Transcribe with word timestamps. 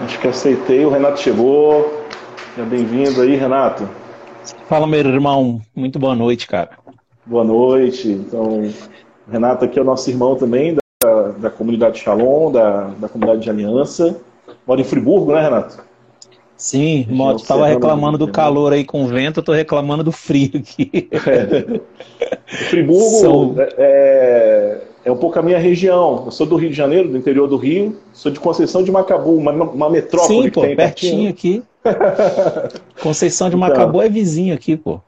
Acho 0.00 0.18
que 0.20 0.28
aceitei. 0.28 0.84
O 0.84 0.90
Renato 0.90 1.20
chegou. 1.20 2.04
Seja 2.54 2.66
bem-vindo 2.66 3.22
aí, 3.22 3.36
Renato. 3.36 3.88
Fala, 4.68 4.86
meu 4.86 5.00
irmão. 5.00 5.60
Muito 5.74 5.98
boa 5.98 6.14
noite, 6.14 6.46
cara. 6.46 6.70
Boa 7.24 7.44
noite. 7.44 8.08
Então, 8.08 8.62
o 9.28 9.30
Renato 9.30 9.64
aqui 9.64 9.78
é 9.78 9.82
o 9.82 9.84
nosso 9.84 10.10
irmão 10.10 10.34
também, 10.36 10.76
da, 11.02 11.28
da 11.38 11.50
comunidade 11.50 12.00
Shalom, 12.00 12.50
da, 12.50 12.88
da 12.98 13.08
comunidade 13.08 13.42
de 13.42 13.50
Aliança. 13.50 14.20
Mora 14.66 14.80
em 14.80 14.84
Friburgo, 14.84 15.32
né, 15.32 15.40
Renato? 15.40 15.84
Sim, 16.56 17.06
Moto 17.10 17.40
estava 17.40 17.66
reclamando 17.66 18.16
do 18.16 18.28
calor 18.28 18.72
aí 18.72 18.84
com 18.84 19.04
o 19.04 19.08
vento, 19.08 19.40
eu 19.40 19.42
tô 19.42 19.52
reclamando 19.52 20.04
do 20.04 20.12
frio 20.12 20.50
aqui. 20.54 21.08
É. 21.26 22.66
Friburgo 22.68 23.20
São... 23.20 23.54
É, 23.58 24.80
é, 25.04 25.10
um 25.10 25.16
pouco 25.16 25.38
a 25.38 25.42
minha 25.42 25.58
região. 25.58 26.22
Eu 26.26 26.30
sou 26.30 26.46
do 26.46 26.56
Rio 26.56 26.70
de 26.70 26.76
Janeiro, 26.76 27.08
do 27.08 27.16
interior 27.16 27.48
do 27.48 27.56
Rio. 27.56 27.96
Sou 28.12 28.30
de 28.30 28.38
Conceição 28.38 28.82
de 28.82 28.92
Macabu, 28.92 29.34
uma, 29.34 29.52
uma 29.52 29.90
metrópole 29.90 30.44
Sim, 30.44 30.50
pô, 30.50 30.60
tem 30.60 30.76
pertinho, 30.76 31.30
aqui. 31.30 31.62
Conceição 33.02 33.50
de 33.50 33.56
Macabu 33.56 33.98
então, 33.98 34.02
é 34.02 34.08
vizinho 34.08 34.54
aqui, 34.54 34.76
pô. 34.76 35.00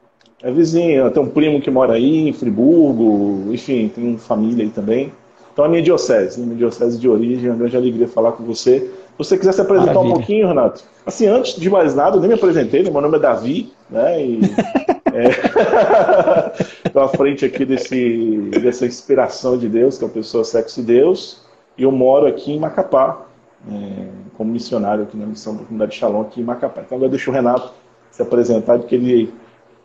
É 0.43 0.51
vizinho. 0.51 1.11
Tem 1.11 1.23
um 1.23 1.29
primo 1.29 1.61
que 1.61 1.71
mora 1.71 1.95
aí, 1.95 2.29
em 2.29 2.33
Friburgo. 2.33 3.53
Enfim, 3.53 3.91
tem 3.95 4.19
família 4.19 4.65
aí 4.65 4.71
também. 4.71 5.13
Então, 5.53 5.65
a 5.65 5.69
minha 5.69 5.83
diocese, 5.83 6.41
minha 6.41 6.57
diocese 6.57 6.99
de 6.99 7.09
origem. 7.09 7.47
É 7.47 7.51
uma 7.51 7.59
grande 7.59 7.77
alegria 7.77 8.09
falar 8.09 8.33
com 8.33 8.43
você. 8.43 8.91
Você 9.17 9.39
quiser 9.39 9.53
se 9.53 9.61
apresentar 9.61 9.95
Maravilha. 9.95 10.15
um 10.15 10.17
pouquinho, 10.17 10.49
Renato. 10.49 10.83
Assim, 11.07 11.27
antes 11.27 11.55
de 11.55 11.71
mais 11.71 11.95
nada, 11.95 12.17
eu 12.17 12.21
nem 12.21 12.29
me 12.29 12.35
apresentei, 12.35 12.83
né? 12.83 12.91
meu 12.91 13.01
nome 13.01 13.17
é 13.17 13.21
Davi, 13.21 13.73
né? 13.89 14.25
E, 14.25 14.41
é... 15.15 16.85
Estou 16.87 17.03
à 17.03 17.09
frente 17.09 17.45
aqui 17.45 17.65
desse, 17.65 18.51
dessa 18.63 18.87
inspiração 18.87 19.57
de 19.57 19.69
Deus, 19.69 19.99
que 19.99 20.05
é 20.05 20.07
a 20.07 20.11
pessoa 20.11 20.45
sexo 20.45 20.81
de 20.81 20.87
Deus, 20.87 21.43
e 21.77 21.83
eu 21.83 21.93
moro 21.93 22.27
aqui 22.27 22.53
em 22.53 22.59
Macapá, 22.59 23.23
é, 23.69 24.07
como 24.37 24.53
missionário 24.53 25.05
aqui 25.05 25.17
na 25.17 25.27
missão 25.27 25.57
da 25.57 25.65
comunidade 25.65 25.97
Shalom 25.97 26.21
aqui 26.23 26.41
em 26.41 26.45
Macapá. 26.45 26.83
Então 26.83 26.97
agora 26.97 27.11
deixa 27.11 27.31
o 27.31 27.35
Renato 27.35 27.73
se 28.11 28.23
apresentar, 28.23 28.79
porque 28.79 28.95
ele 28.95 29.33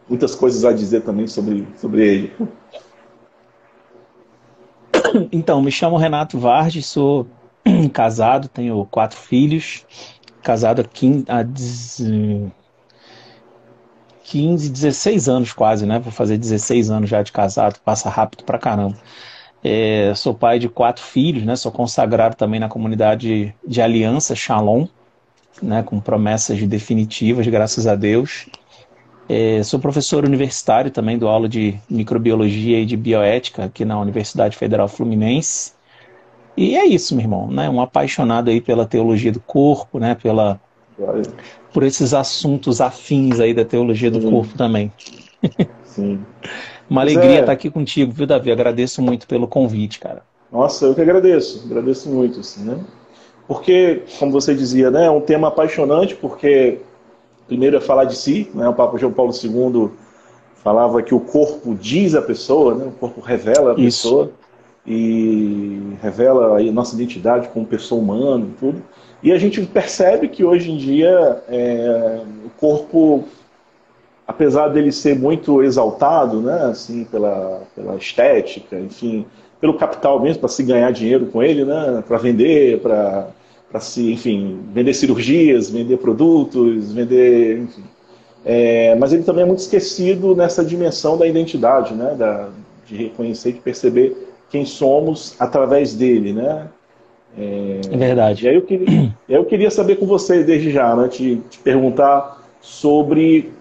muitas 0.08 0.36
coisas 0.36 0.66
a 0.66 0.74
dizer 0.74 1.02
também 1.02 1.28
sobre, 1.28 1.68
sobre 1.78 2.08
ele. 2.08 2.34
Então, 5.32 5.62
me 5.62 5.72
chamo 5.72 5.98
Renato 5.98 6.38
Vardes, 6.38 6.86
sou 6.86 7.26
casado, 7.94 8.48
tenho 8.48 8.86
quatro 8.86 9.18
filhos, 9.18 9.86
casado 10.42 10.82
há 10.82 10.84
15, 10.84 11.26
há 11.28 11.44
15, 14.24 14.70
16 14.70 15.28
anos 15.28 15.54
quase, 15.54 15.86
né? 15.86 16.00
Vou 16.00 16.12
fazer 16.12 16.38
16 16.38 16.92
anos 16.92 17.10
já 17.10 17.24
de 17.24 17.32
casado, 17.32 17.80
passa 17.84 18.10
rápido 18.10 18.44
pra 18.44 18.60
caramba. 18.60 18.98
É, 19.64 20.14
sou 20.16 20.34
pai 20.34 20.60
de 20.60 20.70
quatro 20.70 21.04
filhos, 21.04 21.44
né? 21.44 21.56
Sou 21.56 21.72
consagrado 21.72 22.36
também 22.36 22.60
na 22.60 22.70
comunidade 22.70 23.54
de 23.66 23.82
aliança 23.82 24.36
Shalom, 24.36 24.88
né? 25.62 25.84
Com 25.84 26.00
promessas 26.00 26.62
definitivas, 26.62 27.48
graças 27.48 27.88
a 27.88 27.96
Deus. 27.96 28.48
É, 29.28 29.62
sou 29.64 29.80
professor 29.80 30.26
universitário 30.26 30.90
também, 30.90 31.18
dou 31.18 31.30
aula 31.30 31.48
de 31.48 31.80
microbiologia 31.90 32.80
e 32.80 32.86
de 32.86 32.98
bioética 32.98 33.66
aqui 33.66 33.86
na 33.86 34.00
Universidade 34.00 34.58
Federal 34.58 34.88
Fluminense. 34.88 35.74
E 36.60 36.76
é 36.76 36.86
isso, 36.86 37.16
meu 37.16 37.24
irmão, 37.24 37.48
né? 37.50 37.70
Um 37.70 37.80
apaixonado 37.80 38.50
aí 38.50 38.60
pela 38.60 38.86
teologia 38.86 39.32
do 39.32 39.40
corpo, 39.40 39.98
né? 39.98 40.14
Pela 40.14 40.60
por 41.74 41.84
esses 41.84 42.14
assuntos 42.14 42.82
afins 42.82 43.40
aí 43.40 43.54
da 43.54 43.64
teologia 43.64 44.12
do 44.12 44.22
Sim. 44.22 44.30
corpo 44.30 44.58
também. 44.58 44.92
Sim. 45.86 46.20
Uma 46.90 47.00
alegria 47.00 47.38
é... 47.38 47.40
estar 47.40 47.54
aqui 47.54 47.70
contigo, 47.70 48.12
viu, 48.12 48.28
Davi? 48.28 48.52
Agradeço 48.52 49.02
muito 49.02 49.26
pelo 49.26 49.48
convite, 49.48 50.02
cara. 50.02 50.22
Nossa, 50.52 50.88
eu 50.88 50.94
que 50.94 51.00
agradeço, 51.00 51.64
agradeço 51.66 52.10
muito, 52.10 52.42
assim, 52.42 52.66
né? 52.66 52.78
Porque, 53.48 54.04
como 54.20 54.30
você 54.30 54.54
dizia, 54.54 54.92
né, 54.92 55.06
é 55.06 55.12
um 55.12 55.22
tema 55.22 55.48
apaixonante, 55.48 56.14
porque 56.14 56.80
primeiro 57.48 57.78
é 57.78 57.80
falar 57.80 58.04
de 58.04 58.18
si, 58.18 58.52
né? 58.54 58.68
O 58.68 58.74
Papa 58.74 58.98
João 58.98 59.14
Paulo 59.14 59.32
II 59.32 59.92
falava 60.62 61.02
que 61.02 61.16
o 61.16 61.22
corpo 61.22 61.74
diz 61.74 62.16
a 62.16 62.22
pessoa, 62.22 62.76
né? 62.76 62.86
O 62.86 62.92
corpo 62.92 63.22
revela 63.22 63.72
a 63.72 63.76
pessoa. 63.76 64.34
E 64.90 65.80
revela 66.02 66.60
a 66.60 66.64
nossa 66.72 66.96
identidade 66.96 67.48
como 67.50 67.66
pessoa 67.66 68.02
humana 68.02 68.46
e 68.46 68.60
tudo. 68.60 68.84
E 69.22 69.32
a 69.32 69.38
gente 69.38 69.62
percebe 69.62 70.28
que 70.28 70.44
hoje 70.44 70.72
em 70.72 70.78
dia 70.78 71.44
é, 71.48 72.22
o 72.46 72.50
corpo, 72.60 73.26
apesar 74.28 74.70
dele 74.70 74.92
ser 74.92 75.18
muito 75.18 75.62
exaltado, 75.62 76.42
né, 76.42 76.64
assim, 76.72 77.04
pela, 77.04 77.62
pela 77.76 77.96
estética, 77.98 78.80
enfim, 78.80 79.26
pelo 79.62 79.76
capital 79.76 80.20
mesmo, 80.22 80.40
para 80.40 80.50
se 80.50 80.64
ganhar 80.64 80.92
dinheiro 80.92 81.28
com 81.28 81.44
ele, 81.44 81.66
né, 81.66 82.04
para 82.08 82.18
vender, 82.18 82.80
para 82.80 83.28
para 83.70 83.80
se, 83.80 84.12
enfim, 84.12 84.60
vender 84.74 84.94
cirurgias, 84.94 85.70
vender 85.70 85.98
produtos, 85.98 86.92
vender, 86.92 87.60
enfim. 87.60 87.84
É, 88.44 88.96
mas 88.96 89.14
ele 89.14 89.24
também 89.24 89.44
é 89.44 89.46
muito 89.46 89.60
esquecido 89.60 90.36
nessa 90.36 90.64
dimensão 90.66 91.18
da 91.18 91.28
identidade, 91.28 91.94
né, 91.94 92.16
da, 92.18 92.50
de 92.88 92.96
reconhecer, 92.96 93.54
de 93.54 93.60
perceber 93.60 94.29
quem 94.50 94.66
somos 94.66 95.36
através 95.40 95.94
dele, 95.94 96.34
né? 96.34 96.68
É, 97.38 97.82
é 97.92 97.98
verdade. 97.98 98.46
E 98.46 98.50
aí 98.50 98.56
eu 98.56 98.62
queria, 98.64 99.16
eu 99.30 99.46
queria 99.46 99.72
saber 99.72 99.98
com 99.98 100.06
você, 100.06 100.44
desde 100.44 100.72
já, 100.72 100.96
né, 100.96 101.08
te, 101.08 101.42
te 101.50 101.60
perguntar 101.60 102.42
sobre 102.62 103.52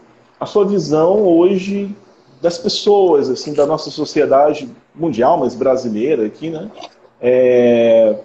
a 0.41 0.47
sua 0.47 0.65
visão 0.65 1.23
hoje 1.23 1.95
das 2.41 2.59
pessoas, 2.59 3.29
assim, 3.29 3.53
da 3.53 3.67
nossa 3.67 3.91
sociedade 3.91 4.69
mundial, 4.95 5.39
mas 5.39 5.55
brasileira 5.55 6.27
aqui, 6.27 6.51
né? 6.51 6.71
É, 7.21 8.17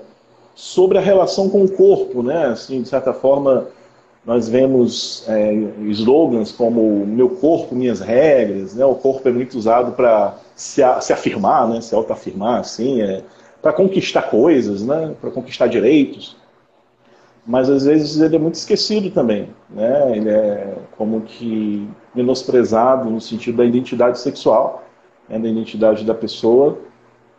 sobre 0.56 0.97
a 1.00 1.02
relação 1.02 1.50
com 1.50 1.63
o 1.63 1.72
corpo, 1.72 2.22
né? 2.22 2.46
Assim, 2.46 2.81
de 2.81 2.88
certa 2.88 3.13
forma, 3.13 3.68
nós 4.25 4.47
vemos 4.47 5.25
é, 5.28 5.53
slogans 5.89 6.51
como 6.51 7.06
meu 7.06 7.29
corpo, 7.29 7.75
minhas 7.75 8.00
regras, 8.00 8.73
né? 8.73 8.85
O 8.85 8.95
corpo 8.95 9.28
é 9.28 9.31
muito 9.31 9.57
usado 9.57 9.91
para 9.94 10.38
se, 10.56 10.81
se, 11.01 11.11
afirmar, 11.11 11.67
né? 11.67 11.81
Se 11.81 11.94
autoafirmar, 11.94 12.61
assim, 12.61 13.01
é, 13.01 13.22
para 13.61 13.73
conquistar 13.73 14.23
coisas, 14.23 14.81
né? 14.81 15.13
Para 15.19 15.29
conquistar 15.29 15.67
direitos. 15.67 16.38
Mas 17.45 17.69
às 17.69 17.84
vezes 17.84 18.22
ele 18.22 18.38
é 18.38 18.39
muito 18.39 18.56
esquecido 18.56 19.11
também, 19.11 19.50
né? 19.69 20.16
Ele 20.16 20.29
é 20.29 20.73
como 20.97 21.22
que 21.22 21.85
menosprezado 22.16 23.09
no 23.09 23.19
sentido 23.19 23.57
da 23.57 23.66
identidade 23.66 24.19
sexual, 24.19 24.85
né? 25.28 25.38
da 25.38 25.50
identidade 25.50 26.05
da 26.05 26.13
pessoa 26.13 26.78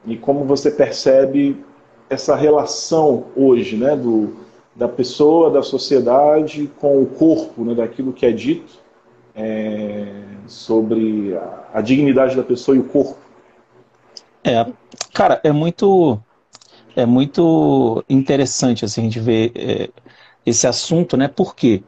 e 0.06 0.16
como 0.18 0.44
você 0.44 0.70
percebe 0.70 1.64
essa 2.10 2.36
relação 2.36 3.24
hoje, 3.34 3.76
né? 3.76 3.96
Do 3.96 4.43
da 4.74 4.88
pessoa, 4.88 5.50
da 5.50 5.62
sociedade 5.62 6.70
com 6.80 7.00
o 7.02 7.06
corpo, 7.06 7.64
né, 7.64 7.74
daquilo 7.74 8.12
que 8.12 8.26
é 8.26 8.32
dito 8.32 8.78
é, 9.34 10.06
sobre 10.46 11.36
a, 11.36 11.70
a, 11.74 11.80
dignidade 11.80 12.36
da 12.36 12.42
pessoa 12.42 12.76
e 12.76 12.80
o 12.80 12.84
corpo. 12.84 13.18
É, 14.42 14.66
cara, 15.12 15.40
é 15.42 15.52
muito 15.52 16.18
é 16.96 17.04
muito 17.04 18.04
interessante 18.08 18.84
assim, 18.84 19.00
a 19.00 19.04
gente 19.04 19.20
ver 19.20 19.52
é, 19.54 19.90
esse 20.46 20.66
assunto, 20.66 21.16
né? 21.16 21.28
Porque 21.28 21.82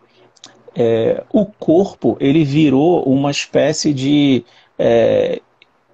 é, 0.74 1.22
o 1.32 1.46
corpo 1.46 2.16
ele 2.20 2.44
virou 2.44 3.02
uma 3.04 3.30
espécie 3.30 3.92
de 3.92 4.44
é, 4.78 5.40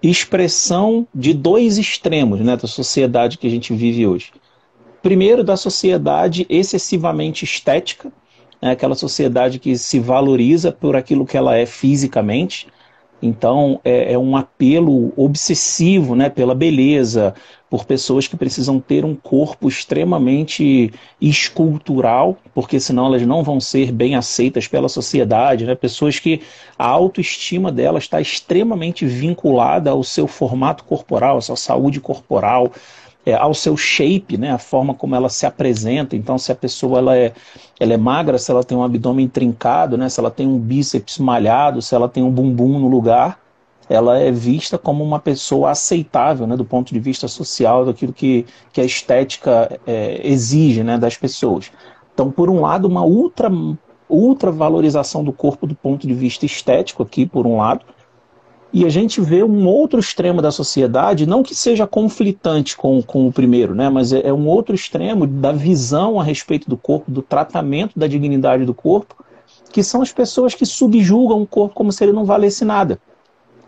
expressão 0.02 1.06
de 1.14 1.34
dois 1.34 1.78
extremos, 1.78 2.40
né, 2.40 2.56
da 2.56 2.66
sociedade 2.66 3.38
que 3.38 3.46
a 3.46 3.50
gente 3.50 3.72
vive 3.74 4.06
hoje. 4.06 4.32
Primeiro, 5.02 5.42
da 5.42 5.56
sociedade 5.56 6.46
excessivamente 6.48 7.44
estética, 7.44 8.12
né, 8.60 8.70
aquela 8.70 8.94
sociedade 8.94 9.58
que 9.58 9.76
se 9.76 9.98
valoriza 9.98 10.70
por 10.70 10.94
aquilo 10.94 11.26
que 11.26 11.36
ela 11.36 11.56
é 11.56 11.66
fisicamente. 11.66 12.68
Então, 13.20 13.80
é, 13.84 14.12
é 14.12 14.18
um 14.18 14.36
apelo 14.36 15.12
obsessivo 15.16 16.14
né, 16.14 16.28
pela 16.28 16.54
beleza, 16.54 17.34
por 17.72 17.84
pessoas 17.84 18.28
que 18.28 18.36
precisam 18.36 18.78
ter 18.78 19.04
um 19.04 19.14
corpo 19.14 19.68
extremamente 19.68 20.92
escultural, 21.20 22.36
porque 22.52 22.78
senão 22.78 23.06
elas 23.06 23.22
não 23.22 23.42
vão 23.42 23.58
ser 23.60 23.90
bem 23.90 24.14
aceitas 24.14 24.68
pela 24.68 24.90
sociedade, 24.90 25.64
né? 25.64 25.74
Pessoas 25.74 26.18
que 26.18 26.42
a 26.78 26.86
autoestima 26.86 27.72
delas 27.72 28.02
está 28.02 28.20
extremamente 28.20 29.06
vinculada 29.06 29.90
ao 29.90 30.04
seu 30.04 30.26
formato 30.26 30.84
corporal, 30.84 31.38
à 31.38 31.40
sua 31.40 31.56
saúde 31.56 31.98
corporal, 31.98 32.70
é, 33.24 33.34
ao 33.34 33.54
seu 33.54 33.76
shape, 33.76 34.36
né, 34.36 34.50
a 34.50 34.58
forma 34.58 34.94
como 34.94 35.14
ela 35.14 35.28
se 35.28 35.46
apresenta. 35.46 36.16
Então, 36.16 36.36
se 36.38 36.50
a 36.50 36.54
pessoa 36.54 36.98
ela 36.98 37.16
é, 37.16 37.32
ela 37.78 37.94
é 37.94 37.96
magra, 37.96 38.38
se 38.38 38.50
ela 38.50 38.64
tem 38.64 38.76
um 38.76 38.82
abdômen 38.82 39.28
trincado, 39.28 39.96
né, 39.96 40.08
se 40.08 40.18
ela 40.18 40.30
tem 40.30 40.46
um 40.46 40.58
bíceps 40.58 41.18
malhado, 41.18 41.80
se 41.80 41.94
ela 41.94 42.08
tem 42.08 42.22
um 42.22 42.30
bumbum 42.30 42.78
no 42.78 42.88
lugar, 42.88 43.38
ela 43.88 44.18
é 44.18 44.30
vista 44.30 44.78
como 44.78 45.04
uma 45.04 45.18
pessoa 45.18 45.70
aceitável, 45.70 46.46
né, 46.46 46.56
do 46.56 46.64
ponto 46.64 46.92
de 46.92 46.98
vista 46.98 47.28
social, 47.28 47.84
daquilo 47.84 48.12
que, 48.12 48.46
que 48.72 48.80
a 48.80 48.84
estética 48.84 49.80
é, 49.86 50.20
exige, 50.26 50.82
né, 50.82 50.98
das 50.98 51.16
pessoas. 51.16 51.70
Então, 52.14 52.30
por 52.30 52.50
um 52.50 52.60
lado, 52.60 52.86
uma 52.88 53.04
ultra, 53.04 54.50
valorização 54.50 55.22
do 55.22 55.32
corpo 55.32 55.66
do 55.66 55.74
ponto 55.74 56.06
de 56.06 56.14
vista 56.14 56.44
estético 56.44 57.02
aqui, 57.02 57.24
por 57.26 57.46
um 57.46 57.56
lado, 57.56 57.84
E 58.72 58.86
a 58.86 58.88
gente 58.88 59.20
vê 59.20 59.42
um 59.42 59.66
outro 59.66 60.00
extremo 60.00 60.40
da 60.40 60.50
sociedade, 60.50 61.26
não 61.26 61.42
que 61.42 61.54
seja 61.54 61.86
conflitante 61.86 62.74
com, 62.74 63.02
com 63.02 63.28
o 63.28 63.32
primeiro, 63.32 63.74
né? 63.74 63.90
mas 63.90 64.14
é, 64.14 64.26
é 64.26 64.32
um 64.32 64.48
outro 64.48 64.74
extremo 64.74 65.26
da 65.26 65.52
visão 65.52 66.18
a 66.18 66.24
respeito 66.24 66.70
do 66.70 66.76
corpo, 66.76 67.10
do 67.10 67.20
tratamento 67.20 67.98
da 67.98 68.06
dignidade 68.06 68.64
do 68.64 68.72
corpo, 68.72 69.22
que 69.70 69.82
são 69.82 70.00
as 70.00 70.10
pessoas 70.10 70.54
que 70.54 70.64
subjugam 70.64 71.42
o 71.42 71.46
corpo 71.46 71.74
como 71.74 71.92
se 71.92 72.02
ele 72.02 72.12
não 72.12 72.24
valesse 72.24 72.64
nada. 72.64 72.98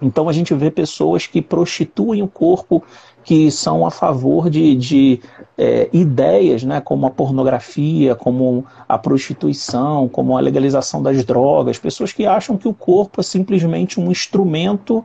Então 0.01 0.29
a 0.29 0.33
gente 0.33 0.55
vê 0.55 0.71
pessoas 0.71 1.27
que 1.27 1.41
prostituem 1.43 2.23
o 2.23 2.29
corpo, 2.29 2.83
que 3.25 3.51
são 3.51 3.87
a 3.87 3.91
favor 3.91 4.51
de, 4.51 4.77
de 4.77 5.21
é, 5.57 5.89
ideias, 5.93 6.63
né, 6.63 6.81
como 6.81 7.07
a 7.07 7.11
pornografia, 7.11 8.15
como 8.15 8.67
a 8.87 8.99
prostituição, 8.99 10.09
como 10.09 10.37
a 10.37 10.41
legalização 10.41 11.03
das 11.03 11.25
drogas, 11.25 11.79
pessoas 11.79 12.13
que 12.13 12.27
acham 12.27 12.59
que 12.59 12.69
o 12.69 12.75
corpo 12.75 13.21
é 13.21 13.25
simplesmente 13.25 13.99
um 13.99 14.11
instrumento 14.11 15.05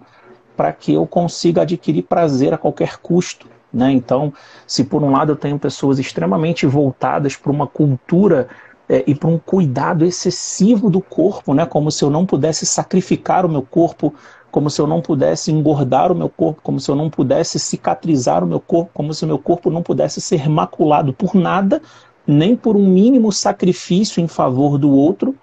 para 0.56 0.74
que 0.74 0.94
eu 0.94 1.08
consiga 1.08 1.62
adquirir 1.62 2.04
prazer 2.04 2.54
a 2.54 2.58
qualquer 2.58 2.98
custo. 2.98 3.48
Né? 3.72 3.92
Então, 3.92 4.34
se 4.68 4.84
por 4.84 5.02
um 5.02 5.12
lado 5.12 5.32
eu 5.32 5.36
tenho 5.38 5.58
pessoas 5.58 6.00
extremamente 6.00 6.66
voltadas 6.66 7.38
para 7.38 7.52
uma 7.52 7.68
cultura 7.68 8.50
é, 8.90 9.04
e 9.08 9.16
para 9.16 9.30
um 9.30 9.38
cuidado 9.38 10.04
excessivo 10.04 10.90
do 10.90 11.00
corpo, 11.00 11.54
né? 11.54 11.66
como 11.66 11.90
se 11.92 12.04
eu 12.04 12.10
não 12.10 12.26
pudesse 12.26 12.66
sacrificar 12.66 13.46
o 13.46 13.50
meu 13.50 13.62
corpo 13.62 14.14
como 14.52 14.70
se 14.70 14.82
eu 14.82 14.88
não 14.88 15.02
pudesse 15.02 15.52
engordar 15.52 16.12
o 16.12 16.16
meu 16.16 16.30
corpo, 16.30 16.62
como 16.64 16.80
se 16.80 16.90
eu 16.90 16.96
não 16.96 17.10
pudesse 17.10 17.60
cicatrizar 17.60 18.44
o 18.44 18.48
meu 18.48 18.60
corpo, 18.60 18.92
como 18.94 19.14
se 19.14 19.24
o 19.24 19.28
meu 19.28 19.38
corpo 19.38 19.70
não 19.70 19.84
pudesse 19.84 20.20
ser 20.20 20.50
maculado 20.50 21.14
por 21.14 21.36
nada, 21.36 21.82
nem 22.26 22.56
por 22.56 22.76
um 22.76 22.86
mínimo 22.88 23.32
sacrifício 23.32 24.22
em 24.22 24.28
favor 24.28 24.78
do 24.78 24.92
outro. 24.92 25.36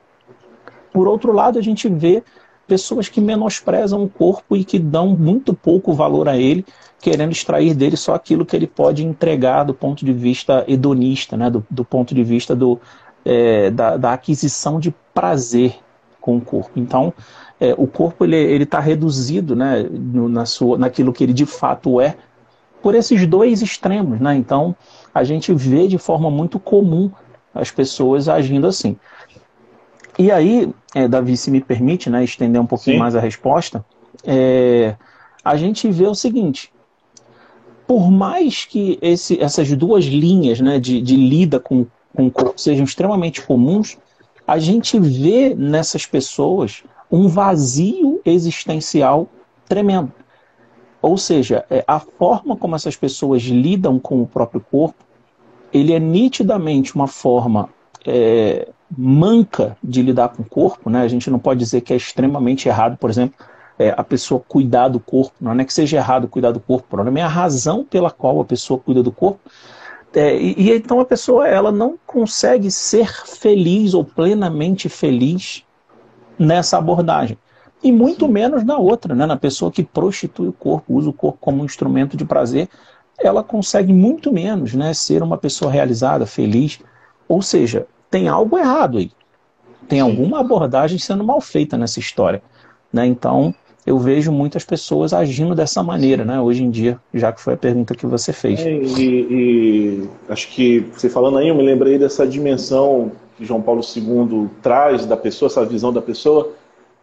Por 0.93 1.09
outro 1.09 1.33
lado, 1.33 1.59
a 1.59 1.63
gente 1.63 1.89
vê 1.89 2.23
pessoas 2.67 3.09
que 3.09 3.21
menosprezam 3.21 4.03
o 4.03 4.09
corpo 4.09 4.57
e 4.57 4.65
que 4.65 4.79
dão 4.79 5.09
muito 5.09 5.55
pouco 5.55 5.93
valor 5.93 6.29
a 6.29 6.37
ele, 6.37 6.65
querendo 7.01 7.33
extrair 7.33 7.75
dele 7.75 7.97
só 7.97 8.15
aquilo 8.15 8.45
que 8.45 8.57
ele 8.57 8.67
pode 8.67 9.05
entregar 9.05 9.65
do 9.65 9.75
ponto 9.75 10.05
de 10.05 10.13
vista 10.13 10.65
hedonista, 10.67 11.37
né? 11.37 11.49
do, 11.49 11.65
do 11.71 11.85
ponto 11.85 12.15
de 12.15 12.25
vista 12.25 12.57
do, 12.57 12.81
é, 13.25 13.71
da, 13.71 13.97
da 13.97 14.13
aquisição 14.13 14.81
de 14.81 14.95
prazer 15.15 15.77
com 16.21 16.37
o 16.37 16.41
corpo. 16.41 16.73
Então, 16.77 17.15
é, 17.61 17.75
o 17.77 17.87
corpo 17.87 18.25
ele 18.25 18.63
está 18.63 18.81
reduzido 18.81 19.57
né, 19.57 19.83
no, 19.91 20.29
na 20.29 20.45
sua, 20.45 20.77
naquilo 20.77 21.13
que 21.13 21.25
ele 21.25 21.33
de 21.33 21.47
fato 21.47 22.01
é, 22.01 22.17
por 22.83 22.95
esses 22.95 23.27
dois 23.27 23.63
extremos. 23.63 24.21
Né? 24.21 24.37
Então, 24.37 24.77
a 25.15 25.25
gente 25.25 25.53
vê 25.55 25.89
de 25.89 25.99
forma 25.99 26.31
muito 26.31 26.59
comum 26.59 27.11
as 27.55 27.71
pessoas 27.71 28.29
agindo 28.29 28.67
assim. 28.67 28.97
E 30.19 30.31
aí, 30.31 30.71
é, 30.95 31.09
Davi, 31.09 31.37
se 31.37 31.51
me 31.51 31.61
permite 31.61 32.09
né, 32.09 32.23
estender 32.25 32.61
um 32.61 32.67
pouquinho 32.67 32.97
Sim. 32.97 33.01
mais 33.01 33.17
a 33.17 33.21
resposta, 33.21 33.85
é, 34.25 34.95
a 35.45 35.57
gente 35.57 35.91
vê 35.91 36.07
o 36.07 36.15
seguinte: 36.15 36.73
por 37.87 38.11
mais 38.11 38.65
que 38.65 38.99
esse, 39.01 39.41
essas 39.41 39.71
duas 39.75 40.05
linhas 40.05 40.61
né, 40.61 40.79
de, 40.79 41.01
de 41.01 41.17
lida 41.17 41.61
com, 41.61 41.87
com 42.15 42.27
o 42.27 42.31
corpo 42.31 42.61
sejam 42.61 42.85
extremamente 42.85 43.43
comuns, 43.43 43.99
a 44.47 44.59
gente 44.59 44.99
vê 44.99 45.55
nessas 45.55 46.07
pessoas 46.07 46.83
um 47.11 47.29
vazio 47.29 48.21
existencial 48.25 49.29
tremendo. 49.69 50.13
Ou 51.01 51.17
seja, 51.17 51.65
é, 51.71 51.85
a 51.87 52.01
forma 52.01 52.57
como 52.57 52.75
essas 52.75 52.97
pessoas 52.97 53.43
lidam 53.43 53.99
com 53.99 54.23
o 54.23 54.27
próprio 54.27 54.61
corpo, 54.61 55.05
ele 55.73 55.93
é 55.93 55.99
nitidamente 55.99 56.95
uma 56.95 57.07
forma 57.07 57.69
é, 58.05 58.69
manca 58.97 59.77
de 59.83 60.03
lidar 60.03 60.31
com 60.31 60.43
o 60.43 60.49
corpo. 60.49 60.91
Né? 60.91 61.03
A 61.03 61.09
gente 61.09 61.31
não 61.31 61.39
pode 61.39 61.61
dizer 61.61 61.83
que 61.83 61.93
é 61.93 61.97
extremamente 61.97 62.69
errado, 62.69 62.97
por 62.97 63.11
exemplo, 63.11 63.37
é, 63.79 63.95
a 63.97 64.03
pessoa 64.03 64.43
cuidar 64.47 64.89
do 64.89 64.99
corpo. 64.99 65.35
Não 65.41 65.53
é 65.53 65.65
que 65.65 65.73
seja 65.73 65.99
errado 65.99 66.29
cuidar 66.29 66.53
do 66.53 66.61
corpo, 66.61 66.87
o 66.87 66.91
problema 66.91 67.21
é 67.21 67.23
a 67.23 67.29
razão 67.29 67.85
pela 67.85 68.11
qual 68.11 68.41
a 68.41 68.45
pessoa 68.45 68.81
cuida 68.81 69.03
do 69.03 69.13
corpo. 69.13 69.41
É, 70.15 70.35
e, 70.35 70.55
e, 70.57 70.73
então 70.73 70.99
a 70.99 71.05
pessoa 71.05 71.47
ela 71.47 71.71
não 71.71 71.99
consegue 72.07 72.71
ser 72.71 73.07
feliz 73.27 73.93
ou 73.93 74.03
plenamente 74.03 74.89
feliz 74.89 75.63
nessa 76.39 76.79
abordagem. 76.79 77.39
E 77.83 77.93
muito 77.93 78.27
Sim. 78.27 78.33
menos 78.33 78.65
na 78.65 78.79
outra, 78.79 79.15
né? 79.15 79.27
na 79.27 79.37
pessoa 79.37 79.71
que 79.71 79.83
prostitui 79.83 80.49
o 80.49 80.53
corpo, 80.53 80.95
usa 80.95 81.11
o 81.11 81.13
corpo 81.13 81.39
como 81.41 81.63
um 81.63 81.65
instrumento 81.65 82.17
de 82.17 82.25
prazer, 82.25 82.69
ela 83.19 83.43
consegue 83.43 83.93
muito 83.93 84.33
menos 84.33 84.75
né? 84.75 84.93
ser 84.95 85.23
uma 85.23 85.39
pessoa 85.39 85.71
realizada, 85.71 86.27
feliz. 86.27 86.81
Ou 87.29 87.43
seja, 87.43 87.87
tem 88.11 88.29
algo 88.29 88.59
errado 88.59 88.99
aí. 88.99 89.11
Tem 89.89 89.99
Sim. 89.99 90.05
alguma 90.05 90.41
abordagem 90.41 90.99
sendo 90.99 91.23
mal 91.25 91.41
feita 91.41 91.77
nessa 91.77 92.01
história. 92.01 92.43
Né? 92.93 93.07
Então, 93.07 93.55
eu 93.87 93.99
vejo 93.99 94.33
muitas 94.33 94.65
pessoas 94.65 95.13
agindo 95.13 95.55
dessa 95.55 95.81
maneira, 95.81 96.25
né? 96.25 96.41
Hoje 96.41 96.65
em 96.65 96.71
dia, 96.71 96.99
já 97.15 97.33
que 97.33 97.41
foi 97.41 97.55
a 97.55 97.57
pergunta 97.57 97.95
que 97.95 98.05
você 98.05 98.33
fez. 98.33 98.59
É, 98.59 98.73
e, 98.73 99.27
e, 99.31 100.09
acho 100.29 100.49
que 100.49 100.81
você 100.93 101.09
falando 101.09 101.39
aí, 101.39 101.49
eu 101.49 101.55
me 101.55 101.63
lembrei 101.63 101.97
dessa 101.97 102.27
dimensão 102.27 103.13
que 103.37 103.45
João 103.45 103.61
Paulo 103.61 103.81
II 103.81 104.49
traz 104.63 105.05
da 105.07 105.17
pessoa, 105.17 105.49
essa 105.49 105.65
visão 105.65 105.93
da 105.93 106.01
pessoa, 106.01 106.53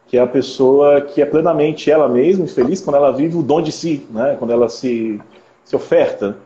que 0.07 0.18
é 0.18 0.21
a 0.21 0.27
pessoa 0.27 1.01
que 1.01 1.21
é 1.21 1.25
plenamente 1.25 1.89
ela 1.89 2.07
mesma, 2.07 2.47
feliz 2.47 2.81
quando 2.81 2.97
ela 2.97 3.12
vive 3.12 3.38
o 3.38 3.44
dom 3.44 3.62
de 3.62 3.71
si, 3.71 4.06
né? 4.12 4.35
quando 4.38 4.51
ela 4.51 4.69
se, 4.69 5.19
se 5.63 5.75
oferta. 5.75 6.38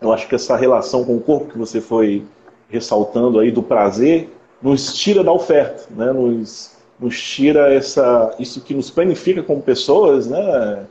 Eu 0.00 0.12
acho 0.12 0.28
que 0.28 0.34
essa 0.34 0.56
relação 0.56 1.04
com 1.04 1.16
o 1.16 1.20
corpo 1.20 1.52
que 1.52 1.58
você 1.58 1.80
foi 1.80 2.24
ressaltando 2.68 3.38
aí 3.40 3.50
do 3.50 3.62
prazer 3.62 4.30
nos 4.60 4.92
tira 4.94 5.24
da 5.24 5.32
oferta, 5.32 5.86
né? 5.90 6.12
nos, 6.12 6.76
nos 6.98 7.20
tira 7.20 7.72
essa, 7.72 8.34
isso 8.38 8.60
que 8.60 8.74
nos 8.74 8.90
planifica 8.90 9.42
como 9.42 9.62
pessoas, 9.62 10.26
né? 10.26 10.86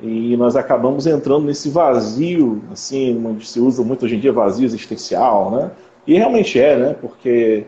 e 0.00 0.36
nós 0.36 0.54
acabamos 0.56 1.06
entrando 1.06 1.44
nesse 1.44 1.68
vazio, 1.68 2.62
assim, 2.72 3.20
onde 3.26 3.46
se 3.46 3.58
usa 3.58 3.82
muito 3.82 4.04
hoje 4.04 4.16
em 4.16 4.20
dia 4.20 4.32
vazio 4.32 4.64
existencial, 4.64 5.50
né? 5.50 5.70
E 6.06 6.14
realmente 6.14 6.58
é, 6.60 6.76
né? 6.76 6.96
Porque 7.00 7.66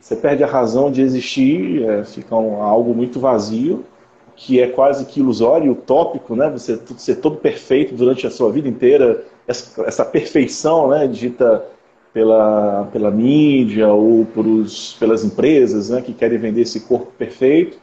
você 0.00 0.16
perde 0.16 0.42
a 0.42 0.46
razão 0.46 0.90
de 0.90 1.02
existir, 1.02 1.84
é, 1.84 2.04
fica 2.04 2.34
um, 2.34 2.62
algo 2.62 2.94
muito 2.94 3.20
vazio, 3.20 3.84
que 4.34 4.58
é 4.60 4.66
quase 4.66 5.04
que 5.04 5.20
ilusório, 5.20 5.72
utópico, 5.72 6.34
né? 6.34 6.48
Você 6.50 6.80
ser 6.96 7.16
todo 7.16 7.36
perfeito 7.36 7.94
durante 7.94 8.26
a 8.26 8.30
sua 8.30 8.50
vida 8.50 8.68
inteira, 8.68 9.22
essa, 9.46 9.82
essa 9.82 10.04
perfeição, 10.04 10.88
né? 10.88 11.06
Dita 11.06 11.62
pela, 12.12 12.88
pela 12.90 13.10
mídia 13.10 13.88
ou 13.88 14.26
os, 14.36 14.94
pelas 14.94 15.22
empresas, 15.24 15.90
né? 15.90 16.00
Que 16.00 16.14
querem 16.14 16.38
vender 16.38 16.62
esse 16.62 16.80
corpo 16.80 17.12
perfeito, 17.18 17.76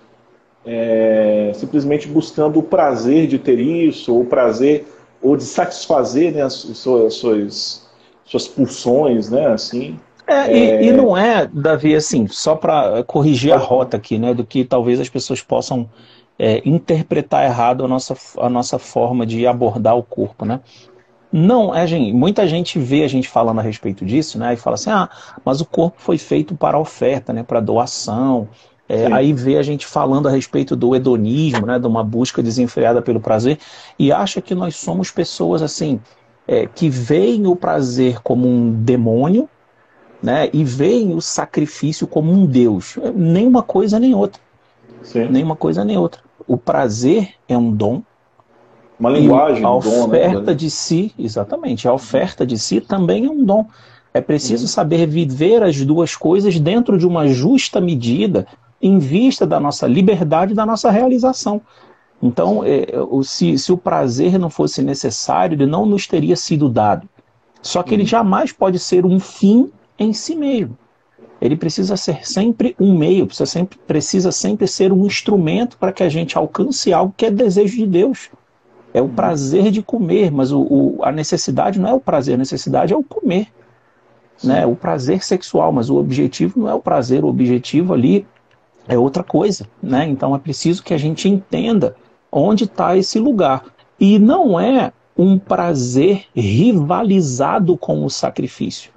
é, 0.65 1.51
simplesmente 1.53 2.07
buscando 2.07 2.57
o 2.57 2.63
prazer 2.63 3.27
de 3.27 3.37
ter 3.37 3.59
isso, 3.59 4.13
ou 4.13 4.21
o 4.21 4.25
prazer 4.25 4.85
ou 5.21 5.37
de 5.37 5.43
satisfazer 5.43 6.33
né, 6.33 6.41
as, 6.41 6.53
suas, 6.53 7.13
suas, 7.13 7.87
suas 8.25 8.47
pulsões, 8.47 9.29
né? 9.29 9.47
Assim. 9.47 9.99
É, 10.27 10.51
é... 10.51 10.83
E, 10.83 10.87
e, 10.87 10.91
não 10.91 11.15
é, 11.15 11.47
Davi, 11.47 11.95
assim, 11.95 12.27
só 12.27 12.55
para 12.55 13.03
corrigir 13.03 13.53
a 13.53 13.57
rota 13.57 13.95
aqui, 13.97 14.19
né, 14.19 14.33
do 14.33 14.45
que 14.45 14.65
talvez 14.65 14.99
as 14.99 15.07
pessoas 15.07 15.41
possam 15.41 15.89
é, 16.37 16.61
interpretar 16.67 17.45
errado 17.45 17.85
a 17.85 17.87
nossa, 17.87 18.15
a 18.37 18.49
nossa 18.49 18.77
forma 18.77 19.25
de 19.25 19.47
abordar 19.47 19.97
o 19.97 20.03
corpo, 20.03 20.45
né? 20.45 20.59
Não, 21.31 21.75
é, 21.75 21.85
gente, 21.85 22.13
muita 22.13 22.47
gente 22.47 22.79
vê 22.79 23.03
a 23.03 23.07
gente 23.07 23.27
falando 23.27 23.59
a 23.59 23.61
respeito 23.61 24.05
disso, 24.05 24.37
né? 24.39 24.53
E 24.53 24.57
fala 24.57 24.75
assim, 24.75 24.89
ah, 24.89 25.09
mas 25.43 25.59
o 25.59 25.65
corpo 25.65 25.97
foi 25.99 26.17
feito 26.17 26.55
para 26.55 26.79
oferta, 26.79 27.33
né? 27.33 27.43
Para 27.43 27.59
doação. 27.59 28.47
É, 28.87 29.11
aí 29.11 29.33
vê 29.33 29.57
a 29.57 29.61
gente 29.61 29.85
falando 29.85 30.29
a 30.29 30.31
respeito 30.31 30.73
do 30.73 30.95
hedonismo, 30.95 31.65
né? 31.65 31.77
De 31.77 31.85
uma 31.85 32.03
busca 32.03 32.41
desenfreada 32.41 33.01
pelo 33.01 33.19
prazer 33.19 33.59
e 33.99 34.11
acha 34.11 34.41
que 34.41 34.55
nós 34.55 34.77
somos 34.77 35.11
pessoas 35.11 35.61
assim 35.61 35.99
é, 36.47 36.65
que 36.65 36.89
veem 36.89 37.45
o 37.45 37.55
prazer 37.55 38.21
como 38.21 38.47
um 38.47 38.71
demônio 38.71 39.49
né? 40.21 40.49
E 40.53 40.63
veem 40.63 41.13
o 41.13 41.21
sacrifício 41.21 42.07
como 42.07 42.31
um 42.31 42.45
Deus. 42.45 42.97
Nem 43.15 43.45
uma 43.45 43.63
coisa 43.63 43.99
nem 43.99 44.13
outra. 44.13 44.41
Sim. 45.03 45.27
Nem 45.29 45.43
uma 45.43 45.55
coisa 45.55 45.85
nem 45.85 45.97
outra. 45.97 46.21
O 46.47 46.57
prazer 46.57 47.29
é 47.47 47.57
um 47.57 47.71
dom. 47.71 48.01
Uma 48.99 49.11
linguagem, 49.11 49.63
a 49.63 49.71
oferta 49.71 50.39
dom, 50.39 50.45
né? 50.47 50.53
de 50.55 50.71
si, 50.71 51.13
exatamente, 51.19 51.87
a 51.87 51.93
oferta 51.93 52.45
de 52.45 52.57
si 52.57 52.81
também 52.81 53.25
é 53.25 53.29
um 53.29 53.45
dom. 53.45 53.67
É 54.11 54.19
preciso 54.19 54.63
uhum. 54.63 54.67
saber 54.67 55.05
viver 55.05 55.61
as 55.61 55.79
duas 55.85 56.15
coisas 56.15 56.59
dentro 56.59 56.97
de 56.97 57.05
uma 57.05 57.27
justa 57.27 57.79
medida, 57.79 58.47
em 58.81 58.97
vista 58.97 59.45
da 59.45 59.59
nossa 59.59 59.85
liberdade 59.85 60.53
e 60.53 60.55
da 60.55 60.65
nossa 60.65 60.89
realização. 60.89 61.61
Então, 62.21 62.63
é, 62.63 62.87
se, 63.23 63.57
se 63.59 63.71
o 63.71 63.77
prazer 63.77 64.39
não 64.39 64.49
fosse 64.49 64.81
necessário, 64.81 65.53
ele 65.53 65.67
não 65.67 65.85
nos 65.85 66.07
teria 66.07 66.35
sido 66.35 66.67
dado. 66.67 67.07
Só 67.61 67.83
que 67.83 67.93
ele 67.93 68.03
uhum. 68.03 68.07
jamais 68.07 68.51
pode 68.51 68.79
ser 68.79 69.05
um 69.05 69.19
fim 69.19 69.71
em 69.97 70.13
si 70.13 70.35
mesmo. 70.35 70.77
Ele 71.39 71.55
precisa 71.55 71.95
ser 71.95 72.27
sempre 72.27 72.75
um 72.79 72.97
meio, 72.97 73.27
precisa 73.27 73.45
sempre, 73.45 73.77
precisa 73.85 74.31
sempre 74.31 74.67
ser 74.67 74.91
um 74.91 75.05
instrumento 75.05 75.77
para 75.77 75.91
que 75.91 76.03
a 76.03 76.09
gente 76.09 76.37
alcance 76.37 76.91
algo 76.91 77.13
que 77.15 77.25
é 77.25 77.31
desejo 77.31 77.77
de 77.77 77.85
Deus. 77.85 78.29
É 78.93 79.01
o 79.01 79.09
prazer 79.09 79.69
de 79.69 79.83
comer, 79.83 80.31
mas 80.31 80.51
o, 80.51 80.61
o, 80.61 80.99
a 81.03 81.11
necessidade 81.11 81.79
não 81.79 81.89
é 81.89 81.93
o 81.93 81.99
prazer, 81.99 82.35
a 82.35 82.37
necessidade 82.37 82.93
é 82.93 82.97
o 82.97 83.03
comer. 83.03 83.47
Né? 84.43 84.65
O 84.65 84.75
prazer 84.75 85.23
sexual, 85.23 85.71
mas 85.71 85.89
o 85.89 85.97
objetivo 85.97 86.59
não 86.59 86.69
é 86.69 86.73
o 86.73 86.79
prazer, 86.79 87.23
o 87.23 87.27
objetivo 87.27 87.93
ali 87.93 88.25
é 88.87 88.97
outra 88.97 89.23
coisa. 89.23 89.67
Né? 89.81 90.07
Então 90.07 90.35
é 90.35 90.39
preciso 90.39 90.83
que 90.83 90.93
a 90.93 90.97
gente 90.97 91.29
entenda 91.29 91.95
onde 92.31 92.63
está 92.63 92.97
esse 92.97 93.19
lugar. 93.19 93.63
E 93.99 94.17
não 94.17 94.59
é 94.59 94.91
um 95.15 95.37
prazer 95.37 96.25
rivalizado 96.35 97.77
com 97.77 98.05
o 98.05 98.09
sacrifício. 98.09 98.91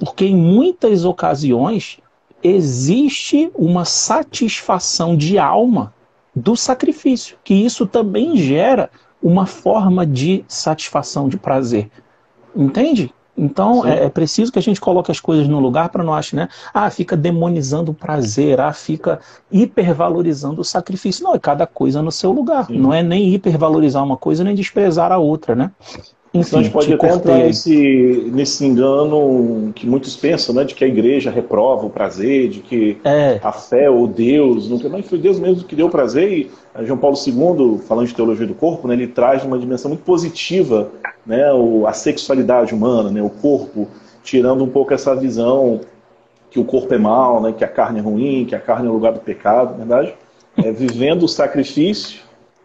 Porque 0.00 0.24
em 0.24 0.36
muitas 0.36 1.04
ocasiões 1.04 1.98
existe 2.42 3.52
uma 3.54 3.84
satisfação 3.84 5.14
de 5.14 5.38
alma 5.38 5.94
do 6.34 6.56
sacrifício, 6.56 7.36
que 7.44 7.54
isso 7.54 7.86
também 7.86 8.36
gera 8.36 8.90
uma 9.22 9.44
forma 9.44 10.06
de 10.06 10.42
satisfação, 10.48 11.28
de 11.28 11.36
prazer. 11.36 11.90
Entende? 12.56 13.12
Então 13.36 13.86
é, 13.86 14.04
é, 14.04 14.08
preciso 14.08 14.52
que 14.52 14.58
a 14.58 14.62
gente 14.62 14.80
coloque 14.80 15.10
as 15.10 15.20
coisas 15.20 15.48
no 15.48 15.60
lugar 15.60 15.88
para 15.88 16.04
não 16.04 16.14
achar, 16.14 16.36
né? 16.36 16.48
Ah, 16.74 16.90
fica 16.90 17.16
demonizando 17.16 17.90
o 17.90 17.94
prazer, 17.94 18.60
ah, 18.60 18.72
fica 18.72 19.20
hipervalorizando 19.50 20.60
o 20.60 20.64
sacrifício. 20.64 21.24
Não, 21.24 21.34
é 21.34 21.38
cada 21.38 21.66
coisa 21.66 22.02
no 22.02 22.12
seu 22.12 22.32
lugar. 22.32 22.66
Sim. 22.66 22.78
Não 22.78 22.92
é 22.92 23.02
nem 23.02 23.32
hipervalorizar 23.32 24.04
uma 24.04 24.16
coisa 24.16 24.44
nem 24.44 24.54
desprezar 24.54 25.12
a 25.12 25.18
outra, 25.18 25.54
né? 25.54 25.70
Enfim, 26.32 26.46
então 26.46 26.60
a 26.60 26.62
gente 26.62 26.72
pode 26.72 26.92
até 26.92 27.12
entrar 27.12 27.38
nesse, 27.38 28.30
nesse 28.32 28.64
engano 28.64 29.72
que 29.74 29.84
muitos 29.84 30.16
pensam, 30.16 30.54
né? 30.54 30.62
De 30.62 30.76
que 30.76 30.84
a 30.84 30.86
igreja 30.86 31.28
reprova 31.28 31.86
o 31.86 31.90
prazer, 31.90 32.48
de 32.48 32.60
que 32.60 32.98
é. 33.04 33.40
a 33.42 33.50
fé 33.50 33.90
ou 33.90 34.06
Deus, 34.06 34.68
nunca 34.68 34.88
mais 34.88 35.06
foi 35.08 35.18
Deus 35.18 35.40
mesmo 35.40 35.64
que 35.64 35.74
deu 35.74 35.86
o 35.86 35.90
prazer. 35.90 36.30
E 36.30 36.50
João 36.84 36.98
Paulo 36.98 37.16
II, 37.16 37.80
falando 37.80 38.06
de 38.06 38.14
teologia 38.14 38.46
do 38.46 38.54
corpo, 38.54 38.86
né, 38.86 38.94
ele 38.94 39.08
traz 39.08 39.44
uma 39.44 39.58
dimensão 39.58 39.88
muito 39.88 40.04
positiva 40.04 40.90
né, 41.26 41.52
o, 41.52 41.86
a 41.86 41.92
sexualidade 41.92 42.72
humana, 42.72 43.10
né, 43.10 43.20
o 43.20 43.30
corpo, 43.30 43.88
tirando 44.22 44.62
um 44.62 44.68
pouco 44.68 44.94
essa 44.94 45.14
visão 45.16 45.80
que 46.48 46.60
o 46.60 46.64
corpo 46.64 46.94
é 46.94 46.98
mal, 46.98 47.42
né, 47.42 47.52
que 47.56 47.64
a 47.64 47.68
carne 47.68 47.98
é 47.98 48.02
ruim, 48.02 48.44
que 48.44 48.54
a 48.54 48.60
carne 48.60 48.86
é 48.86 48.90
o 48.90 48.94
lugar 48.94 49.12
do 49.12 49.20
pecado, 49.20 49.76
verdade? 49.76 50.14
É, 50.56 50.70
vivendo 50.70 51.24
o 51.24 51.28
sacrifício 51.28 52.20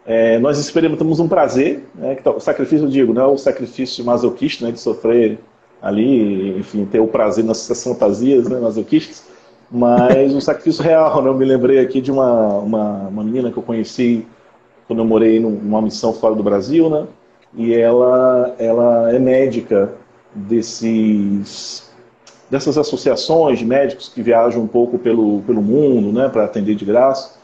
é, 0.06 0.38
nós 0.38 0.58
experimentamos 0.58 1.18
um 1.18 1.26
prazer, 1.26 1.84
né, 1.94 2.14
tá, 2.14 2.30
o 2.30 2.38
sacrifício, 2.38 2.86
eu 2.86 2.90
digo, 2.90 3.12
não 3.12 3.22
é 3.22 3.26
o 3.26 3.36
sacrifício 3.36 4.04
masoquista, 4.04 4.64
né, 4.64 4.70
de 4.70 4.78
sofrer 4.78 5.38
ali, 5.82 6.56
enfim, 6.58 6.84
ter 6.84 7.00
o 7.00 7.08
prazer 7.08 7.44
nas 7.44 7.68
fantasias 7.82 8.48
né, 8.48 8.60
masoquistas, 8.60 9.24
mas 9.68 10.32
um 10.32 10.40
sacrifício 10.40 10.82
real. 10.82 11.22
Né, 11.22 11.28
eu 11.28 11.34
me 11.34 11.44
lembrei 11.44 11.80
aqui 11.80 12.00
de 12.00 12.12
uma, 12.12 12.58
uma, 12.58 13.08
uma 13.08 13.24
menina 13.24 13.50
que 13.50 13.56
eu 13.56 13.62
conheci 13.64 14.24
quando 14.86 15.00
eu 15.00 15.04
morei 15.04 15.40
numa 15.40 15.82
missão 15.82 16.12
fora 16.12 16.36
do 16.36 16.42
Brasil, 16.42 16.88
né, 16.88 17.04
e 17.52 17.74
ela, 17.74 18.54
ela 18.60 19.12
é 19.12 19.18
médica 19.18 19.92
desses, 20.32 21.90
dessas 22.48 22.78
associações 22.78 23.58
de 23.58 23.64
médicos 23.64 24.08
que 24.08 24.22
viajam 24.22 24.62
um 24.62 24.68
pouco 24.68 24.98
pelo, 25.00 25.42
pelo 25.42 25.60
mundo 25.60 26.12
né, 26.12 26.28
para 26.28 26.44
atender 26.44 26.76
de 26.76 26.84
graça. 26.84 27.35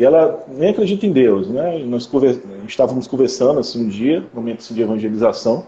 E 0.00 0.04
ela 0.04 0.42
nem 0.48 0.70
acredita 0.70 1.04
em 1.04 1.12
Deus, 1.12 1.46
né? 1.50 1.78
Nós 1.84 2.06
conversa, 2.06 2.40
estávamos 2.66 3.06
conversando 3.06 3.60
assim 3.60 3.84
um 3.84 3.88
dia, 3.88 4.24
momento 4.32 4.60
assim, 4.60 4.72
de 4.72 4.80
evangelização, 4.80 5.66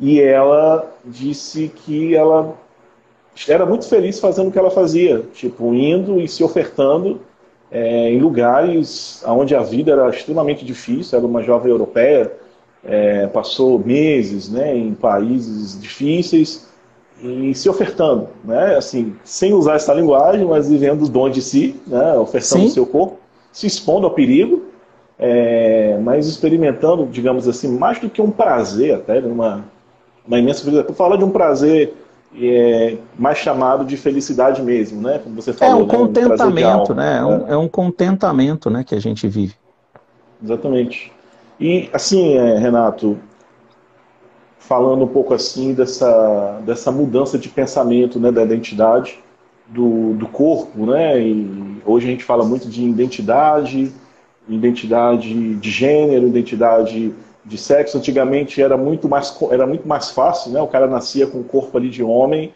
e 0.00 0.18
ela 0.18 0.90
disse 1.04 1.70
que 1.84 2.14
ela 2.16 2.54
era 3.46 3.66
muito 3.66 3.86
feliz 3.86 4.18
fazendo 4.18 4.48
o 4.48 4.50
que 4.50 4.58
ela 4.58 4.70
fazia, 4.70 5.24
tipo 5.34 5.74
indo 5.74 6.18
e 6.18 6.26
se 6.26 6.42
ofertando 6.42 7.20
é, 7.70 8.10
em 8.10 8.18
lugares 8.18 9.22
onde 9.26 9.54
a 9.54 9.60
vida 9.60 9.92
era 9.92 10.08
extremamente 10.08 10.64
difícil. 10.64 11.18
Era 11.18 11.26
uma 11.26 11.42
jovem 11.42 11.70
europeia, 11.70 12.32
é, 12.82 13.26
passou 13.26 13.78
meses, 13.78 14.48
né, 14.48 14.74
em 14.74 14.94
países 14.94 15.78
difíceis 15.78 16.66
e 17.22 17.54
se 17.54 17.68
ofertando, 17.68 18.28
né? 18.42 18.76
Assim, 18.76 19.16
sem 19.22 19.52
usar 19.52 19.74
essa 19.74 19.92
linguagem, 19.92 20.46
mas 20.46 20.66
vivendo 20.66 21.02
o 21.02 21.08
dom 21.10 21.28
de 21.28 21.42
si, 21.42 21.76
né? 21.86 22.14
Ofertando 22.14 22.64
o 22.64 22.70
seu 22.70 22.86
corpo 22.86 23.25
se 23.56 23.66
expondo 23.66 24.06
ao 24.06 24.12
perigo, 24.12 24.66
é, 25.18 25.98
mas 26.02 26.26
experimentando, 26.26 27.06
digamos 27.06 27.48
assim, 27.48 27.68
mais 27.68 27.98
do 27.98 28.10
que 28.10 28.20
um 28.20 28.30
prazer, 28.30 28.96
até 28.96 29.18
uma, 29.20 29.64
uma 30.26 30.38
imensa 30.38 30.62
felicidade. 30.62 30.94
Falar 30.94 31.16
de 31.16 31.24
um 31.24 31.30
prazer 31.30 31.94
é, 32.38 32.98
mais 33.18 33.38
chamado 33.38 33.86
de 33.86 33.96
felicidade 33.96 34.60
mesmo, 34.60 35.00
né? 35.00 35.18
Como 35.24 35.34
você 35.34 35.54
falou. 35.54 35.74
É 35.74 35.82
um 35.82 35.86
né? 35.86 35.90
contentamento, 35.90 36.92
um 36.92 36.96
né? 36.96 37.16
É, 37.16 37.24
um, 37.24 37.48
é 37.48 37.56
um 37.56 37.66
contentamento, 37.66 38.68
né, 38.68 38.84
que 38.84 38.94
a 38.94 39.00
gente 39.00 39.26
vive. 39.26 39.54
Exatamente. 40.44 41.10
E 41.58 41.88
assim, 41.94 42.36
é, 42.36 42.58
Renato, 42.58 43.18
falando 44.58 45.02
um 45.02 45.08
pouco 45.08 45.32
assim 45.32 45.72
dessa, 45.72 46.60
dessa 46.66 46.92
mudança 46.92 47.38
de 47.38 47.48
pensamento, 47.48 48.20
né, 48.20 48.30
da 48.30 48.42
identidade 48.42 49.18
do, 49.68 50.14
do 50.14 50.26
corpo, 50.28 50.86
né? 50.86 51.20
E 51.20 51.66
Hoje 51.86 52.08
a 52.08 52.10
gente 52.10 52.24
fala 52.24 52.44
muito 52.44 52.68
de 52.68 52.84
identidade, 52.84 53.92
identidade 54.48 55.54
de 55.54 55.70
gênero, 55.70 56.26
identidade 56.26 57.14
de 57.44 57.56
sexo. 57.56 57.96
Antigamente 57.96 58.60
era 58.60 58.76
muito 58.76 59.08
mais, 59.08 59.34
era 59.52 59.64
muito 59.66 59.86
mais 59.86 60.10
fácil, 60.10 60.50
né? 60.50 60.60
O 60.60 60.66
cara 60.66 60.88
nascia 60.88 61.28
com 61.28 61.38
o 61.38 61.44
corpo 61.44 61.78
ali 61.78 61.88
de 61.88 62.02
homem, 62.02 62.52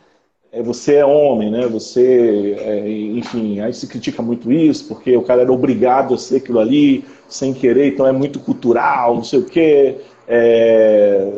é, 0.50 0.60
você 0.64 0.96
é 0.96 1.06
homem, 1.06 1.48
né? 1.48 1.68
Você, 1.68 2.56
é, 2.58 2.90
enfim, 2.90 3.60
aí 3.60 3.72
se 3.72 3.86
critica 3.86 4.20
muito 4.20 4.50
isso, 4.50 4.88
porque 4.88 5.16
o 5.16 5.22
cara 5.22 5.42
era 5.42 5.52
obrigado 5.52 6.12
a 6.12 6.18
ser 6.18 6.38
aquilo 6.38 6.58
ali, 6.58 7.04
sem 7.28 7.54
querer, 7.54 7.92
então 7.92 8.04
é 8.04 8.12
muito 8.12 8.40
cultural, 8.40 9.14
não 9.14 9.22
sei 9.24 9.38
o 9.38 9.44
quê. 9.44 9.98
É, 10.26 11.34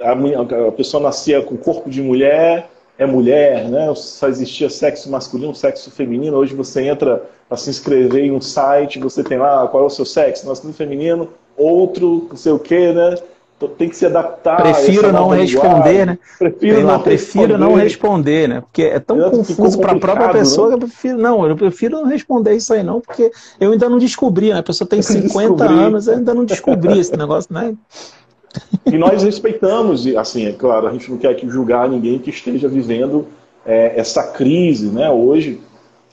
a, 0.00 0.66
a 0.66 0.72
pessoa 0.72 1.00
nascia 1.00 1.40
com 1.40 1.54
o 1.54 1.58
corpo 1.58 1.88
de 1.88 2.02
mulher, 2.02 2.68
é 2.98 3.06
mulher, 3.06 3.68
né? 3.68 3.94
Só 3.94 4.28
existia 4.28 4.68
sexo 4.68 5.08
masculino, 5.08 5.54
sexo 5.54 5.90
feminino. 5.90 6.36
Hoje 6.36 6.54
você 6.54 6.82
entra 6.82 7.22
para 7.48 7.56
se 7.56 7.70
inscrever 7.70 8.24
em 8.24 8.32
um 8.32 8.40
site, 8.40 8.98
você 8.98 9.22
tem 9.22 9.38
lá 9.38 9.66
qual 9.68 9.84
é 9.84 9.86
o 9.86 9.90
seu 9.90 10.04
sexo, 10.04 10.46
masculino, 10.46 10.76
feminino, 10.76 11.28
outro, 11.56 12.26
não 12.28 12.36
sei 12.36 12.52
o 12.52 12.58
quê, 12.58 12.92
né? 12.92 13.14
Então, 13.56 13.68
tem 13.68 13.88
que 13.88 13.96
se 13.96 14.06
adaptar. 14.06 14.62
Prefiro 14.62 15.12
não 15.12 15.28
responder, 15.28 16.06
né? 16.06 16.18
Prefiro, 16.38 16.82
não, 16.82 17.00
prefiro 17.00 17.42
responder. 17.42 17.58
não 17.58 17.74
responder, 17.74 18.48
né? 18.48 18.60
Porque 18.60 18.82
é 18.82 19.00
tão 19.00 19.30
confuso 19.30 19.80
para 19.80 19.92
a 19.92 19.98
própria 19.98 20.28
pessoa 20.30 20.68
né? 20.68 20.76
que 20.76 20.84
eu 20.84 20.88
prefiro 20.88 21.18
não, 21.18 21.46
eu 21.46 21.56
prefiro 21.56 21.96
não 21.98 22.06
responder 22.06 22.54
isso 22.54 22.72
aí 22.72 22.84
não, 22.84 23.00
porque 23.00 23.32
eu 23.58 23.72
ainda 23.72 23.88
não 23.88 23.98
descobri, 23.98 24.52
né? 24.52 24.60
A 24.60 24.62
pessoa 24.62 24.88
tem 24.88 25.02
50 25.02 25.64
anos, 25.64 26.06
eu 26.06 26.14
ainda 26.14 26.34
não 26.34 26.44
descobri 26.44 27.00
esse 27.00 27.16
negócio, 27.16 27.52
né? 27.52 27.74
E 28.86 28.96
nós 28.96 29.22
respeitamos, 29.22 30.06
assim, 30.16 30.46
é 30.46 30.52
claro, 30.52 30.86
a 30.86 30.92
gente 30.92 31.10
não 31.10 31.18
quer 31.18 31.28
aqui 31.28 31.48
julgar 31.48 31.88
ninguém 31.88 32.18
que 32.18 32.30
esteja 32.30 32.68
vivendo 32.68 33.26
é, 33.66 33.98
essa 33.98 34.22
crise, 34.22 34.86
né, 34.86 35.10
hoje, 35.10 35.60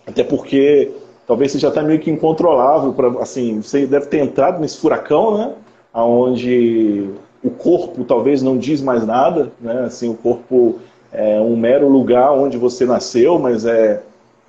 até 0.06 0.24
porque 0.24 0.92
talvez 1.26 1.52
seja 1.52 1.70
até 1.70 1.82
meio 1.82 2.00
que 2.00 2.12
incontrolável, 2.12 2.94
para 2.94 3.08
assim, 3.22 3.62
você 3.62 3.86
deve 3.86 4.08
ter 4.08 4.20
entrado 4.20 4.60
nesse 4.60 4.78
furacão, 4.78 5.38
né, 5.38 5.54
onde 5.94 7.10
o 7.44 7.50
corpo 7.50 8.04
talvez 8.04 8.42
não 8.42 8.58
diz 8.58 8.82
mais 8.82 9.06
nada, 9.06 9.52
né, 9.62 9.84
assim, 9.86 10.10
o 10.10 10.16
corpo 10.16 10.80
é 11.12 11.40
um 11.40 11.56
mero 11.56 11.88
lugar 11.88 12.34
onde 12.34 12.58
você 12.58 12.86
nasceu, 12.86 13.40
mas 13.40 13.66
é, 13.66 14.02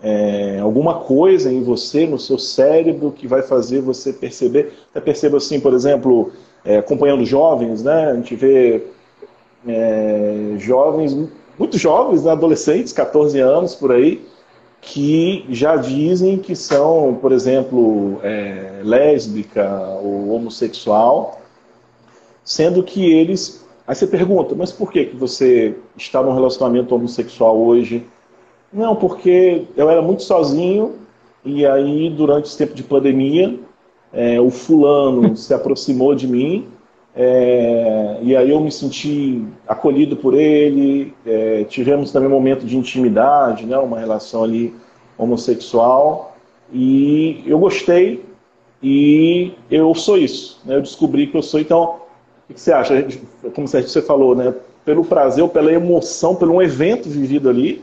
é, 0.03 0.59
alguma 0.61 0.95
coisa 0.95 1.53
em 1.53 1.63
você, 1.63 2.07
no 2.07 2.19
seu 2.19 2.39
cérebro, 2.39 3.13
que 3.13 3.27
vai 3.27 3.43
fazer 3.43 3.81
você 3.81 4.13
perceber. 4.13 4.73
Até 4.91 5.01
percebo 5.01 5.37
assim, 5.37 5.61
por 5.61 5.73
exemplo, 5.73 6.33
é, 6.67 6.79
acompanhando 6.79 7.25
jovens, 7.25 7.83
né? 7.83 8.11
A 8.11 8.15
gente 8.15 8.35
vê 8.35 8.83
é, 9.67 10.55
jovens, 10.59 11.17
muito 11.59 11.79
jovens, 11.79 12.25
né? 12.25 12.33
adolescentes, 12.33 12.93
14 12.93 13.39
anos 13.39 13.75
por 13.75 13.93
aí, 13.93 14.27
que 14.81 15.45
já 15.49 15.77
dizem 15.77 16.39
que 16.39 16.57
são, 16.57 17.17
por 17.21 17.33
exemplo, 17.33 18.19
é, 18.23 18.81
lésbica 18.83 19.81
ou 20.03 20.31
homossexual, 20.31 21.41
sendo 22.45 22.83
que 22.83 23.13
eles. 23.13 23.65
Aí 23.87 23.95
você 23.95 24.07
pergunta, 24.07 24.55
mas 24.57 24.73
por 24.73 24.91
que, 24.91 25.07
que 25.07 25.17
você 25.17 25.77
está 25.97 26.21
num 26.21 26.35
relacionamento 26.35 26.95
homossexual 26.95 27.57
hoje? 27.57 28.05
Não, 28.73 28.97
porque 28.97 29.65
eu 29.77 29.89
era 29.89 30.03
muito 30.03 30.25
sozinho 30.25 30.97
e 31.45 31.65
aí, 31.65 32.11
durante 32.11 32.47
esse 32.47 32.59
tempo 32.59 32.75
de 32.75 32.83
pandemia, 32.83 33.57
é, 34.17 34.41
o 34.41 34.51
fulano 34.51 35.37
se 35.37 35.53
aproximou 35.53 36.15
de 36.15 36.27
mim 36.27 36.67
é, 37.15 38.19
e 38.23 38.35
aí 38.35 38.51
eu 38.51 38.59
me 38.61 38.73
senti 38.73 39.45
acolhido 39.69 40.17
por 40.17 40.35
ele, 40.35 41.15
é, 41.25 41.65
tivemos 41.65 42.11
também 42.11 42.29
um 42.29 42.33
momento 42.33 42.65
de 42.65 42.77
intimidade, 42.77 43.67
né, 43.67 43.77
uma 43.77 43.99
relação 43.99 44.43
ali 44.43 44.75
homossexual 45.19 46.35
e 46.73 47.45
eu 47.47 47.59
gostei 47.59 48.25
e 48.83 49.53
eu 49.71 49.95
sou 49.95 50.17
isso, 50.17 50.61
né, 50.65 50.77
eu 50.77 50.83
descobri 50.83 51.27
que 51.27 51.37
eu 51.37 51.43
sou, 51.43 51.61
então 51.61 51.97
o 52.49 52.55
que 52.55 52.61
você 52.61 52.73
acha? 52.73 53.07
Como 53.55 53.69
você 53.69 54.01
falou, 54.01 54.35
né, 54.35 54.55
pelo 54.85 55.05
prazer 55.05 55.43
ou 55.43 55.49
pela 55.49 55.73
emoção, 55.73 56.35
pelo 56.35 56.55
um 56.55 56.63
evento 56.63 57.09
vivido 57.09 57.51
ali, 57.51 57.83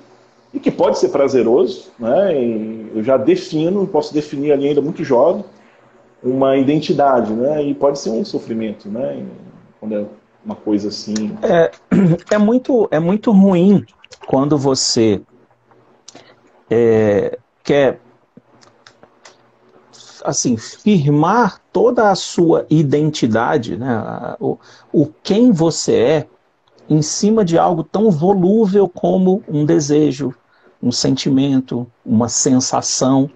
e 0.54 0.60
que 0.60 0.72
pode 0.72 1.00
ser 1.00 1.10
prazeroso, 1.10 1.92
né, 2.00 2.34
eu 2.96 3.04
já 3.04 3.18
defino, 3.18 3.86
posso 3.86 4.14
definir 4.14 4.52
ali 4.52 4.70
ainda 4.70 4.82
muito 4.82 5.04
jovem, 5.04 5.44
uma 6.24 6.58
identidade, 6.58 7.34
né? 7.34 7.64
E 7.64 7.74
pode 7.74 8.00
ser 8.00 8.10
um 8.10 8.24
sofrimento, 8.24 8.90
né? 8.90 9.26
Quando 9.80 9.96
é 9.96 10.06
uma 10.46 10.56
coisa 10.56 10.88
assim. 10.88 11.38
É, 11.42 11.72
é 12.32 12.38
muito, 12.38 12.88
é 12.92 13.00
muito 13.00 13.32
ruim 13.32 13.86
quando 14.26 14.58
você 14.58 15.22
é, 16.70 17.38
quer 17.64 18.00
assim, 20.24 20.56
firmar 20.56 21.60
toda 21.72 22.10
a 22.10 22.16
sua 22.16 22.66
identidade, 22.70 23.78
né, 23.78 24.36
o, 24.40 24.58
o 24.92 25.08
quem 25.22 25.52
você 25.52 25.96
é, 25.96 26.28
em 26.90 27.02
cima 27.02 27.44
de 27.44 27.58
algo 27.58 27.84
tão 27.84 28.10
volúvel 28.10 28.88
como 28.88 29.44
um 29.48 29.66
desejo, 29.66 30.34
um 30.82 30.92
sentimento, 30.92 31.88
uma 32.06 32.28
sensação. 32.28 33.30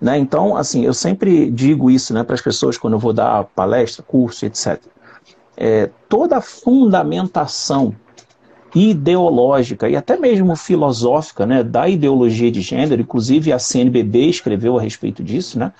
Né? 0.00 0.18
Então, 0.18 0.56
assim, 0.56 0.84
eu 0.84 0.92
sempre 0.92 1.50
digo 1.50 1.90
isso 1.90 2.12
né, 2.12 2.22
para 2.22 2.34
as 2.34 2.42
pessoas 2.42 2.76
quando 2.76 2.94
eu 2.94 2.98
vou 2.98 3.12
dar 3.12 3.44
palestra, 3.44 4.02
curso, 4.02 4.44
etc. 4.44 4.80
É, 5.56 5.90
toda 6.08 6.36
a 6.36 6.40
fundamentação 6.40 7.94
ideológica 8.74 9.88
e 9.88 9.96
até 9.96 10.18
mesmo 10.18 10.54
filosófica 10.54 11.46
né, 11.46 11.62
da 11.62 11.88
ideologia 11.88 12.50
de 12.50 12.60
gênero, 12.60 13.00
inclusive 13.00 13.52
a 13.52 13.58
CNBB 13.58 14.26
escreveu 14.26 14.78
a 14.78 14.82
respeito 14.82 15.24
disso, 15.24 15.58
né, 15.58 15.72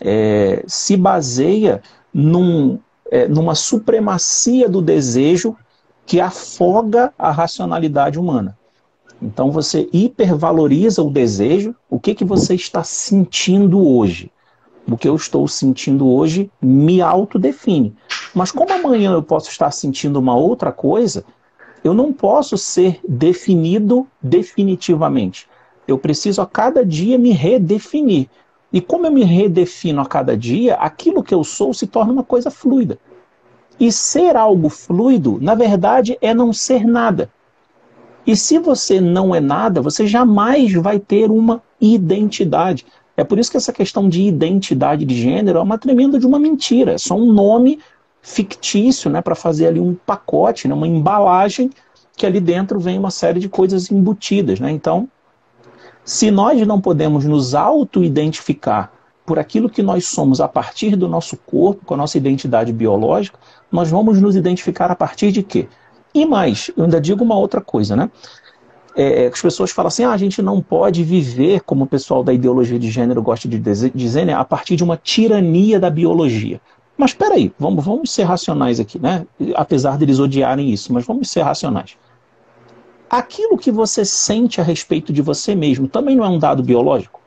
é, 0.00 0.64
se 0.66 0.96
baseia 0.96 1.80
num, 2.12 2.78
é, 3.10 3.28
numa 3.28 3.54
supremacia 3.54 4.68
do 4.68 4.82
desejo 4.82 5.56
que 6.04 6.20
afoga 6.20 7.12
a 7.16 7.30
racionalidade 7.30 8.18
humana. 8.18 8.58
Então 9.24 9.50
você 9.50 9.88
hipervaloriza 9.90 11.02
o 11.02 11.10
desejo, 11.10 11.74
o 11.88 11.98
que, 11.98 12.14
que 12.14 12.26
você 12.26 12.54
está 12.54 12.84
sentindo 12.84 13.82
hoje. 13.88 14.30
O 14.86 14.98
que 14.98 15.08
eu 15.08 15.16
estou 15.16 15.48
sentindo 15.48 16.06
hoje 16.06 16.50
me 16.60 17.00
autodefine. 17.00 17.96
Mas 18.34 18.52
como 18.52 18.70
amanhã 18.70 19.12
eu 19.12 19.22
posso 19.22 19.48
estar 19.48 19.70
sentindo 19.70 20.18
uma 20.18 20.36
outra 20.36 20.70
coisa, 20.70 21.24
eu 21.82 21.94
não 21.94 22.12
posso 22.12 22.58
ser 22.58 23.00
definido 23.08 24.06
definitivamente. 24.22 25.48
Eu 25.88 25.96
preciso 25.96 26.42
a 26.42 26.46
cada 26.46 26.84
dia 26.84 27.16
me 27.16 27.30
redefinir. 27.30 28.28
E 28.70 28.78
como 28.78 29.06
eu 29.06 29.12
me 29.12 29.24
redefino 29.24 30.02
a 30.02 30.06
cada 30.06 30.36
dia, 30.36 30.74
aquilo 30.74 31.22
que 31.22 31.34
eu 31.34 31.42
sou 31.42 31.72
se 31.72 31.86
torna 31.86 32.12
uma 32.12 32.24
coisa 32.24 32.50
fluida. 32.50 32.98
E 33.80 33.90
ser 33.90 34.36
algo 34.36 34.68
fluido, 34.68 35.38
na 35.40 35.54
verdade, 35.54 36.18
é 36.20 36.34
não 36.34 36.52
ser 36.52 36.86
nada. 36.86 37.30
E 38.26 38.34
se 38.34 38.58
você 38.58 39.00
não 39.00 39.34
é 39.34 39.40
nada, 39.40 39.82
você 39.82 40.06
jamais 40.06 40.72
vai 40.72 40.98
ter 40.98 41.30
uma 41.30 41.62
identidade. 41.80 42.86
É 43.16 43.22
por 43.22 43.38
isso 43.38 43.50
que 43.50 43.56
essa 43.56 43.72
questão 43.72 44.08
de 44.08 44.22
identidade 44.22 45.04
de 45.04 45.14
gênero 45.14 45.58
é 45.58 45.62
uma 45.62 45.78
tremenda 45.78 46.18
de 46.18 46.26
uma 46.26 46.38
mentira. 46.38 46.92
É 46.92 46.98
só 46.98 47.14
um 47.14 47.32
nome 47.32 47.78
fictício, 48.22 49.10
né, 49.10 49.20
para 49.20 49.34
fazer 49.34 49.66
ali 49.66 49.78
um 49.78 49.94
pacote, 49.94 50.66
né, 50.66 50.74
uma 50.74 50.88
embalagem 50.88 51.70
que 52.16 52.24
ali 52.24 52.40
dentro 52.40 52.80
vem 52.80 52.98
uma 52.98 53.10
série 53.10 53.38
de 53.38 53.48
coisas 53.48 53.90
embutidas, 53.90 54.60
né? 54.60 54.70
Então, 54.70 55.08
se 56.04 56.30
nós 56.30 56.64
não 56.66 56.80
podemos 56.80 57.24
nos 57.24 57.54
auto-identificar 57.54 58.92
por 59.26 59.38
aquilo 59.38 59.68
que 59.68 59.82
nós 59.82 60.06
somos 60.06 60.40
a 60.40 60.46
partir 60.46 60.96
do 60.96 61.08
nosso 61.08 61.36
corpo, 61.36 61.84
com 61.84 61.94
a 61.94 61.96
nossa 61.96 62.16
identidade 62.16 62.72
biológica, 62.72 63.38
nós 63.70 63.90
vamos 63.90 64.20
nos 64.20 64.36
identificar 64.36 64.90
a 64.90 64.96
partir 64.96 65.32
de 65.32 65.42
quê? 65.42 65.66
E 66.14 66.24
mais, 66.24 66.70
eu 66.76 66.84
ainda 66.84 67.00
digo 67.00 67.24
uma 67.24 67.36
outra 67.36 67.60
coisa, 67.60 67.96
né? 67.96 68.10
É, 68.96 69.24
é 69.24 69.26
as 69.26 69.42
pessoas 69.42 69.72
falam 69.72 69.88
assim, 69.88 70.04
ah, 70.04 70.12
a 70.12 70.16
gente 70.16 70.40
não 70.40 70.62
pode 70.62 71.02
viver, 71.02 71.62
como 71.62 71.84
o 71.84 71.86
pessoal 71.86 72.22
da 72.22 72.32
ideologia 72.32 72.78
de 72.78 72.90
gênero 72.90 73.20
gosta 73.20 73.48
de 73.48 73.58
dizer, 73.58 74.24
né, 74.24 74.32
a 74.32 74.44
partir 74.44 74.76
de 74.76 74.84
uma 74.84 74.96
tirania 74.96 75.80
da 75.80 75.90
biologia. 75.90 76.60
Mas 76.96 77.10
espera 77.10 77.34
aí, 77.34 77.52
vamos, 77.58 77.84
vamos 77.84 78.12
ser 78.12 78.22
racionais 78.22 78.78
aqui, 78.78 79.00
né? 79.00 79.26
Apesar 79.56 79.98
deles 79.98 80.20
odiarem 80.20 80.70
isso, 80.70 80.92
mas 80.92 81.04
vamos 81.04 81.28
ser 81.28 81.42
racionais. 81.42 81.96
Aquilo 83.10 83.58
que 83.58 83.70
você 83.70 84.04
sente 84.04 84.60
a 84.60 84.64
respeito 84.64 85.12
de 85.12 85.20
você 85.20 85.54
mesmo 85.54 85.88
também 85.88 86.14
não 86.14 86.24
é 86.24 86.28
um 86.28 86.38
dado 86.38 86.62
biológico? 86.62 87.20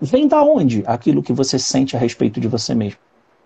Vem 0.00 0.26
da 0.26 0.42
onde 0.42 0.82
aquilo 0.86 1.22
que 1.22 1.32
você 1.32 1.58
sente 1.58 1.94
a 1.96 1.98
respeito 1.98 2.40
de 2.40 2.48
você 2.48 2.74
mesmo? 2.74 2.98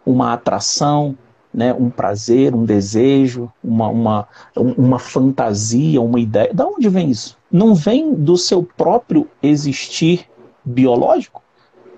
Uma 0.06 0.34
atração, 0.34 1.16
né, 1.52 1.74
um 1.74 1.90
prazer, 1.90 2.54
um 2.54 2.64
desejo, 2.64 3.52
uma, 3.62 3.88
uma, 3.88 4.28
uma 4.56 4.98
fantasia, 4.98 6.00
uma 6.00 6.18
ideia. 6.18 6.52
Da 6.54 6.66
onde 6.66 6.88
vem 6.88 7.10
isso? 7.10 7.36
Não 7.50 7.74
vem 7.74 8.14
do 8.14 8.36
seu 8.36 8.62
próprio 8.62 9.28
existir 9.42 10.26
biológico? 10.64 11.42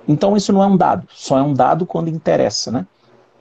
Então 0.08 0.36
isso 0.36 0.52
não 0.52 0.62
é 0.62 0.66
um 0.66 0.76
dado, 0.76 1.06
só 1.10 1.38
é 1.38 1.42
um 1.42 1.54
dado 1.54 1.86
quando 1.86 2.08
interessa, 2.08 2.70
né? 2.70 2.86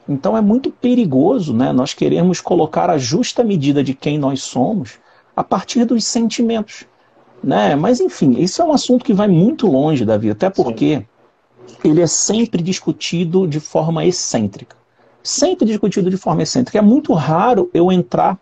Então 0.08 0.38
é 0.38 0.42
muito 0.42 0.70
perigoso, 0.70 1.54
né? 1.54 1.74
Nós 1.74 1.94
queremos 1.94 2.40
colocar 2.40 2.90
a 2.90 2.98
justa 2.98 3.44
medida 3.44 3.84
de 3.84 3.94
quem 3.94 4.18
nós 4.18 4.44
somos 4.44 5.00
a 5.36 5.44
partir 5.44 5.84
dos 5.86 6.06
sentimentos, 6.06 6.86
né? 7.44 7.76
Mas 7.76 8.00
enfim, 8.00 8.32
isso 8.40 8.62
é 8.62 8.66
um 8.66 8.72
assunto 8.72 9.04
que 9.04 9.14
vai 9.14 9.28
muito 9.28 9.68
longe, 9.68 10.06
Davi, 10.06 10.30
até 10.30 10.50
porque 10.50 11.06
Sim. 11.66 11.76
ele 11.84 12.02
é 12.02 12.08
sempre 12.08 12.62
discutido 12.62 13.48
de 13.48 13.60
forma 13.60 14.06
excêntrica 14.06 14.83
sempre 15.24 15.66
discutido 15.66 16.10
de 16.10 16.18
forma 16.18 16.44
excêntrica. 16.44 16.78
É 16.78 16.82
muito 16.82 17.14
raro 17.14 17.70
eu 17.74 17.92
entrar 17.92 18.38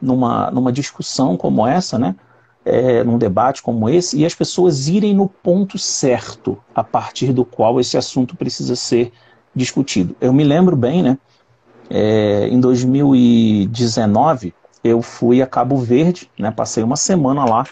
numa, 0.00 0.50
numa 0.50 0.72
discussão 0.72 1.36
como 1.36 1.66
essa, 1.66 1.98
né? 1.98 2.16
É, 2.64 3.04
num 3.04 3.18
debate 3.18 3.62
como 3.62 3.90
esse, 3.90 4.18
e 4.18 4.24
as 4.24 4.34
pessoas 4.34 4.88
irem 4.88 5.14
no 5.14 5.28
ponto 5.28 5.76
certo 5.76 6.56
a 6.74 6.82
partir 6.82 7.30
do 7.30 7.44
qual 7.44 7.78
esse 7.78 7.98
assunto 7.98 8.34
precisa 8.34 8.74
ser 8.74 9.12
discutido. 9.54 10.16
Eu 10.18 10.32
me 10.32 10.42
lembro 10.42 10.74
bem, 10.74 11.02
né? 11.02 11.18
É, 11.90 12.48
em 12.48 12.58
2019, 12.58 14.54
eu 14.82 15.02
fui 15.02 15.42
a 15.42 15.46
Cabo 15.46 15.76
Verde, 15.76 16.30
né? 16.38 16.50
Passei 16.50 16.82
uma 16.82 16.96
semana 16.96 17.44
lá, 17.44 17.66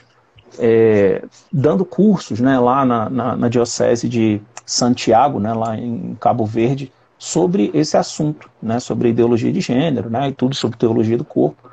é, 0.59 1.25
dando 1.51 1.87
cursos, 1.87 2.39
né? 2.39 2.59
Lá 2.59 2.85
na, 2.85 3.09
na, 3.09 3.37
na 3.37 3.49
Diocese 3.49 4.07
de 4.07 4.43
Santiago, 4.67 5.41
né? 5.41 5.55
Lá 5.55 5.75
em 5.75 6.15
Cabo 6.21 6.45
Verde, 6.45 6.93
sobre 7.23 7.71
esse 7.73 7.97
assunto, 7.97 8.51
né, 8.61 8.81
sobre 8.81 9.11
ideologia 9.11 9.53
de 9.53 9.61
gênero, 9.61 10.11
né, 10.11 10.31
e 10.31 10.33
tudo 10.33 10.57
sobre 10.57 10.77
teologia 10.77 11.17
do 11.17 11.25
corpo. 11.25 11.71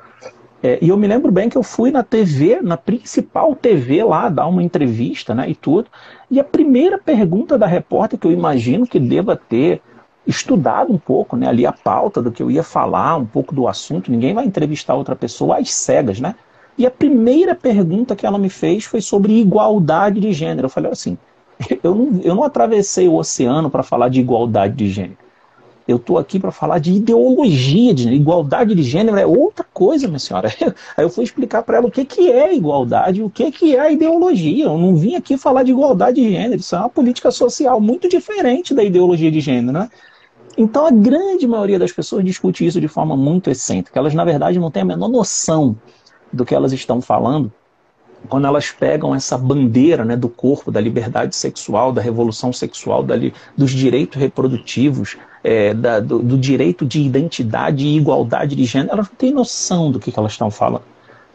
É, 0.62 0.78
e 0.80 0.90
eu 0.90 0.96
me 0.96 1.08
lembro 1.08 1.32
bem 1.32 1.48
que 1.48 1.58
eu 1.58 1.62
fui 1.64 1.90
na 1.90 2.04
TV, 2.04 2.60
na 2.62 2.76
principal 2.76 3.52
TV 3.56 4.04
lá, 4.04 4.28
dar 4.28 4.46
uma 4.46 4.62
entrevista, 4.62 5.34
né, 5.34 5.50
e 5.50 5.56
tudo. 5.56 5.88
E 6.30 6.38
a 6.38 6.44
primeira 6.44 6.98
pergunta 6.98 7.58
da 7.58 7.66
repórter 7.66 8.16
que 8.16 8.28
eu 8.28 8.30
imagino 8.30 8.86
que 8.86 9.00
deva 9.00 9.34
ter 9.34 9.82
estudado 10.24 10.92
um 10.92 10.98
pouco, 10.98 11.36
né, 11.36 11.48
ali 11.48 11.66
a 11.66 11.72
pauta 11.72 12.22
do 12.22 12.30
que 12.30 12.40
eu 12.40 12.48
ia 12.48 12.62
falar, 12.62 13.16
um 13.16 13.26
pouco 13.26 13.52
do 13.52 13.66
assunto. 13.66 14.08
Ninguém 14.08 14.32
vai 14.32 14.46
entrevistar 14.46 14.94
outra 14.94 15.16
pessoa 15.16 15.58
às 15.58 15.72
cegas, 15.74 16.20
né? 16.20 16.36
E 16.78 16.86
a 16.86 16.90
primeira 16.92 17.56
pergunta 17.56 18.14
que 18.14 18.24
ela 18.24 18.38
me 18.38 18.48
fez 18.48 18.84
foi 18.84 19.00
sobre 19.00 19.40
igualdade 19.40 20.20
de 20.20 20.32
gênero. 20.32 20.66
Eu 20.66 20.70
falei 20.70 20.92
assim, 20.92 21.18
eu 21.82 21.92
não, 21.92 22.20
eu 22.22 22.34
não 22.36 22.44
atravessei 22.44 23.08
o 23.08 23.16
oceano 23.16 23.68
para 23.68 23.82
falar 23.82 24.10
de 24.10 24.20
igualdade 24.20 24.76
de 24.76 24.88
gênero. 24.88 25.29
Eu 25.88 25.96
estou 25.96 26.18
aqui 26.18 26.38
para 26.38 26.52
falar 26.52 26.78
de 26.78 26.92
ideologia 26.92 27.92
de 27.92 28.08
igualdade 28.12 28.74
de 28.74 28.82
gênero 28.82 29.16
é 29.16 29.26
outra 29.26 29.64
coisa, 29.72 30.06
minha 30.06 30.18
senhora. 30.18 30.48
Aí 30.96 31.04
eu 31.04 31.10
fui 31.10 31.24
explicar 31.24 31.62
para 31.62 31.78
ela 31.78 31.86
o 31.86 31.90
que, 31.90 32.04
que 32.04 32.30
é 32.30 32.54
igualdade, 32.54 33.22
o 33.22 33.30
que, 33.30 33.50
que 33.50 33.76
é 33.76 33.92
ideologia. 33.92 34.66
Eu 34.66 34.78
não 34.78 34.96
vim 34.96 35.16
aqui 35.16 35.36
falar 35.36 35.62
de 35.62 35.72
igualdade 35.72 36.20
de 36.20 36.30
gênero. 36.30 36.60
Isso 36.60 36.74
é 36.76 36.78
uma 36.78 36.88
política 36.88 37.30
social 37.30 37.80
muito 37.80 38.08
diferente 38.08 38.74
da 38.74 38.84
ideologia 38.84 39.30
de 39.30 39.40
gênero, 39.40 39.72
né? 39.72 39.90
Então 40.56 40.86
a 40.86 40.90
grande 40.90 41.46
maioria 41.46 41.78
das 41.78 41.92
pessoas 41.92 42.24
discute 42.24 42.66
isso 42.66 42.80
de 42.80 42.88
forma 42.88 43.16
muito 43.16 43.50
excêntrica. 43.50 43.98
Elas, 43.98 44.14
na 44.14 44.24
verdade, 44.24 44.58
não 44.58 44.70
têm 44.70 44.82
a 44.82 44.86
menor 44.86 45.08
noção 45.08 45.76
do 46.32 46.44
que 46.44 46.54
elas 46.54 46.72
estão 46.72 47.00
falando 47.00 47.52
quando 48.28 48.46
elas 48.46 48.70
pegam 48.70 49.14
essa 49.14 49.36
bandeira 49.36 50.04
né, 50.04 50.16
do 50.16 50.28
corpo, 50.28 50.70
da 50.70 50.80
liberdade 50.80 51.34
sexual, 51.34 51.92
da 51.92 52.00
revolução 52.00 52.52
sexual, 52.52 53.02
da, 53.02 53.14
dos 53.56 53.70
direitos 53.70 54.20
reprodutivos, 54.20 55.16
é, 55.42 55.72
da, 55.72 56.00
do, 56.00 56.18
do, 56.20 56.38
direito 56.38 56.84
de 56.84 57.00
identidade 57.00 57.86
e 57.86 57.96
igualdade 57.96 58.54
de 58.54 58.64
gênero, 58.64 58.92
elas 58.92 59.08
não 59.08 59.16
têm 59.16 59.32
noção 59.32 59.90
do 59.90 59.98
que, 59.98 60.12
que 60.12 60.18
elas 60.18 60.32
estão 60.32 60.50
falando. 60.50 60.84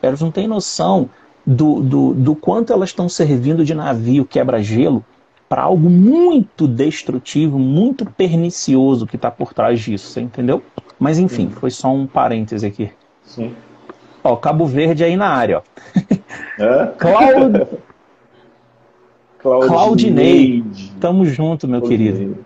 Elas 0.01 0.21
não 0.21 0.31
têm 0.31 0.47
noção 0.47 1.09
do, 1.45 1.81
do, 1.81 2.13
do 2.13 2.35
quanto 2.35 2.71
elas 2.71 2.89
estão 2.89 3.09
servindo 3.09 3.65
de 3.65 3.73
navio 3.73 4.25
quebra-gelo 4.25 5.03
para 5.49 5.63
algo 5.63 5.89
muito 5.89 6.67
destrutivo, 6.67 7.59
muito 7.59 8.05
pernicioso 8.05 9.05
que 9.05 9.15
está 9.15 9.29
por 9.29 9.53
trás 9.53 9.79
disso, 9.79 10.07
você 10.07 10.21
entendeu? 10.21 10.63
Mas 10.99 11.19
enfim, 11.19 11.49
foi 11.49 11.69
só 11.69 11.93
um 11.93 12.07
parêntese 12.07 12.65
aqui. 12.65 12.91
Sim. 13.23 13.53
Ó, 14.25 14.35
Cabo 14.35 14.65
Verde 14.65 15.03
aí 15.03 15.15
na 15.15 15.29
área, 15.29 15.59
ó. 15.59 15.61
É? 16.59 16.87
Claud... 16.97 17.67
Claudinei. 19.39 20.63
Tamo 20.99 21.23
junto, 21.25 21.67
meu 21.67 21.79
Claudinei. 21.79 22.11
querido. 22.11 22.45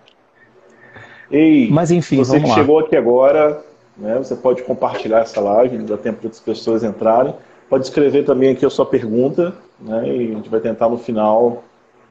Ei, 1.30 1.70
Mas 1.70 1.90
enfim, 1.90 2.18
você 2.18 2.38
que 2.38 2.46
lá. 2.46 2.54
chegou 2.54 2.80
aqui 2.80 2.94
agora, 2.94 3.64
né, 3.96 4.18
você 4.18 4.36
pode 4.36 4.62
compartilhar 4.62 5.20
essa 5.20 5.40
live, 5.40 5.78
dá 5.78 5.96
tempo 5.96 6.20
de 6.20 6.26
outras 6.26 6.42
pessoas 6.42 6.84
entrarem. 6.84 7.34
Pode 7.70 7.84
escrever 7.84 8.24
também 8.26 8.50
aqui 8.50 8.66
a 8.66 8.70
sua 8.70 8.84
pergunta, 8.84 9.54
né, 9.80 10.06
e 10.06 10.32
a 10.32 10.34
gente 10.34 10.50
vai 10.50 10.60
tentar 10.60 10.90
no 10.90 10.98
final 10.98 11.64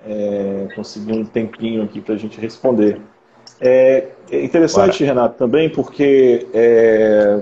é, 0.03 0.69
conseguir 0.75 1.13
um 1.13 1.23
tempinho 1.25 1.83
aqui 1.83 2.01
para 2.01 2.15
a 2.15 2.17
gente 2.17 2.41
responder. 2.41 2.99
É, 3.61 4.07
é 4.31 4.43
interessante, 4.43 5.03
Bora. 5.03 5.13
Renato, 5.13 5.37
também 5.37 5.69
porque 5.69 6.47
é, 6.53 7.41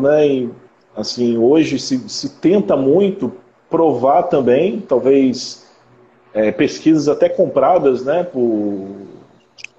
né, 0.00 0.26
em, 0.26 0.50
assim, 0.96 1.38
hoje 1.38 1.78
se, 1.78 1.96
se 2.08 2.28
tenta 2.40 2.76
muito 2.76 3.32
provar 3.68 4.24
também, 4.24 4.80
talvez 4.80 5.64
é, 6.34 6.50
pesquisas 6.50 7.08
até 7.08 7.28
compradas 7.28 8.04
né, 8.04 8.24
por, 8.24 8.88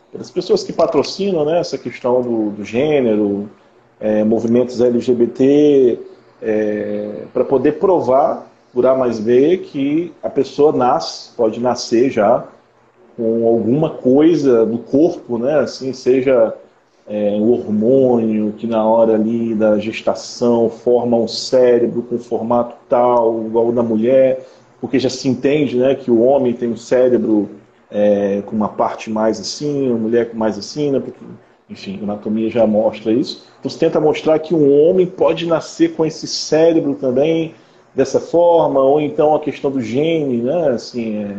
pelas 0.10 0.32
pessoas 0.32 0.64
que 0.64 0.72
patrocinam 0.72 1.44
né, 1.44 1.60
essa 1.60 1.78
questão 1.78 2.22
do, 2.22 2.52
do 2.52 2.64
gênero, 2.64 3.50
é, 4.00 4.24
movimentos 4.24 4.80
LGBT, 4.80 6.00
é, 6.42 7.24
para 7.34 7.44
poder 7.44 7.74
provar 7.74 8.50
por 8.74 8.86
A 8.86 8.96
mais 8.96 9.20
B 9.20 9.58
que 9.58 10.14
a 10.24 10.30
pessoa 10.30 10.72
nasce, 10.72 11.36
pode 11.36 11.60
nascer 11.60 12.10
já 12.10 12.48
com 13.18 13.46
alguma 13.46 13.90
coisa 13.90 14.66
do 14.66 14.78
corpo, 14.78 15.38
né, 15.38 15.60
assim, 15.60 15.92
seja 15.92 16.56
é, 17.08 17.32
um 17.32 17.52
hormônio 17.52 18.54
que 18.58 18.68
na 18.68 18.86
hora 18.86 19.16
ali 19.16 19.56
da 19.56 19.78
gestação 19.78 20.70
forma 20.70 21.18
um 21.18 21.28
cérebro 21.28 22.04
com 22.04 22.18
formato 22.18 22.76
tal, 22.88 23.44
igual 23.46 23.70
o 23.70 23.72
da 23.72 23.84
mulher, 23.84 24.46
porque 24.80 25.00
já 25.00 25.10
se 25.10 25.28
entende 25.28 25.78
né, 25.78 25.96
que 25.96 26.10
o 26.10 26.22
homem 26.22 26.54
tem 26.54 26.70
um 26.70 26.78
cérebro 26.78 27.50
é, 27.90 28.42
com 28.46 28.56
uma 28.56 28.70
parte 28.70 29.10
mais 29.10 29.40
assim, 29.40 29.92
a 29.92 29.96
mulher 29.96 30.30
com 30.30 30.38
mais 30.38 30.58
assim, 30.58 30.92
né, 30.92 31.00
porque, 31.00 31.20
enfim, 31.70 32.00
a 32.02 32.04
anatomia 32.04 32.50
já 32.50 32.66
mostra 32.66 33.12
isso. 33.12 33.46
Então 33.60 33.70
você 33.70 33.78
tenta 33.78 34.00
mostrar 34.00 34.40
que 34.40 34.56
um 34.56 34.72
homem 34.72 35.06
pode 35.06 35.46
nascer 35.46 35.94
com 35.94 36.06
esse 36.06 36.28
cérebro 36.28 36.96
também 36.96 37.54
dessa 37.94 38.20
forma, 38.20 38.80
ou 38.80 39.02
então 39.02 39.36
a 39.36 39.40
questão 39.40 39.70
do 39.70 39.82
gene, 39.82 40.38
né, 40.38 40.70
assim, 40.70 41.24
é, 41.24 41.36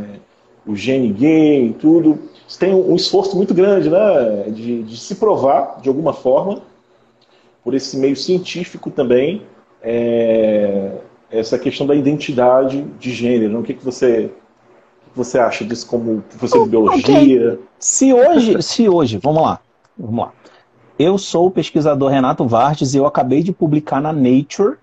o 0.67 0.77
gene 0.77 1.09
gay 1.09 1.69
e 1.69 1.73
tudo. 1.73 2.19
Tem 2.59 2.75
um 2.75 2.95
esforço 2.95 3.37
muito 3.37 3.55
grande 3.55 3.89
né, 3.89 4.45
de, 4.49 4.83
de 4.83 4.97
se 4.97 5.15
provar, 5.15 5.81
de 5.81 5.89
alguma 5.89 6.13
forma, 6.13 6.63
por 7.63 7.75
esse 7.75 7.97
meio 7.97 8.17
científico 8.17 8.91
também, 8.91 9.43
é, 9.83 10.93
essa 11.31 11.59
questão 11.59 11.87
da 11.87 11.95
identidade 11.95 12.83
de 12.99 13.13
gênero. 13.13 13.61
O 13.61 13.63
que, 13.63 13.75
que 13.75 13.85
você 13.85 14.31
que 15.13 15.19
você 15.19 15.39
acha 15.39 15.65
disso 15.65 15.87
como 15.87 16.23
professor 16.23 16.65
de 16.65 16.71
biologia? 16.71 17.53
Okay. 17.53 17.59
Se 17.79 18.13
hoje, 18.13 18.63
se 18.63 18.89
hoje, 18.89 19.19
vamos 19.19 19.43
lá, 19.43 19.61
vamos 19.97 20.25
lá. 20.25 20.33
Eu 20.99 21.19
sou 21.19 21.47
o 21.47 21.51
pesquisador 21.51 22.11
Renato 22.11 22.47
Vartes 22.47 22.95
e 22.95 22.97
eu 22.97 23.07
acabei 23.07 23.43
de 23.43 23.53
publicar 23.53 24.01
na 24.01 24.13
Nature, 24.13 24.77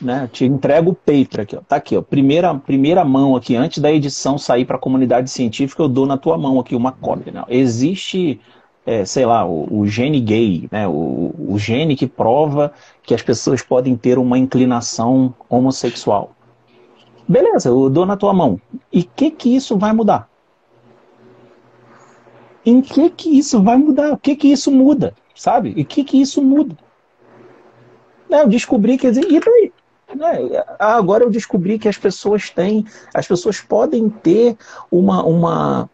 né? 0.00 0.28
Te 0.32 0.44
entrego 0.44 0.90
o 0.90 0.94
paper 0.94 1.40
aqui, 1.42 1.56
ó. 1.56 1.60
Tá 1.60 1.76
aqui, 1.76 1.96
ó. 1.96 2.02
Primeira, 2.02 2.54
primeira 2.54 3.04
mão 3.04 3.36
aqui, 3.36 3.56
antes 3.56 3.78
da 3.78 3.92
edição 3.92 4.38
sair 4.38 4.64
para 4.64 4.76
a 4.76 4.80
comunidade 4.80 5.30
científica, 5.30 5.82
eu 5.82 5.88
dou 5.88 6.06
na 6.06 6.16
tua 6.16 6.36
mão 6.36 6.58
aqui 6.60 6.74
uma 6.74 6.92
cópia. 6.92 7.32
Né? 7.32 7.44
Existe 7.48 8.40
é, 8.86 9.04
sei 9.04 9.26
lá, 9.26 9.44
o, 9.44 9.80
o, 9.80 9.86
gene 9.86 10.20
gay, 10.20 10.68
né? 10.70 10.86
O, 10.86 11.34
o 11.36 11.58
gene 11.58 11.96
que 11.96 12.06
prova 12.06 12.72
que 13.02 13.12
as 13.12 13.20
pessoas 13.20 13.60
podem 13.60 13.96
ter 13.96 14.16
uma 14.16 14.38
inclinação 14.38 15.34
homossexual. 15.48 16.36
Beleza, 17.26 17.68
eu 17.68 17.90
dou 17.90 18.06
na 18.06 18.16
tua 18.16 18.32
mão. 18.32 18.60
E 18.92 19.00
o 19.00 19.08
que 19.16 19.32
que 19.32 19.56
isso 19.56 19.76
vai 19.76 19.92
mudar? 19.92 20.28
Em 22.64 22.80
que 22.80 23.10
que 23.10 23.36
isso 23.36 23.60
vai 23.60 23.76
mudar? 23.76 24.12
O 24.12 24.16
que 24.16 24.36
que 24.36 24.48
isso 24.48 24.70
muda? 24.70 25.12
Sabe? 25.34 25.74
E 25.76 25.82
o 25.82 25.84
que 25.84 26.04
que 26.04 26.20
isso 26.20 26.40
muda? 26.40 26.76
Né, 28.30 28.42
eu 28.42 28.48
descobri 28.48 28.96
que... 28.96 29.08
E 29.08 29.40
daí? 29.40 29.72
Né? 30.16 30.64
Agora 30.78 31.24
eu 31.24 31.30
descobri 31.30 31.78
que 31.78 31.88
as 31.88 31.96
pessoas 31.96 32.50
têm... 32.50 32.84
As 33.14 33.26
pessoas 33.26 33.60
podem 33.60 34.08
ter 34.08 34.56
uma... 34.90 35.24
uma 35.24 35.90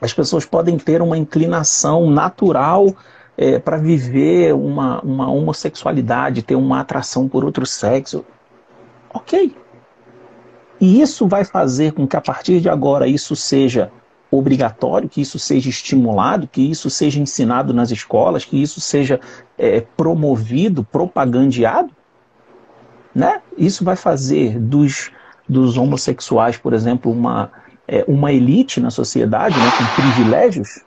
as 0.00 0.12
pessoas 0.12 0.44
podem 0.44 0.78
ter 0.78 1.02
uma 1.02 1.18
inclinação 1.18 2.08
natural 2.08 2.94
é, 3.36 3.58
para 3.58 3.76
viver 3.76 4.54
uma, 4.54 5.00
uma 5.00 5.30
homossexualidade, 5.30 6.42
ter 6.42 6.54
uma 6.54 6.80
atração 6.80 7.28
por 7.28 7.44
outro 7.44 7.66
sexo. 7.66 8.24
Ok. 9.12 9.56
E 10.80 11.00
isso 11.00 11.26
vai 11.26 11.44
fazer 11.44 11.92
com 11.92 12.06
que 12.06 12.16
a 12.16 12.20
partir 12.20 12.60
de 12.60 12.68
agora 12.68 13.08
isso 13.08 13.34
seja 13.34 13.90
obrigatório, 14.30 15.08
que 15.08 15.20
isso 15.20 15.38
seja 15.38 15.68
estimulado, 15.68 16.46
que 16.46 16.60
isso 16.60 16.90
seja 16.90 17.20
ensinado 17.20 17.72
nas 17.72 17.90
escolas, 17.90 18.44
que 18.44 18.60
isso 18.60 18.80
seja 18.80 19.20
é, 19.56 19.80
promovido, 19.80 20.84
propagandeado? 20.84 21.90
Né? 23.18 23.42
Isso 23.56 23.84
vai 23.84 23.96
fazer 23.96 24.60
dos, 24.60 25.10
dos 25.48 25.76
homossexuais, 25.76 26.56
por 26.56 26.72
exemplo, 26.72 27.10
uma, 27.10 27.50
é, 27.88 28.04
uma 28.06 28.32
elite 28.32 28.78
na 28.78 28.92
sociedade, 28.92 29.58
né, 29.58 29.72
com 29.76 30.00
privilégios, 30.00 30.84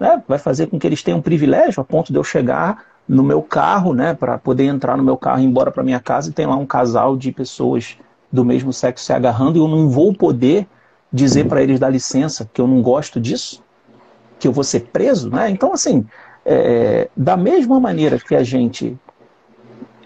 né, 0.00 0.20
vai 0.26 0.40
fazer 0.40 0.66
com 0.66 0.76
que 0.76 0.84
eles 0.84 1.04
tenham 1.04 1.22
privilégio 1.22 1.80
a 1.80 1.84
ponto 1.84 2.12
de 2.12 2.18
eu 2.18 2.24
chegar 2.24 2.84
no 3.06 3.22
meu 3.22 3.42
carro, 3.42 3.94
né, 3.94 4.12
para 4.12 4.38
poder 4.38 4.64
entrar 4.64 4.96
no 4.96 5.04
meu 5.04 5.16
carro 5.16 5.38
e 5.38 5.44
ir 5.44 5.46
embora 5.46 5.70
para 5.70 5.84
minha 5.84 6.00
casa 6.00 6.30
e 6.30 6.32
tem 6.32 6.46
lá 6.46 6.56
um 6.56 6.66
casal 6.66 7.16
de 7.16 7.30
pessoas 7.30 7.96
do 8.32 8.44
mesmo 8.44 8.72
sexo 8.72 9.04
se 9.04 9.12
agarrando 9.12 9.56
e 9.56 9.60
eu 9.60 9.68
não 9.68 9.88
vou 9.88 10.12
poder 10.12 10.66
dizer 11.12 11.46
para 11.46 11.62
eles 11.62 11.78
dar 11.78 11.90
licença 11.90 12.50
que 12.52 12.60
eu 12.60 12.66
não 12.66 12.82
gosto 12.82 13.20
disso, 13.20 13.62
que 14.36 14.48
eu 14.48 14.52
vou 14.52 14.64
ser 14.64 14.80
preso, 14.92 15.30
né? 15.30 15.48
Então 15.48 15.72
assim, 15.72 16.04
é, 16.44 17.08
da 17.16 17.36
mesma 17.36 17.78
maneira 17.78 18.18
que 18.18 18.34
a 18.34 18.42
gente 18.42 18.98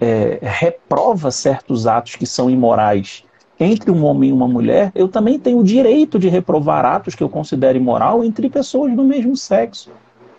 é, 0.04 0.38
reprova 0.42 1.30
certos 1.30 1.86
atos 1.86 2.14
que 2.16 2.26
são 2.26 2.50
imorais 2.50 3.24
entre 3.58 3.90
um 3.90 4.04
homem 4.04 4.30
e 4.30 4.32
uma 4.32 4.48
mulher, 4.48 4.90
eu 4.94 5.08
também 5.08 5.38
tenho 5.38 5.58
o 5.58 5.64
direito 5.64 6.18
de 6.18 6.28
reprovar 6.28 6.84
atos 6.84 7.14
que 7.14 7.22
eu 7.22 7.28
considero 7.28 7.78
imoral 7.78 8.22
entre 8.24 8.50
pessoas 8.50 8.94
do 8.94 9.04
mesmo 9.04 9.36
sexo. 9.36 9.90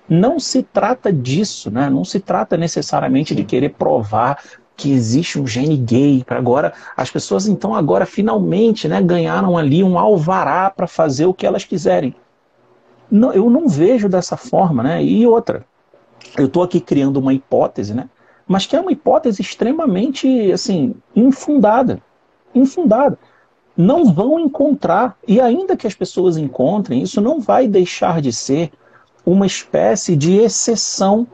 Não 0.08 0.40
se 0.40 0.62
trata 0.62 1.12
disso, 1.12 1.72
né? 1.72 1.90
não 1.90 2.06
se 2.06 2.20
trata 2.20 2.56
necessariamente 2.56 3.34
de 3.34 3.44
querer 3.44 3.70
provar 3.70 4.38
que 4.78 4.92
existe 4.92 5.40
um 5.40 5.48
gene 5.48 5.78
gay. 5.78 6.24
Agora, 6.28 6.74
as 6.96 7.10
pessoas 7.10 7.48
então 7.48 7.74
agora 7.74 8.06
finalmente 8.06 8.88
né, 8.88 9.02
ganharam 9.02 9.58
ali 9.58 9.82
um 9.82 9.98
alvará 9.98 10.70
para 10.70 10.86
fazer 10.86 11.26
o 11.26 11.34
que 11.34 11.48
elas 11.48 11.64
quiserem. 11.64 12.14
Não, 13.10 13.34
eu 13.34 13.50
não 13.50 13.68
vejo 13.68 14.10
dessa 14.10 14.36
forma, 14.36 14.84
né? 14.84 15.04
E 15.04 15.26
outra, 15.26 15.66
eu 16.38 16.48
estou 16.48 16.62
aqui 16.62 16.82
criando 16.82 17.18
uma 17.18 17.34
hipótese, 17.34 17.94
né? 17.94 18.10
Mas 18.48 18.66
que 18.66 18.76
é 18.76 18.80
uma 18.80 18.92
hipótese 18.92 19.42
extremamente 19.42 20.52
assim 20.52 20.96
infundada 21.16 22.02
infundada. 22.56 23.20
Não 23.76 24.06
vão 24.14 24.40
encontrar, 24.40 25.18
e 25.28 25.42
ainda 25.42 25.76
que 25.76 25.86
as 25.86 25.94
pessoas 25.94 26.38
encontrem, 26.38 27.02
isso 27.02 27.20
não 27.20 27.42
vai 27.42 27.68
deixar 27.68 28.22
de 28.22 28.32
ser 28.32 28.72
uma 29.26 29.46
espécie 29.46 30.16
de 30.16 30.38
exceção 30.38 31.28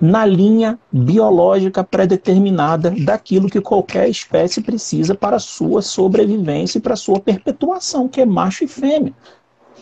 na 0.00 0.24
linha 0.24 0.78
biológica 0.92 1.82
pré-determinada 1.84 2.90
daquilo 2.90 3.48
que 3.48 3.60
qualquer 3.60 4.08
espécie 4.08 4.60
precisa 4.60 5.14
para 5.14 5.36
a 5.36 5.40
sua 5.40 5.82
sobrevivência 5.82 6.78
e 6.78 6.80
para 6.80 6.94
a 6.94 6.98
sua 6.98 7.20
perpetuação, 7.20 8.08
que 8.08 8.20
é 8.20 8.26
macho 8.26 8.64
e 8.64 8.68
fêmea. 8.68 9.14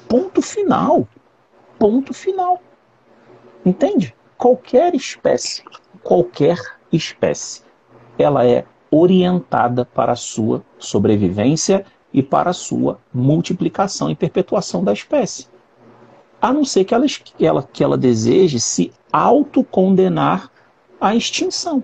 Ponto 0.09 0.43
final. 0.43 1.07
Ponto 1.79 2.13
final. 2.13 2.61
Entende? 3.65 4.15
Qualquer 4.37 4.95
espécie, 4.95 5.63
qualquer 6.05 6.59
espécie, 6.93 7.63
ela 8.17 8.47
é 8.47 8.65
orientada 8.91 9.85
para 9.85 10.13
a 10.13 10.17
sua 10.17 10.63
sobrevivência 10.79 11.85
e 12.13 12.23
para 12.23 12.51
a 12.51 12.53
sua 12.53 13.01
multiplicação 13.13 14.09
e 14.09 14.15
perpetuação 14.15 14.85
da 14.85 14.93
espécie. 14.93 15.49
A 16.41 16.53
não 16.53 16.65
ser 16.65 16.85
que 16.85 16.95
ela, 16.95 17.07
ela, 17.41 17.69
que 17.73 17.83
ela 17.83 17.97
deseje 17.97 18.61
se 18.61 18.93
autocondenar 19.11 20.51
à 21.01 21.17
extinção. 21.17 21.83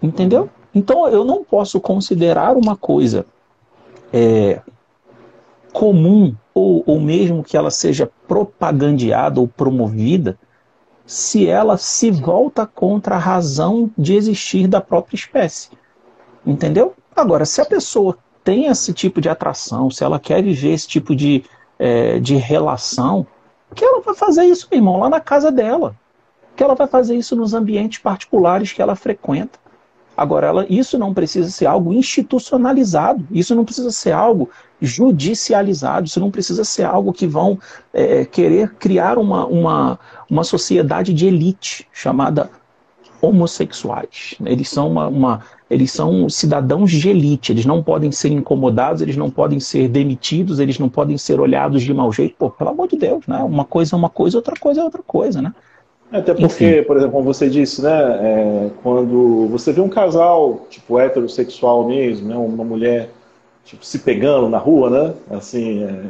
Entendeu? 0.00 0.48
Então 0.72 1.08
eu 1.08 1.24
não 1.24 1.42
posso 1.42 1.80
considerar 1.80 2.56
uma 2.56 2.76
coisa 2.76 3.26
é, 4.12 4.60
comum 5.72 6.34
ou, 6.54 6.84
ou 6.86 7.00
mesmo 7.00 7.42
que 7.42 7.56
ela 7.56 7.70
seja 7.70 8.10
propagandeada 8.28 9.40
ou 9.40 9.48
promovida 9.48 10.38
se 11.10 11.48
ela 11.48 11.76
se 11.76 12.08
volta 12.08 12.64
contra 12.64 13.16
a 13.16 13.18
razão 13.18 13.90
de 13.98 14.14
existir 14.14 14.68
da 14.68 14.80
própria 14.80 15.16
espécie. 15.16 15.68
Entendeu? 16.46 16.94
Agora, 17.16 17.44
se 17.44 17.60
a 17.60 17.64
pessoa 17.64 18.16
tem 18.44 18.66
esse 18.66 18.92
tipo 18.92 19.20
de 19.20 19.28
atração, 19.28 19.90
se 19.90 20.04
ela 20.04 20.20
quer 20.20 20.40
viver 20.40 20.72
esse 20.72 20.86
tipo 20.86 21.16
de, 21.16 21.42
é, 21.80 22.20
de 22.20 22.36
relação, 22.36 23.26
que 23.74 23.84
ela 23.84 24.00
vai 24.02 24.14
fazer 24.14 24.44
isso, 24.44 24.68
meu 24.70 24.78
irmão, 24.78 25.00
lá 25.00 25.08
na 25.08 25.18
casa 25.18 25.50
dela. 25.50 25.96
Que 26.54 26.62
ela 26.62 26.76
vai 26.76 26.86
fazer 26.86 27.16
isso 27.16 27.34
nos 27.34 27.54
ambientes 27.54 27.98
particulares 27.98 28.72
que 28.72 28.80
ela 28.80 28.94
frequenta. 28.94 29.58
Agora, 30.16 30.46
ela, 30.46 30.66
isso 30.68 30.98
não 30.98 31.14
precisa 31.14 31.48
ser 31.50 31.66
algo 31.66 31.92
institucionalizado, 31.94 33.26
isso 33.30 33.54
não 33.54 33.64
precisa 33.64 33.90
ser 33.90 34.12
algo 34.12 34.50
judicializado, 34.80 36.06
isso 36.06 36.20
não 36.20 36.30
precisa 36.30 36.64
ser 36.64 36.84
algo 36.84 37.12
que 37.12 37.26
vão 37.26 37.58
é, 37.92 38.24
querer 38.24 38.74
criar 38.74 39.18
uma, 39.18 39.46
uma, 39.46 39.98
uma 40.28 40.44
sociedade 40.44 41.14
de 41.14 41.26
elite 41.26 41.86
chamada 41.92 42.50
homossexuais. 43.20 44.34
Eles 44.44 44.68
são 44.68 44.88
uma, 44.88 45.08
uma, 45.08 45.42
eles 45.68 45.92
são 45.92 46.28
cidadãos 46.28 46.90
de 46.90 47.08
elite, 47.08 47.52
eles 47.52 47.66
não 47.66 47.82
podem 47.82 48.10
ser 48.10 48.30
incomodados, 48.30 49.02
eles 49.02 49.16
não 49.16 49.30
podem 49.30 49.60
ser 49.60 49.88
demitidos, 49.88 50.58
eles 50.58 50.78
não 50.78 50.88
podem 50.88 51.18
ser 51.18 51.38
olhados 51.38 51.82
de 51.82 51.92
mau 51.92 52.12
jeito. 52.12 52.34
Pô, 52.38 52.50
pelo 52.50 52.70
amor 52.70 52.88
de 52.88 52.96
Deus, 52.96 53.26
né? 53.26 53.38
Uma 53.38 53.64
coisa 53.64 53.94
é 53.94 53.98
uma 53.98 54.10
coisa, 54.10 54.38
outra 54.38 54.54
coisa 54.58 54.80
é 54.80 54.84
outra 54.84 55.02
coisa, 55.02 55.42
né? 55.42 55.52
Até 56.12 56.34
porque, 56.34 56.78
Enfim. 56.78 56.82
por 56.84 56.96
exemplo, 56.96 57.12
como 57.12 57.32
você 57.32 57.48
disse, 57.48 57.80
né? 57.82 58.18
É, 58.20 58.70
quando 58.82 59.46
você 59.48 59.72
vê 59.72 59.80
um 59.80 59.88
casal, 59.88 60.66
tipo, 60.68 60.98
heterossexual 60.98 61.86
mesmo, 61.86 62.28
né? 62.28 62.36
Uma 62.36 62.64
mulher 62.64 63.10
tipo, 63.64 63.84
se 63.84 64.00
pegando 64.00 64.48
na 64.48 64.58
rua, 64.58 64.90
né? 64.90 65.14
Assim, 65.30 65.84
é, 65.84 66.02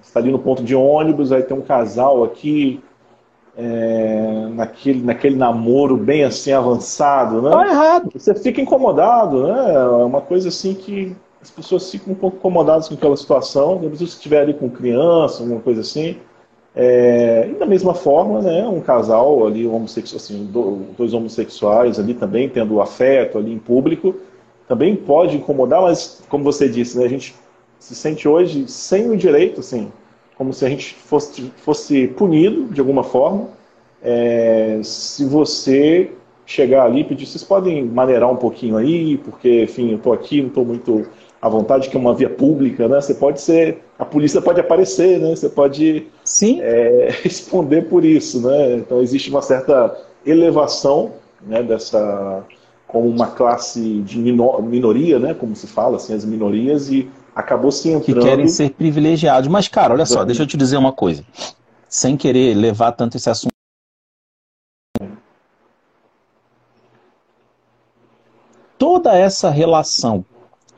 está 0.00 0.20
ali 0.20 0.30
no 0.30 0.38
ponto 0.38 0.62
de 0.62 0.74
ônibus, 0.74 1.32
aí 1.32 1.42
tem 1.42 1.56
um 1.56 1.62
casal 1.62 2.22
aqui, 2.22 2.80
é, 3.56 4.48
naquele, 4.52 5.02
naquele 5.02 5.36
namoro 5.36 5.96
bem 5.96 6.22
assim 6.22 6.52
avançado, 6.52 7.42
né? 7.42 7.50
Tá 7.50 7.66
errado. 7.68 8.10
Você 8.14 8.34
fica 8.36 8.60
incomodado, 8.60 9.48
né? 9.48 9.74
É 9.74 9.80
uma 9.80 10.20
coisa 10.20 10.48
assim 10.48 10.74
que 10.74 11.16
as 11.42 11.50
pessoas 11.50 11.90
ficam 11.90 12.12
um 12.12 12.16
pouco 12.16 12.36
incomodadas 12.36 12.88
com 12.88 12.94
aquela 12.94 13.16
situação, 13.16 13.80
se 13.94 14.04
estiver 14.04 14.42
ali 14.42 14.54
com 14.54 14.70
criança, 14.70 15.42
alguma 15.42 15.60
coisa 15.60 15.80
assim. 15.80 16.16
É, 16.80 17.48
e 17.50 17.54
da 17.54 17.66
mesma 17.66 17.92
forma, 17.92 18.40
né, 18.40 18.64
um 18.68 18.80
casal 18.80 19.44
ali, 19.44 19.66
homossexual, 19.66 20.16
assim, 20.16 20.48
dois 20.96 21.12
homossexuais 21.12 21.98
ali 21.98 22.14
também 22.14 22.48
tendo 22.48 22.80
afeto 22.80 23.36
ali 23.36 23.52
em 23.52 23.58
público, 23.58 24.14
também 24.68 24.94
pode 24.94 25.36
incomodar, 25.36 25.82
mas 25.82 26.22
como 26.28 26.44
você 26.44 26.68
disse, 26.68 26.96
né, 26.96 27.04
a 27.04 27.08
gente 27.08 27.34
se 27.80 27.96
sente 27.96 28.28
hoje 28.28 28.68
sem 28.68 29.10
o 29.10 29.16
direito, 29.16 29.58
assim, 29.58 29.90
como 30.36 30.52
se 30.52 30.64
a 30.64 30.68
gente 30.68 30.94
fosse, 30.94 31.52
fosse 31.56 32.06
punido 32.06 32.72
de 32.72 32.78
alguma 32.78 33.02
forma. 33.02 33.48
É, 34.00 34.78
se 34.84 35.24
você 35.24 36.12
chegar 36.46 36.84
ali 36.84 37.00
e 37.00 37.04
pedir, 37.04 37.26
vocês 37.26 37.42
podem 37.42 37.84
maneirar 37.84 38.30
um 38.30 38.36
pouquinho 38.36 38.76
aí, 38.76 39.18
porque, 39.18 39.64
enfim, 39.64 39.90
eu 39.90 39.96
estou 39.96 40.12
aqui, 40.12 40.40
não 40.40 40.48
estou 40.48 40.64
muito 40.64 41.06
à 41.40 41.48
vontade, 41.48 41.88
que 41.88 41.96
é 41.96 42.00
uma 42.00 42.14
via 42.14 42.28
pública, 42.28 42.88
né? 42.88 43.00
Você 43.00 43.14
pode 43.14 43.40
ser, 43.40 43.78
a 43.98 44.04
polícia 44.04 44.42
pode 44.42 44.60
aparecer, 44.60 45.18
né? 45.18 45.30
Você 45.34 45.48
pode 45.48 46.06
Sim. 46.24 46.60
É, 46.60 47.08
responder 47.22 47.82
por 47.82 48.04
isso, 48.04 48.40
né? 48.40 48.74
Então 48.76 49.00
existe 49.00 49.30
uma 49.30 49.42
certa 49.42 49.96
elevação, 50.26 51.12
né? 51.42 51.62
Dessa 51.62 52.44
como 52.86 53.06
uma 53.06 53.26
classe 53.26 54.00
de 54.00 54.18
minoria, 54.18 55.18
né? 55.18 55.34
Como 55.34 55.54
se 55.54 55.66
fala, 55.66 55.96
assim, 55.96 56.14
as 56.14 56.24
minorias 56.24 56.88
e 56.90 57.08
acabou 57.36 57.70
se 57.70 57.90
entrando... 57.90 58.20
Que 58.20 58.28
querem 58.28 58.48
ser 58.48 58.70
privilegiados. 58.70 59.46
Mas, 59.46 59.68
cara, 59.68 59.92
olha 59.92 60.06
só, 60.06 60.24
deixa 60.24 60.42
eu 60.42 60.46
te 60.46 60.56
dizer 60.56 60.78
uma 60.78 60.92
coisa. 60.92 61.22
Sem 61.86 62.16
querer 62.16 62.54
levar 62.54 62.92
tanto 62.92 63.18
esse 63.18 63.28
assunto. 63.28 63.52
Toda 68.78 69.14
essa 69.14 69.50
relação 69.50 70.24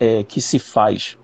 é, 0.00 0.24
que 0.24 0.40
se 0.40 0.58
faz 0.58 1.18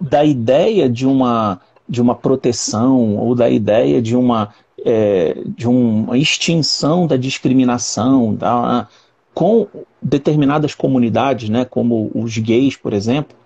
da 0.00 0.24
ideia 0.24 0.88
de 0.88 1.06
uma, 1.06 1.60
de 1.88 2.00
uma 2.00 2.14
proteção 2.14 3.16
ou 3.16 3.34
da 3.34 3.48
ideia 3.48 4.00
de 4.00 4.16
uma, 4.16 4.54
é, 4.84 5.36
de 5.46 5.68
uma 5.68 6.16
extinção 6.16 7.06
da 7.06 7.16
discriminação 7.16 8.34
da, 8.34 8.88
com 9.34 9.68
determinadas 10.00 10.74
comunidades, 10.74 11.48
né, 11.48 11.64
como 11.64 12.10
os 12.14 12.36
gays, 12.38 12.76
por 12.76 12.92
exemplo, 12.92 13.36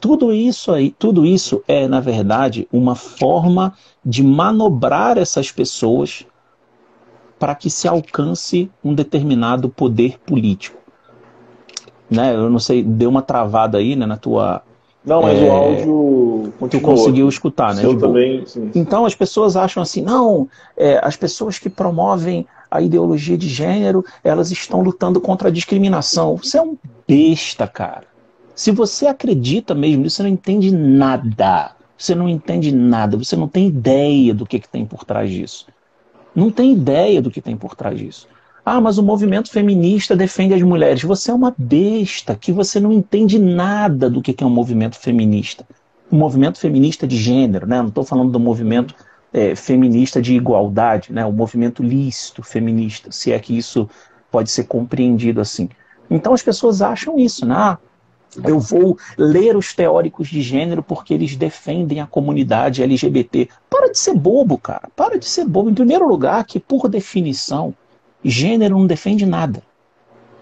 tudo 0.00 0.32
isso 0.32 0.70
aí, 0.70 0.90
tudo 0.90 1.26
isso 1.26 1.62
é, 1.66 1.88
na 1.88 2.00
verdade, 2.00 2.68
uma 2.72 2.94
forma 2.94 3.74
de 4.04 4.22
manobrar 4.22 5.18
essas 5.18 5.50
pessoas 5.50 6.24
para 7.38 7.54
que 7.54 7.70
se 7.70 7.88
alcance 7.88 8.70
um 8.82 8.94
determinado 8.94 9.68
poder 9.68 10.18
político. 10.18 10.78
Né? 12.10 12.34
Eu 12.34 12.48
não 12.48 12.58
sei, 12.58 12.82
deu 12.82 13.10
uma 13.10 13.22
travada 13.22 13.78
aí 13.78 13.94
né, 13.94 14.06
na 14.06 14.16
tua. 14.16 14.62
Não, 15.04 15.22
mas 15.22 15.38
é, 15.38 15.44
o 15.44 15.52
áudio 15.52 16.52
continuou. 16.58 16.68
Tu 16.68 16.80
conseguiu 16.80 17.28
escutar, 17.28 17.74
né? 17.74 17.84
Eu 17.84 17.98
também. 17.98 18.44
Sim. 18.46 18.70
Então 18.74 19.04
as 19.06 19.14
pessoas 19.14 19.56
acham 19.56 19.82
assim, 19.82 20.02
não, 20.02 20.48
é, 20.76 21.00
as 21.02 21.16
pessoas 21.16 21.58
que 21.58 21.68
promovem 21.68 22.46
a 22.70 22.80
ideologia 22.80 23.36
de 23.36 23.48
gênero, 23.48 24.04
elas 24.22 24.50
estão 24.50 24.82
lutando 24.82 25.20
contra 25.20 25.48
a 25.48 25.50
discriminação. 25.50 26.36
Você 26.36 26.58
é 26.58 26.62
um 26.62 26.76
besta, 27.06 27.66
cara. 27.66 28.04
Se 28.54 28.70
você 28.70 29.06
acredita 29.06 29.74
mesmo 29.74 30.02
nisso, 30.02 30.16
você 30.16 30.22
não 30.24 30.30
entende 30.30 30.70
nada. 30.70 31.72
Você 31.96 32.14
não 32.14 32.28
entende 32.28 32.72
nada, 32.72 33.16
você 33.16 33.36
não 33.36 33.48
tem 33.48 33.66
ideia 33.66 34.32
do 34.32 34.46
que, 34.46 34.60
que 34.60 34.68
tem 34.68 34.84
por 34.84 35.04
trás 35.04 35.30
disso. 35.30 35.66
Não 36.34 36.50
tem 36.50 36.72
ideia 36.72 37.20
do 37.20 37.30
que 37.30 37.40
tem 37.40 37.56
por 37.56 37.74
trás 37.74 37.98
disso. 37.98 38.28
Ah, 38.70 38.82
mas 38.82 38.98
o 38.98 39.02
movimento 39.02 39.50
feminista 39.50 40.14
defende 40.14 40.52
as 40.52 40.60
mulheres. 40.60 41.02
Você 41.02 41.30
é 41.30 41.34
uma 41.34 41.54
besta 41.56 42.36
que 42.36 42.52
você 42.52 42.78
não 42.78 42.92
entende 42.92 43.38
nada 43.38 44.10
do 44.10 44.20
que 44.20 44.44
é 44.44 44.46
um 44.46 44.50
movimento 44.50 44.98
feminista. 44.98 45.66
O 46.10 46.16
movimento 46.16 46.58
feminista 46.58 47.06
de 47.06 47.16
gênero, 47.16 47.66
né? 47.66 47.80
Não 47.80 47.88
estou 47.88 48.04
falando 48.04 48.30
do 48.30 48.38
movimento 48.38 48.94
é, 49.32 49.56
feminista 49.56 50.20
de 50.20 50.34
igualdade, 50.34 51.10
né? 51.14 51.24
O 51.24 51.32
movimento 51.32 51.82
lícito 51.82 52.42
feminista, 52.42 53.10
se 53.10 53.32
é 53.32 53.38
que 53.38 53.56
isso 53.56 53.88
pode 54.30 54.50
ser 54.50 54.64
compreendido 54.64 55.40
assim. 55.40 55.70
Então 56.10 56.34
as 56.34 56.42
pessoas 56.42 56.82
acham 56.82 57.18
isso, 57.18 57.46
né? 57.46 57.54
Ah, 57.56 57.78
eu 58.44 58.60
vou 58.60 58.98
ler 59.16 59.56
os 59.56 59.72
teóricos 59.72 60.28
de 60.28 60.42
gênero 60.42 60.82
porque 60.82 61.14
eles 61.14 61.36
defendem 61.36 62.02
a 62.02 62.06
comunidade 62.06 62.82
LGBT. 62.82 63.48
Para 63.70 63.90
de 63.90 63.98
ser 63.98 64.12
bobo, 64.12 64.58
cara. 64.58 64.90
Para 64.94 65.18
de 65.18 65.24
ser 65.24 65.46
bobo. 65.46 65.70
Em 65.70 65.74
primeiro 65.74 66.06
lugar, 66.06 66.44
que 66.44 66.60
por 66.60 66.86
definição, 66.86 67.74
gênero 68.28 68.78
não 68.78 68.86
defende 68.86 69.24
nada. 69.26 69.62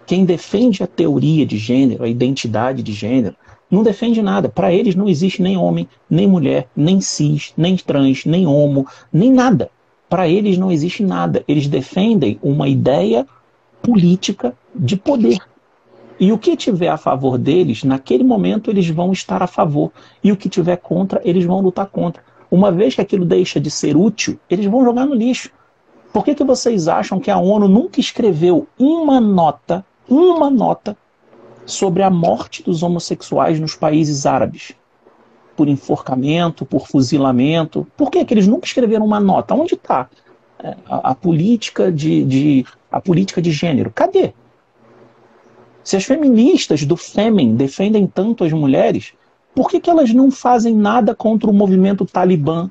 Quem 0.06 0.24
defende 0.24 0.82
a 0.82 0.86
teoria 0.86 1.44
de 1.44 1.56
gênero, 1.56 2.04
a 2.04 2.08
identidade 2.08 2.82
de 2.82 2.92
gênero, 2.92 3.34
não 3.70 3.82
defende 3.82 4.22
nada. 4.22 4.48
Para 4.48 4.72
eles 4.72 4.94
não 4.94 5.08
existe 5.08 5.42
nem 5.42 5.56
homem, 5.56 5.88
nem 6.08 6.26
mulher, 6.26 6.68
nem 6.76 7.00
cis, 7.00 7.52
nem 7.56 7.76
trans, 7.76 8.24
nem 8.24 8.46
homo, 8.46 8.86
nem 9.12 9.32
nada. 9.32 9.70
Para 10.08 10.28
eles 10.28 10.56
não 10.56 10.70
existe 10.70 11.02
nada. 11.02 11.42
Eles 11.48 11.66
defendem 11.66 12.38
uma 12.42 12.68
ideia 12.68 13.26
política 13.82 14.54
de 14.74 14.96
poder. 14.96 15.38
E 16.18 16.32
o 16.32 16.38
que 16.38 16.56
tiver 16.56 16.88
a 16.88 16.96
favor 16.96 17.36
deles, 17.36 17.84
naquele 17.84 18.24
momento 18.24 18.70
eles 18.70 18.88
vão 18.88 19.12
estar 19.12 19.42
a 19.42 19.46
favor. 19.46 19.92
E 20.22 20.32
o 20.32 20.36
que 20.36 20.48
tiver 20.48 20.76
contra, 20.76 21.20
eles 21.24 21.44
vão 21.44 21.60
lutar 21.60 21.86
contra. 21.86 22.22
Uma 22.50 22.70
vez 22.70 22.94
que 22.94 23.00
aquilo 23.00 23.24
deixa 23.24 23.60
de 23.60 23.70
ser 23.70 23.96
útil, 23.96 24.38
eles 24.48 24.66
vão 24.66 24.84
jogar 24.84 25.04
no 25.04 25.14
lixo. 25.14 25.50
Por 26.16 26.24
que, 26.24 26.34
que 26.34 26.44
vocês 26.44 26.88
acham 26.88 27.20
que 27.20 27.30
a 27.30 27.36
ONU 27.36 27.68
nunca 27.68 28.00
escreveu 28.00 28.66
uma 28.78 29.20
nota, 29.20 29.84
uma 30.08 30.48
nota, 30.48 30.96
sobre 31.66 32.02
a 32.02 32.08
morte 32.08 32.62
dos 32.62 32.82
homossexuais 32.82 33.60
nos 33.60 33.74
países 33.74 34.24
árabes? 34.24 34.72
Por 35.54 35.68
enforcamento, 35.68 36.64
por 36.64 36.88
fuzilamento. 36.88 37.86
Por 37.98 38.10
que, 38.10 38.24
que 38.24 38.32
eles 38.32 38.46
nunca 38.46 38.64
escreveram 38.64 39.04
uma 39.04 39.20
nota? 39.20 39.54
Onde 39.54 39.74
está 39.74 40.08
é, 40.58 40.74
a, 40.88 41.10
a, 41.10 41.14
política 41.14 41.92
de, 41.92 42.24
de, 42.24 42.66
a 42.90 42.98
política 42.98 43.42
de 43.42 43.50
gênero? 43.50 43.92
Cadê? 43.94 44.32
Se 45.84 45.98
as 45.98 46.04
feministas 46.06 46.86
do 46.86 46.96
Fêmen 46.96 47.56
defendem 47.56 48.06
tanto 48.06 48.42
as 48.42 48.54
mulheres, 48.54 49.12
por 49.54 49.68
que, 49.68 49.78
que 49.78 49.90
elas 49.90 50.14
não 50.14 50.30
fazem 50.30 50.74
nada 50.74 51.14
contra 51.14 51.50
o 51.50 51.52
movimento 51.52 52.06
talibã, 52.06 52.70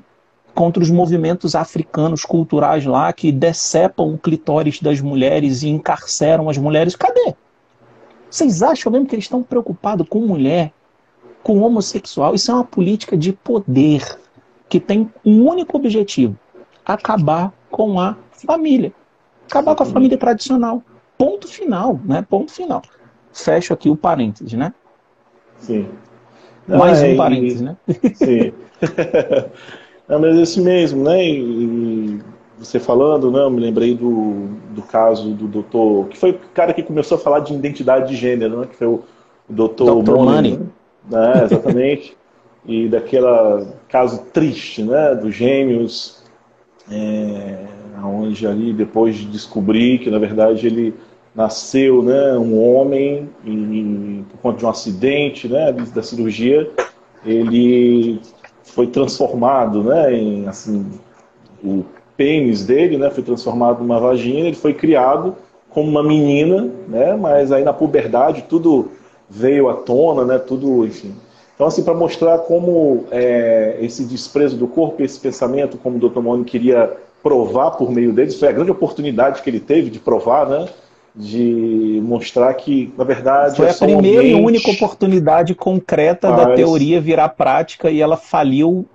contra 0.56 0.82
os 0.82 0.90
movimentos 0.90 1.54
africanos 1.54 2.24
culturais 2.24 2.84
lá 2.84 3.12
que 3.12 3.30
decepam 3.30 4.12
o 4.12 4.18
clitóris 4.18 4.80
das 4.80 5.00
mulheres 5.00 5.62
e 5.62 5.68
encarceram 5.68 6.48
as 6.48 6.58
mulheres? 6.58 6.96
Cadê? 6.96 7.34
Vocês 8.28 8.62
acham 8.62 8.90
mesmo 8.90 9.06
que 9.06 9.14
eles 9.14 9.26
estão 9.26 9.42
preocupados 9.42 10.08
com 10.08 10.20
mulher, 10.20 10.72
com 11.42 11.60
homossexual? 11.60 12.34
Isso 12.34 12.50
é 12.50 12.54
uma 12.54 12.64
política 12.64 13.16
de 13.16 13.32
poder 13.32 14.02
que 14.68 14.80
tem 14.80 15.08
um 15.24 15.46
único 15.46 15.76
objetivo: 15.76 16.36
acabar 16.84 17.52
com 17.70 18.00
a 18.00 18.16
família. 18.32 18.92
Acabar 19.48 19.76
com 19.76 19.84
a 19.84 19.86
família 19.86 20.18
tradicional. 20.18 20.82
Ponto 21.16 21.46
final, 21.46 22.00
né? 22.04 22.26
Ponto 22.28 22.50
final 22.50 22.82
fecho 23.42 23.72
aqui 23.72 23.88
o 23.88 23.96
parênteses, 23.96 24.52
né? 24.54 24.72
Sim. 25.58 25.88
Mais 26.66 27.02
um 27.02 27.16
parênteses, 27.16 27.60
e... 27.60 27.64
né? 27.64 27.76
Sim. 28.14 28.52
Mas 30.08 30.36
é 30.36 30.42
esse 30.42 30.60
mesmo, 30.60 31.02
né? 31.02 31.24
E 31.24 32.20
você 32.58 32.78
falando, 32.78 33.30
né? 33.30 33.40
Eu 33.40 33.50
me 33.50 33.60
lembrei 33.60 33.94
do, 33.94 34.48
do 34.70 34.82
caso 34.82 35.30
do 35.30 35.46
doutor, 35.46 36.08
que 36.08 36.16
foi 36.16 36.30
o 36.30 36.38
cara 36.54 36.72
que 36.72 36.82
começou 36.82 37.16
a 37.16 37.20
falar 37.20 37.40
de 37.40 37.54
identidade 37.54 38.08
de 38.08 38.16
gênero, 38.16 38.60
né? 38.60 38.66
Que 38.66 38.76
foi 38.76 38.86
o, 38.86 39.02
o 39.48 39.52
doutor 39.52 40.02
Dr. 40.02 40.16
Money. 40.16 40.58
Né? 41.10 41.40
É, 41.40 41.44
exatamente. 41.44 42.16
e 42.66 42.88
daquele 42.88 43.66
caso 43.88 44.24
triste, 44.32 44.82
né? 44.82 45.14
Dos 45.14 45.34
gêmeos, 45.34 46.22
é, 46.90 47.66
onde 48.04 48.46
ali 48.46 48.72
depois 48.72 49.16
de 49.16 49.26
descobrir 49.26 49.98
que 49.98 50.10
na 50.10 50.18
verdade 50.18 50.66
ele 50.66 50.94
nasceu 51.34 52.02
né, 52.02 52.32
um 52.38 52.58
homem 52.58 53.28
e, 53.44 54.24
por 54.30 54.38
conta 54.38 54.58
de 54.58 54.64
um 54.64 54.70
acidente 54.70 55.46
né, 55.46 55.70
da 55.70 56.02
cirurgia, 56.02 56.70
ele 57.26 58.20
foi 58.76 58.86
transformado 58.88 59.82
né, 59.82 60.12
em 60.12 60.46
assim, 60.46 60.84
o 61.64 61.82
pênis 62.14 62.62
dele 62.62 62.98
né, 62.98 63.08
foi 63.08 63.22
transformado 63.22 63.78
numa 63.78 63.98
vagina, 63.98 64.48
ele 64.48 64.54
foi 64.54 64.74
criado 64.74 65.34
como 65.70 65.90
uma 65.90 66.02
menina, 66.02 66.70
né, 66.86 67.14
mas 67.14 67.50
aí 67.50 67.64
na 67.64 67.72
puberdade 67.72 68.44
tudo 68.46 68.90
veio 69.30 69.70
à 69.70 69.74
tona, 69.74 70.26
né, 70.26 70.38
tudo, 70.38 70.84
enfim. 70.84 71.14
Então, 71.54 71.66
assim, 71.66 71.82
para 71.82 71.94
mostrar 71.94 72.40
como 72.40 73.04
é, 73.10 73.78
esse 73.80 74.04
desprezo 74.04 74.58
do 74.58 74.68
corpo, 74.68 75.02
esse 75.02 75.18
pensamento, 75.18 75.78
como 75.78 75.96
o 75.96 76.10
Dr. 76.10 76.20
Moni 76.20 76.44
queria 76.44 76.94
provar 77.22 77.70
por 77.72 77.90
meio 77.90 78.12
deles, 78.12 78.38
foi 78.38 78.48
a 78.48 78.52
grande 78.52 78.70
oportunidade 78.70 79.40
que 79.40 79.48
ele 79.48 79.58
teve 79.58 79.88
de 79.88 79.98
provar, 79.98 80.46
né? 80.46 80.68
De 81.16 82.00
mostrar 82.04 82.52
que, 82.54 82.92
na 82.96 83.04
verdade, 83.04 83.56
foi 83.56 83.66
é 83.66 83.70
a 83.70 83.74
primeira 83.74 84.22
um 84.22 84.26
e 84.26 84.34
única 84.34 84.70
oportunidade 84.70 85.54
concreta 85.54 86.30
Mas... 86.30 86.38
da 86.38 86.54
teoria 86.54 87.00
virar 87.00 87.30
prática 87.30 87.90
e 87.90 88.02
ela 88.02 88.18
faliu 88.18 88.86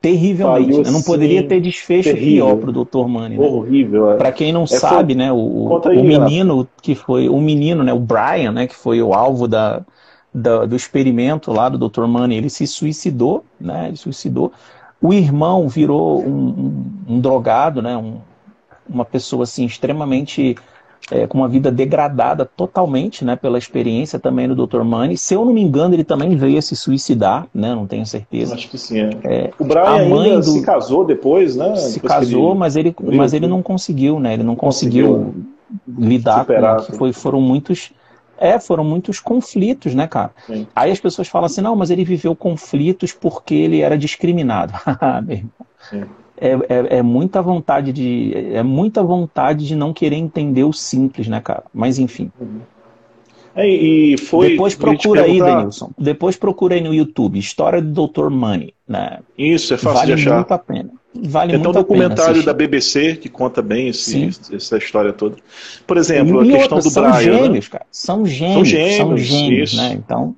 terrivelmente. 0.00 0.70
Faliu, 0.70 0.82
né? 0.84 0.90
Não 0.90 1.02
poderia 1.02 1.42
ter 1.46 1.60
desfecho 1.60 2.10
terrível. 2.10 2.46
pior 2.46 2.56
para 2.56 2.70
o 2.70 2.84
Dr. 2.84 3.08
Mani. 3.08 3.36
Né? 3.36 3.46
Horrível. 3.46 4.12
É. 4.12 4.16
Para 4.16 4.32
quem 4.32 4.52
não 4.52 4.62
é, 4.62 4.66
sabe, 4.66 5.14
foi... 5.14 5.22
né, 5.22 5.30
o, 5.30 5.36
o 5.36 6.02
menino 6.02 6.66
que 6.80 6.94
foi 6.94 7.28
o 7.28 7.38
menino, 7.40 7.84
né, 7.84 7.92
o 7.92 7.98
Brian, 7.98 8.52
né, 8.52 8.66
que 8.66 8.74
foi 8.74 9.02
o 9.02 9.12
alvo 9.12 9.46
da, 9.46 9.82
da 10.32 10.64
do 10.64 10.76
experimento 10.76 11.52
lá 11.52 11.68
do 11.68 11.88
Dr. 11.88 12.06
Mani, 12.06 12.36
ele 12.36 12.48
se 12.48 12.66
suicidou, 12.66 13.44
né? 13.60 13.88
Ele 13.88 13.96
suicidou. 13.96 14.50
O 15.02 15.12
irmão 15.12 15.68
virou 15.68 16.22
um, 16.22 16.46
um, 17.08 17.14
um 17.16 17.20
drogado, 17.20 17.82
né? 17.82 17.96
Um, 17.96 18.16
uma 18.88 19.04
pessoa 19.04 19.42
assim 19.42 19.66
extremamente 19.66 20.56
é, 21.10 21.26
com 21.26 21.38
uma 21.38 21.48
vida 21.48 21.70
degradada 21.70 22.44
totalmente, 22.44 23.24
né, 23.24 23.36
pela 23.36 23.58
experiência 23.58 24.18
também 24.18 24.48
do 24.48 24.66
Dr. 24.66 24.82
Money. 24.82 25.16
Se 25.16 25.34
eu 25.34 25.44
não 25.44 25.52
me 25.52 25.62
engano, 25.62 25.94
ele 25.94 26.04
também 26.04 26.36
veio 26.36 26.58
a 26.58 26.62
se 26.62 26.74
suicidar, 26.74 27.46
né, 27.54 27.74
não 27.74 27.86
tenho 27.86 28.04
certeza. 28.04 28.54
Acho 28.54 28.68
que 28.68 28.78
sim. 28.78 29.00
É. 29.00 29.10
É, 29.24 29.50
o 29.58 29.64
Brian 29.64 29.82
a 29.82 30.04
mãe 30.04 30.30
ainda 30.30 30.40
do... 30.40 30.50
se 30.50 30.62
casou 30.62 31.04
depois, 31.04 31.54
né? 31.54 31.76
Se 31.76 31.94
depois 31.94 32.12
casou, 32.12 32.50
ele... 32.50 32.58
mas 32.58 32.76
ele, 32.76 32.94
mas 33.00 33.32
ele 33.32 33.46
não 33.46 33.62
conseguiu, 33.62 34.18
né? 34.18 34.34
Ele 34.34 34.42
não 34.42 34.56
conseguiu, 34.56 35.32
conseguiu 35.86 36.08
lidar 36.08 36.40
superar, 36.40 36.86
com 36.86 36.92
foi, 36.94 37.12
foram 37.12 37.40
muitos 37.40 37.92
é, 38.38 38.58
foram 38.58 38.84
muitos 38.84 39.18
conflitos, 39.18 39.94
né, 39.94 40.06
cara? 40.06 40.30
Sim. 40.46 40.66
Aí 40.76 40.90
as 40.90 41.00
pessoas 41.00 41.26
falam 41.26 41.46
assim, 41.46 41.62
não, 41.62 41.74
mas 41.74 41.88
ele 41.88 42.04
viveu 42.04 42.36
conflitos 42.36 43.10
porque 43.10 43.54
ele 43.54 43.80
era 43.80 43.96
discriminado. 43.96 44.74
Meu 45.24 45.36
irmão. 45.38 45.52
Sim 45.88 46.04
é, 46.38 46.52
é, 46.52 46.98
é, 46.98 47.02
muita 47.02 47.40
vontade 47.40 47.92
de 47.92 48.32
é 48.34 48.62
muita 48.62 49.02
vontade 49.02 49.66
de 49.66 49.74
não 49.74 49.92
querer 49.92 50.16
entender 50.16 50.64
o 50.64 50.72
simples, 50.72 51.28
né, 51.28 51.40
cara? 51.40 51.64
Mas 51.72 51.98
enfim. 51.98 52.30
É, 53.54 53.66
e 53.66 54.18
foi. 54.18 54.50
Depois 54.50 54.74
procura 54.74 55.22
aí, 55.22 55.40
Denilson. 55.40 55.90
Depois 55.98 56.36
procura 56.36 56.74
aí 56.74 56.80
no 56.82 56.92
YouTube, 56.92 57.38
História 57.38 57.80
do 57.80 58.06
Dr. 58.06 58.28
Money, 58.28 58.74
né? 58.86 59.20
Isso 59.36 59.72
é 59.72 59.78
fácil 59.78 60.00
vale 60.00 60.06
de 60.06 60.12
achar. 60.12 60.30
Vale 60.30 60.36
muito 60.36 60.52
a 60.52 60.58
pena. 60.58 60.90
Vale 61.14 61.52
Tem 61.52 61.60
muito 61.60 61.70
um 61.70 61.80
documentário 61.80 62.42
da 62.42 62.52
BBC 62.52 63.16
que 63.16 63.30
conta 63.30 63.62
bem 63.62 63.88
esse, 63.88 64.28
essa 64.52 64.76
história 64.76 65.14
toda. 65.14 65.36
Por 65.86 65.96
exemplo, 65.96 66.44
e 66.44 66.54
a 66.54 66.58
questão 66.58 66.78
do 66.78 66.90
são 66.90 67.10
Brian. 67.10 67.20
Gêmeos, 67.20 67.64
né? 67.64 67.70
cara. 67.70 67.86
São 67.90 68.26
gêmeos, 68.26 68.54
são 68.54 68.64
gêmeos, 68.64 68.96
são 68.96 69.16
gêmeos, 69.16 69.74
né? 69.74 69.92
Então, 69.94 70.36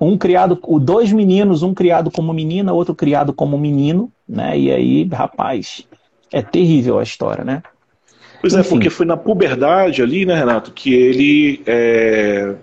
um 0.00 0.16
criado, 0.16 0.58
dois 0.80 1.12
meninos, 1.12 1.62
um 1.62 1.74
criado 1.74 2.10
como 2.10 2.32
menina, 2.32 2.72
outro 2.72 2.94
criado 2.94 3.34
como 3.34 3.58
menino, 3.58 4.10
né? 4.28 4.58
E 4.58 4.70
aí, 4.70 5.08
rapaz, 5.10 5.86
é 6.32 6.42
terrível 6.42 6.98
a 6.98 7.02
história, 7.02 7.44
né? 7.44 7.62
Pois 8.40 8.54
é, 8.54 8.60
Enfim. 8.60 8.68
é, 8.68 8.70
porque 8.70 8.90
foi 8.90 9.06
na 9.06 9.16
puberdade 9.16 10.02
ali, 10.02 10.24
né, 10.24 10.34
Renato, 10.34 10.70
que 10.72 10.94
ele 10.94 11.62
é, 11.66 12.54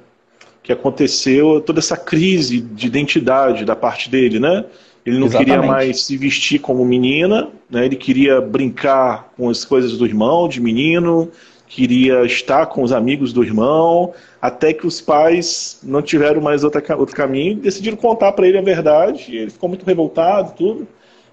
que 0.64 0.72
aconteceu 0.72 1.62
toda 1.62 1.80
essa 1.80 1.98
crise 1.98 2.62
de 2.62 2.88
identidade 2.88 3.66
da 3.66 3.76
parte 3.76 4.10
dele, 4.10 4.40
né? 4.40 4.66
Ele 5.06 5.20
não 5.20 5.28
Exatamente. 5.28 5.52
queria 5.52 5.68
mais 5.68 6.04
se 6.04 6.18
vestir 6.18 6.60
como 6.60 6.84
menina, 6.84 7.50
né? 7.70 7.86
Ele 7.86 7.96
queria 7.96 8.42
brincar 8.42 9.32
com 9.38 9.50
as 9.50 9.64
coisas 9.64 9.98
do 9.98 10.06
irmão, 10.06 10.48
de 10.48 10.60
menino, 10.60 11.30
queria 11.68 12.24
estar 12.26 12.66
com 12.68 12.82
os 12.82 12.92
amigos 12.92 13.34
do 13.34 13.44
irmão, 13.44 14.14
até 14.42 14.74
que 14.74 14.88
os 14.88 15.02
pais 15.02 15.80
não 15.84 16.02
tiveram 16.02 16.42
mais 16.42 16.64
outra, 16.64 16.82
outro 16.98 17.16
caminho, 17.16 17.58
decidiram 17.58 17.98
contar 17.98 18.32
para 18.32 18.48
ele 18.48 18.58
a 18.58 18.62
verdade, 18.62 19.36
ele 19.36 19.52
ficou 19.52 19.70
muito 19.70 19.86
revoltado, 19.86 20.54
tudo. 20.56 20.88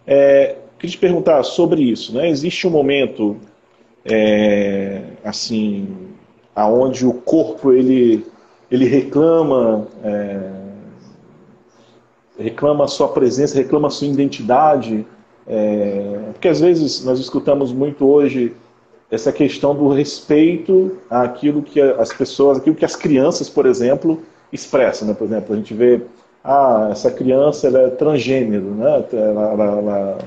É, 0.07 0.57
queria 0.79 0.93
te 0.93 0.99
perguntar 0.99 1.43
sobre 1.43 1.83
isso, 1.83 2.15
né? 2.15 2.29
Existe 2.29 2.67
um 2.67 2.71
momento, 2.71 3.37
é, 4.05 5.03
assim, 5.25 5.89
aonde 6.55 7.07
o 7.07 7.15
corpo 7.15 7.73
ele 7.73 8.25
ele 8.71 8.87
reclama 8.87 9.87
é, 10.03 10.51
reclama 12.39 12.85
a 12.85 12.89
sua 12.89 13.09
presença, 13.09 13.57
reclama 13.57 13.89
a 13.89 13.91
sua 13.91 14.09
identidade, 14.09 15.07
é, 15.47 16.31
porque 16.33 16.49
às 16.49 16.61
vezes 16.61 17.05
nós 17.05 17.19
escutamos 17.19 17.73
muito 17.73 18.07
hoje 18.07 18.55
essa 19.11 19.31
questão 19.31 19.75
do 19.75 19.89
respeito 19.89 20.97
àquilo 21.11 21.63
que 21.63 21.81
as 21.81 22.13
pessoas, 22.13 22.59
aquilo 22.59 22.75
que 22.75 22.85
as 22.85 22.97
crianças, 22.97 23.49
por 23.49 23.67
exemplo, 23.67 24.23
expressam. 24.51 25.07
Né? 25.07 25.15
Por 25.15 25.25
exemplo, 25.27 25.55
a 25.55 25.57
gente 25.59 25.75
vê, 25.75 26.01
ah, 26.45 26.89
essa 26.91 27.11
criança 27.11 27.69
é 27.69 27.91
transgênero, 27.91 28.75
né? 28.75 29.05
ela, 29.13 29.53
ela, 29.53 29.65
ela 29.65 30.19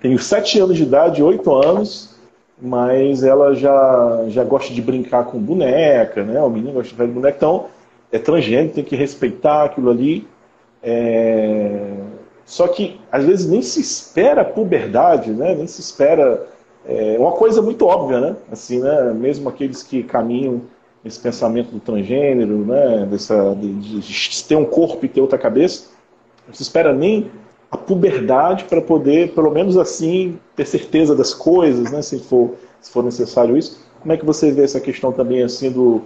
tem 0.00 0.16
sete 0.18 0.58
anos 0.58 0.76
de 0.76 0.82
idade, 0.82 1.22
oito 1.22 1.54
anos, 1.54 2.16
mas 2.60 3.22
ela 3.22 3.54
já, 3.54 4.24
já 4.28 4.44
gosta 4.44 4.72
de 4.74 4.82
brincar 4.82 5.24
com 5.24 5.38
boneca, 5.38 6.24
né? 6.24 6.40
o 6.42 6.50
menino 6.50 6.72
gosta 6.72 6.90
de 6.90 6.96
brincar 6.96 7.12
com 7.12 7.20
boneca, 7.20 7.36
então 7.36 7.66
é 8.10 8.18
transgênero, 8.18 8.74
tem 8.74 8.84
que 8.84 8.96
respeitar 8.96 9.64
aquilo 9.64 9.90
ali. 9.90 10.26
É... 10.82 11.94
Só 12.44 12.66
que 12.66 13.00
às 13.12 13.24
vezes 13.24 13.48
nem 13.48 13.62
se 13.62 13.80
espera 13.80 14.44
puberdade, 14.44 15.30
né? 15.30 15.54
nem 15.54 15.66
se 15.66 15.80
espera 15.80 16.48
é 16.86 17.16
uma 17.18 17.32
coisa 17.32 17.60
muito 17.60 17.86
óbvia, 17.86 18.20
né? 18.20 18.36
Assim, 18.50 18.80
né? 18.80 19.12
Mesmo 19.12 19.48
aqueles 19.48 19.82
que 19.82 20.02
caminham 20.02 20.62
esse 21.04 21.18
pensamento 21.18 21.70
do 21.70 21.80
transgênero, 21.80 22.64
né? 22.64 23.06
Dessa, 23.06 23.54
de, 23.54 24.00
de 24.00 24.44
ter 24.44 24.56
um 24.56 24.64
corpo 24.64 25.04
e 25.04 25.08
ter 25.08 25.20
outra 25.20 25.38
cabeça, 25.38 25.88
não 26.46 26.54
se 26.54 26.62
espera 26.62 26.92
nem 26.92 27.30
a 27.70 27.76
puberdade 27.76 28.64
para 28.64 28.80
poder, 28.80 29.32
pelo 29.32 29.50
menos 29.50 29.76
assim, 29.76 30.38
ter 30.56 30.66
certeza 30.66 31.14
das 31.14 31.32
coisas, 31.32 31.90
né? 31.90 32.02
Se 32.02 32.18
for, 32.18 32.54
se 32.80 32.90
for 32.90 33.04
necessário 33.04 33.56
isso. 33.56 33.88
Como 34.00 34.12
é 34.12 34.16
que 34.16 34.24
você 34.24 34.50
vê 34.50 34.64
essa 34.64 34.80
questão 34.80 35.12
também 35.12 35.42
assim 35.42 35.70
do, 35.70 36.02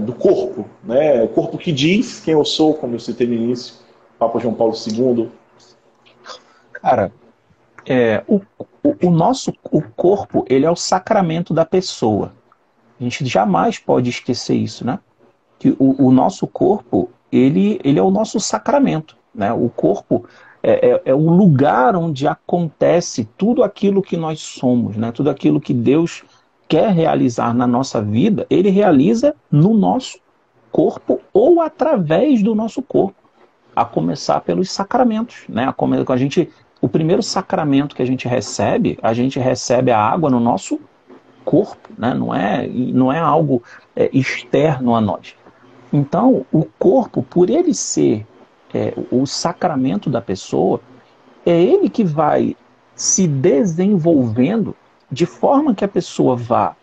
do 0.00 0.12
corpo, 0.12 0.66
né? 0.84 1.22
O 1.22 1.28
corpo 1.28 1.56
que 1.56 1.72
diz 1.72 2.20
quem 2.20 2.34
eu 2.34 2.44
sou, 2.44 2.74
como 2.74 2.94
eu 2.94 3.00
citei 3.00 3.26
no 3.26 3.34
início, 3.34 3.74
Papa 4.18 4.38
João 4.38 4.54
Paulo 4.54 4.74
II. 4.74 5.30
Cara, 6.72 7.12
é, 7.86 8.22
o, 8.26 8.40
o, 8.82 9.06
o, 9.06 9.10
nosso 9.10 9.52
o 9.70 9.82
corpo 9.82 10.44
ele 10.48 10.66
é 10.66 10.70
o 10.70 10.76
sacramento 10.76 11.54
da 11.54 11.64
pessoa. 11.64 12.32
A 13.00 13.02
gente 13.02 13.24
jamais 13.24 13.78
pode 13.78 14.10
esquecer 14.10 14.54
isso, 14.54 14.86
né? 14.86 14.98
Que 15.58 15.74
o, 15.78 16.06
o 16.06 16.12
nosso 16.12 16.46
corpo 16.46 17.10
ele, 17.32 17.80
ele 17.82 17.98
é 17.98 18.02
o 18.02 18.10
nosso 18.10 18.38
sacramento, 18.38 19.16
né? 19.34 19.52
O 19.52 19.70
corpo 19.70 20.26
é, 20.62 20.90
é, 20.90 21.02
é, 21.06 21.14
o 21.14 21.30
lugar 21.30 21.96
onde 21.96 22.26
acontece 22.26 23.24
tudo 23.38 23.62
aquilo 23.62 24.02
que 24.02 24.16
nós 24.16 24.40
somos, 24.40 24.96
né? 24.96 25.10
Tudo 25.12 25.30
aquilo 25.30 25.60
que 25.60 25.72
Deus 25.72 26.22
quer 26.68 26.92
realizar 26.92 27.54
na 27.54 27.66
nossa 27.66 28.02
vida, 28.02 28.46
ele 28.50 28.68
realiza 28.68 29.34
no 29.50 29.74
nosso 29.74 30.18
corpo 30.70 31.20
ou 31.32 31.60
através 31.60 32.42
do 32.42 32.54
nosso 32.54 32.82
corpo, 32.82 33.16
a 33.74 33.84
começar 33.84 34.40
pelos 34.42 34.70
sacramentos, 34.70 35.44
né? 35.48 35.64
A, 35.64 36.12
a 36.12 36.16
gente 36.16 36.50
o 36.82 36.88
primeiro 36.88 37.22
sacramento 37.22 37.94
que 37.94 38.02
a 38.02 38.06
gente 38.06 38.26
recebe, 38.26 38.98
a 39.02 39.12
gente 39.12 39.38
recebe 39.38 39.90
a 39.90 39.98
água 39.98 40.30
no 40.30 40.40
nosso 40.40 40.80
corpo, 41.44 41.88
né? 41.98 42.14
não, 42.14 42.34
é, 42.34 42.66
não 42.68 43.12
é 43.12 43.18
algo 43.18 43.62
é, 43.94 44.10
externo 44.12 44.94
a 44.94 45.00
nós. 45.00 45.34
Então, 45.92 46.46
o 46.52 46.64
corpo, 46.64 47.22
por 47.22 47.50
ele 47.50 47.74
ser 47.74 48.26
é, 48.72 48.94
o 49.10 49.26
sacramento 49.26 50.08
da 50.08 50.20
pessoa, 50.20 50.80
é 51.44 51.60
ele 51.60 51.88
que 51.88 52.04
vai 52.04 52.56
se 52.94 53.26
desenvolvendo 53.26 54.76
de 55.10 55.26
forma 55.26 55.74
que 55.74 55.84
a 55.84 55.88
pessoa 55.88 56.36
vá 56.36 56.76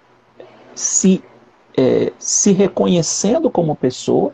se, 0.76 1.24
é, 1.78 2.12
se 2.20 2.52
reconhecendo 2.52 3.50
como 3.50 3.76
pessoa 3.76 4.34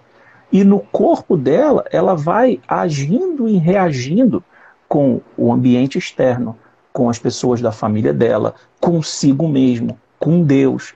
e 0.51 0.63
no 0.63 0.79
corpo 0.79 1.35
dela 1.35 1.83
ela 1.91 2.15
vai 2.15 2.59
agindo 2.67 3.47
e 3.47 3.57
reagindo 3.57 4.43
com 4.87 5.21
o 5.37 5.51
ambiente 5.51 5.97
externo, 5.97 6.57
com 6.91 7.09
as 7.09 7.17
pessoas 7.17 7.59
da 7.59 7.71
família 7.71 8.13
dela, 8.13 8.53
consigo 8.79 9.47
mesmo, 9.47 9.97
com 10.23 10.41
Deus. 10.41 10.93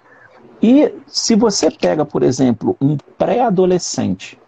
E 0.63 0.93
se 1.05 1.35
você 1.35 1.69
pega, 1.69 2.05
por 2.05 2.23
exemplo, 2.23 2.77
um 2.79 2.95
pré-adolescente, 3.17 4.39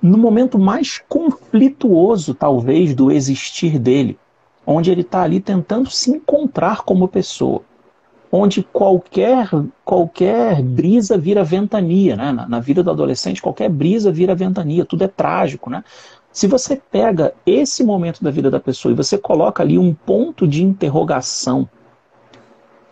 no 0.00 0.16
momento 0.16 0.58
mais 0.58 1.02
conflituoso, 1.06 2.32
talvez, 2.32 2.94
do 2.94 3.12
existir 3.12 3.78
dele, 3.78 4.18
onde 4.66 4.90
ele 4.90 5.02
está 5.02 5.22
ali 5.22 5.40
tentando 5.40 5.90
se 5.90 6.10
encontrar 6.10 6.84
como 6.84 7.06
pessoa, 7.06 7.60
onde 8.32 8.62
qualquer, 8.62 9.50
qualquer 9.84 10.62
brisa 10.62 11.18
vira 11.18 11.44
ventania, 11.44 12.16
né? 12.16 12.32
na, 12.32 12.48
na 12.48 12.60
vida 12.60 12.82
do 12.82 12.90
adolescente, 12.90 13.42
qualquer 13.42 13.68
brisa 13.68 14.10
vira 14.10 14.34
ventania, 14.34 14.86
tudo 14.86 15.04
é 15.04 15.08
trágico, 15.08 15.68
né? 15.68 15.84
Se 16.32 16.46
você 16.46 16.76
pega 16.76 17.34
esse 17.46 17.84
momento 17.84 18.24
da 18.24 18.30
vida 18.30 18.50
da 18.50 18.60
pessoa 18.60 18.92
e 18.92 18.96
você 18.96 19.16
coloca 19.18 19.62
ali 19.62 19.78
um 19.78 19.94
ponto 19.94 20.48
de 20.48 20.62
interrogação 20.64 21.68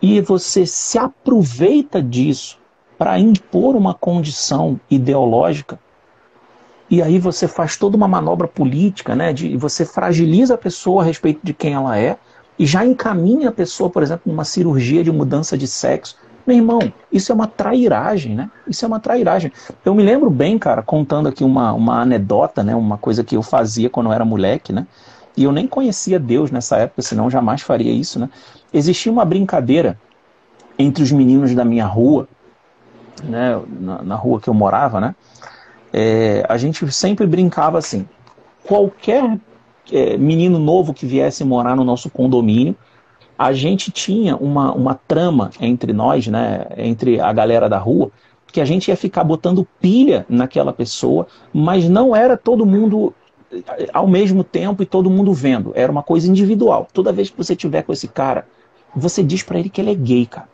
e 0.01 0.21
você 0.21 0.65
se 0.65 0.97
aproveita 0.97 2.01
disso 2.01 2.57
para 2.97 3.19
impor 3.19 3.75
uma 3.75 3.93
condição 3.93 4.79
ideológica, 4.89 5.79
e 6.89 7.01
aí 7.01 7.17
você 7.17 7.47
faz 7.47 7.75
toda 7.75 7.97
uma 7.97 8.07
manobra 8.07 8.47
política, 8.47 9.15
né? 9.15 9.33
De, 9.33 9.57
você 9.57 9.85
fragiliza 9.85 10.53
a 10.53 10.57
pessoa 10.57 11.01
a 11.01 11.05
respeito 11.05 11.39
de 11.43 11.53
quem 11.53 11.73
ela 11.73 11.97
é 11.97 12.17
e 12.57 12.65
já 12.65 12.85
encaminha 12.85 13.49
a 13.49 13.51
pessoa, 13.51 13.89
por 13.89 14.03
exemplo, 14.03 14.31
numa 14.31 14.45
cirurgia 14.45 15.03
de 15.03 15.11
mudança 15.11 15.57
de 15.57 15.67
sexo 15.67 16.15
Meu 16.45 16.55
irmão, 16.55 16.79
isso 17.11 17.31
é 17.31 17.35
uma 17.35 17.47
trairagem, 17.47 18.35
né? 18.35 18.49
Isso 18.67 18.85
é 18.85 18.87
uma 18.87 18.99
trairagem. 18.99 19.51
Eu 19.83 19.95
me 19.95 20.03
lembro 20.03 20.29
bem, 20.29 20.59
cara, 20.59 20.83
contando 20.83 21.27
aqui 21.27 21.43
uma, 21.43 21.73
uma 21.73 22.01
anedota, 22.01 22.63
né? 22.63 22.75
Uma 22.75 22.99
coisa 22.99 23.23
que 23.23 23.35
eu 23.35 23.41
fazia 23.41 23.89
quando 23.89 24.07
eu 24.07 24.13
era 24.13 24.23
moleque, 24.23 24.71
né? 24.71 24.85
E 25.35 25.43
eu 25.43 25.51
nem 25.51 25.67
conhecia 25.67 26.19
Deus 26.19 26.51
nessa 26.51 26.77
época, 26.77 27.01
senão 27.01 27.29
jamais 27.29 27.61
faria 27.61 27.91
isso, 27.91 28.19
né? 28.19 28.29
Existia 28.75 29.09
uma 29.09 29.23
brincadeira 29.23 29.97
entre 30.77 31.01
os 31.01 31.09
meninos 31.09 31.55
da 31.55 31.63
minha 31.63 31.85
rua, 31.85 32.27
né? 33.23 33.57
Na, 33.79 34.01
na 34.03 34.15
rua 34.15 34.41
que 34.41 34.49
eu 34.49 34.53
morava, 34.53 34.99
né? 34.99 35.15
É, 35.93 36.45
a 36.49 36.57
gente 36.57 36.91
sempre 36.91 37.25
brincava 37.25 37.77
assim: 37.77 38.05
qualquer 38.67 39.39
é, 39.91 40.17
menino 40.17 40.59
novo 40.59 40.93
que 40.93 41.05
viesse 41.05 41.43
morar 41.45 41.73
no 41.77 41.85
nosso 41.85 42.09
condomínio, 42.09 42.75
a 43.37 43.53
gente 43.53 43.91
tinha 43.91 44.35
uma, 44.35 44.73
uma 44.73 44.99
trama 45.07 45.51
entre 45.61 45.93
nós, 45.93 46.27
né, 46.27 46.65
entre 46.75 47.21
a 47.21 47.31
galera 47.31 47.69
da 47.69 47.77
rua, 47.77 48.11
que 48.51 48.59
a 48.59 48.65
gente 48.65 48.89
ia 48.89 48.97
ficar 48.97 49.23
botando 49.23 49.67
pilha 49.81 50.25
naquela 50.27 50.73
pessoa, 50.73 51.27
mas 51.53 51.87
não 51.87 52.13
era 52.15 52.35
todo 52.35 52.65
mundo 52.65 53.13
eh, 53.51 53.89
ao 53.93 54.07
mesmo 54.07 54.43
tempo 54.43 54.83
e 54.83 54.85
todo 54.85 55.09
mundo 55.09 55.33
vendo. 55.33 55.73
Era 55.75 55.91
uma 55.91 56.03
coisa 56.03 56.29
individual. 56.29 56.87
Toda 56.93 57.11
vez 57.11 57.29
que 57.29 57.37
você 57.37 57.55
tiver 57.55 57.83
com 57.83 57.91
esse 57.91 58.07
cara, 58.07 58.45
você 58.95 59.21
diz 59.23 59.43
para 59.43 59.59
ele 59.59 59.69
que 59.69 59.81
ele 59.81 59.91
é 59.91 59.95
gay, 59.95 60.25
cara. 60.25 60.47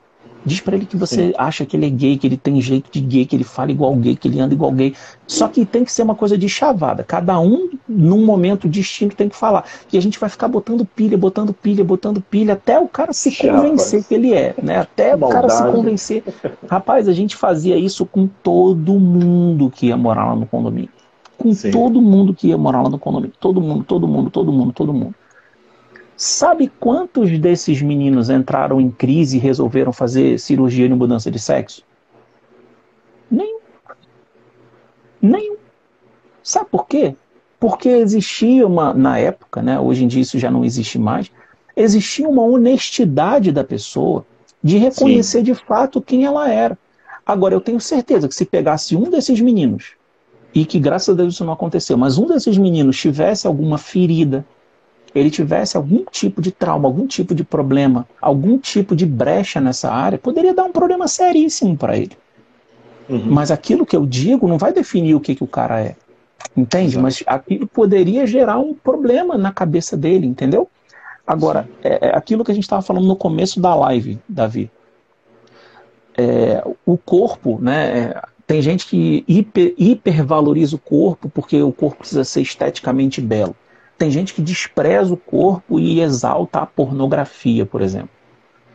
Diz 0.44 0.60
para 0.60 0.76
ele 0.76 0.88
que 0.88 0.98
você 0.98 1.28
Sim. 1.28 1.34
acha 1.38 1.66
que 1.66 1.78
ele 1.78 1.86
é 1.86 1.90
gay, 1.90 2.18
que 2.18 2.26
ele 2.26 2.38
tem 2.38 2.60
jeito 2.60 2.90
de 2.92 3.00
gay, 3.00 3.26
que 3.26 3.36
ele 3.36 3.44
fala 3.44 3.72
igual 3.72 3.96
gay, 3.96 4.16
que 4.16 4.28
ele 4.28 4.40
anda 4.40 4.54
igual 4.54 4.72
gay. 4.72 4.96
Só 5.28 5.48
que 5.48 5.64
tem 5.66 5.86
que 5.86 5.92
ser 5.92 6.02
uma 6.02 6.16
coisa 6.16 6.36
de 6.36 6.50
chavada. 6.50 7.04
Cada 7.04 7.40
um, 7.40 7.70
num 7.88 8.26
momento 8.26 8.68
distinto, 8.68 9.16
tem 9.16 9.30
que 9.30 9.36
falar. 9.36 9.66
E 9.94 9.98
a 9.98 10.02
gente 10.02 10.20
vai 10.20 10.30
ficar 10.30 10.48
botando 10.48 10.84
pilha, 10.84 11.16
botando 11.16 11.54
pilha, 11.54 11.84
botando 11.84 12.22
pilha, 12.22 12.54
até 12.54 12.80
o 12.80 12.88
cara 12.88 13.14
se 13.14 13.36
convencer 13.36 14.04
que 14.04 14.16
ele 14.16 14.34
é, 14.34 14.56
né? 14.62 14.78
Até 14.78 15.16
o 15.16 15.30
cara 15.30 15.48
se 15.48 15.64
convencer. 15.64 16.24
Rapaz, 16.68 17.08
a 17.08 17.14
gente 17.14 17.36
fazia 17.36 17.78
isso 17.78 18.06
com 18.06 18.28
todo 18.28 19.00
mundo 19.00 19.70
que 19.70 19.88
ia 19.88 19.98
morar 19.98 20.26
lá 20.26 20.36
no 20.36 20.48
condomínio. 20.48 20.90
Com 21.38 21.54
Sim. 21.54 21.70
todo 21.70 22.02
mundo 22.02 22.34
que 22.34 22.48
ia 22.48 22.58
morar 22.58 22.82
lá 22.82 22.90
no 22.90 22.98
condomínio. 22.98 23.36
Todo 23.40 23.62
mundo, 23.62 23.84
todo 23.84 24.08
mundo, 24.08 24.32
todo 24.32 24.52
mundo, 24.52 24.74
todo 24.74 24.92
mundo. 24.92 25.14
Sabe 26.24 26.72
quantos 26.80 27.40
desses 27.40 27.82
meninos 27.82 28.30
entraram 28.30 28.80
em 28.80 28.92
crise 28.92 29.38
e 29.38 29.40
resolveram 29.40 29.92
fazer 29.92 30.38
cirurgia 30.40 30.88
de 30.88 30.94
mudança 30.94 31.32
de 31.32 31.40
sexo? 31.40 31.82
Nenhum. 33.32 33.58
Nenhum. 35.20 35.56
Sabe 36.44 36.68
por 36.70 36.86
quê? 36.86 37.16
Porque 37.60 37.90
existia 37.90 38.68
uma, 38.68 38.94
na 38.94 39.18
época, 39.18 39.64
né, 39.64 39.80
hoje 39.80 40.04
em 40.04 40.08
dia 40.08 40.22
isso 40.22 40.38
já 40.38 40.52
não 40.52 40.64
existe 40.64 41.00
mais, 41.00 41.32
existia 41.76 42.30
uma 42.30 42.44
honestidade 42.44 43.52
da 43.52 43.64
pessoa 43.64 44.24
de 44.62 44.78
reconhecer 44.78 45.40
Sim. 45.40 45.44
de 45.44 45.56
fato 45.56 46.00
quem 46.00 46.24
ela 46.24 46.48
era. 46.48 46.78
Agora, 47.26 47.56
eu 47.56 47.62
tenho 47.62 47.82
certeza 47.82 48.28
que 48.28 48.36
se 48.36 48.46
pegasse 48.46 48.96
um 48.96 49.10
desses 49.10 49.42
meninos, 49.42 49.94
e 50.54 50.66
que 50.66 50.80
graças 50.80 51.10
a 51.10 51.18
Deus 51.18 51.34
isso 51.34 51.44
não 51.44 51.54
aconteceu, 51.54 51.98
mas 51.98 52.20
um 52.20 52.28
desses 52.28 52.60
meninos 52.60 53.00
tivesse 53.00 53.48
alguma 53.48 53.80
ferida, 53.80 54.46
ele 55.14 55.30
tivesse 55.30 55.76
algum 55.76 56.04
tipo 56.06 56.42
de 56.42 56.52
trauma, 56.52 56.88
algum 56.88 57.06
tipo 57.06 57.36
de 57.36 57.44
problema, 57.44 58.08
algum 58.22 58.58
tipo 58.58 58.96
de 58.96 59.06
brecha 59.06 59.60
nessa 59.60 59.92
área, 59.92 60.18
poderia 60.18 60.54
dar 60.54 60.64
um 60.64 60.72
problema 60.72 61.08
seríssimo 61.08 61.76
para 61.76 61.98
ele. 61.98 62.18
Uhum. 63.10 63.26
Mas 63.28 63.52
aquilo 63.52 63.86
que 63.86 63.96
eu 63.96 64.06
digo 64.06 64.48
não 64.48 64.58
vai 64.58 64.72
definir 64.72 65.16
o 65.16 65.20
que, 65.20 65.36
que 65.36 65.44
o 65.44 65.48
cara 65.48 65.82
é. 65.82 65.96
Entende? 66.56 66.94
Exato. 66.94 67.04
Mas 67.04 67.24
aquilo 67.26 67.68
poderia 67.68 68.26
gerar 68.26 68.58
um 68.60 68.74
problema 68.74 69.38
na 69.38 69.52
cabeça 69.52 69.98
dele, 69.98 70.26
entendeu? 70.26 70.70
Agora, 71.26 71.70
é, 71.84 72.08
é 72.08 72.16
aquilo 72.16 72.44
que 72.44 72.52
a 72.52 72.54
gente 72.54 72.64
estava 72.64 72.82
falando 72.82 73.08
no 73.08 73.16
começo 73.16 73.60
da 73.60 73.76
live, 73.76 74.20
Davi. 74.28 74.72
É, 76.18 76.64
o 76.86 76.98
corpo, 76.98 77.58
né? 77.62 78.00
É, 78.00 78.22
tem 78.46 78.62
gente 78.62 78.86
que 78.86 79.24
hiper, 79.28 79.74
hipervaloriza 79.78 80.76
o 80.76 80.80
corpo 80.80 81.30
porque 81.30 81.62
o 81.62 81.72
corpo 81.72 82.00
precisa 82.00 82.24
ser 82.24 82.42
esteticamente 82.42 83.22
belo. 83.22 83.56
Tem 84.02 84.10
gente 84.10 84.34
que 84.34 84.42
despreza 84.42 85.14
o 85.14 85.16
corpo 85.16 85.80
e 85.80 86.02
exalta 86.02 86.62
a 86.62 86.66
pornografia, 86.66 87.68
por 87.68 87.84
exemplo. 87.84 88.10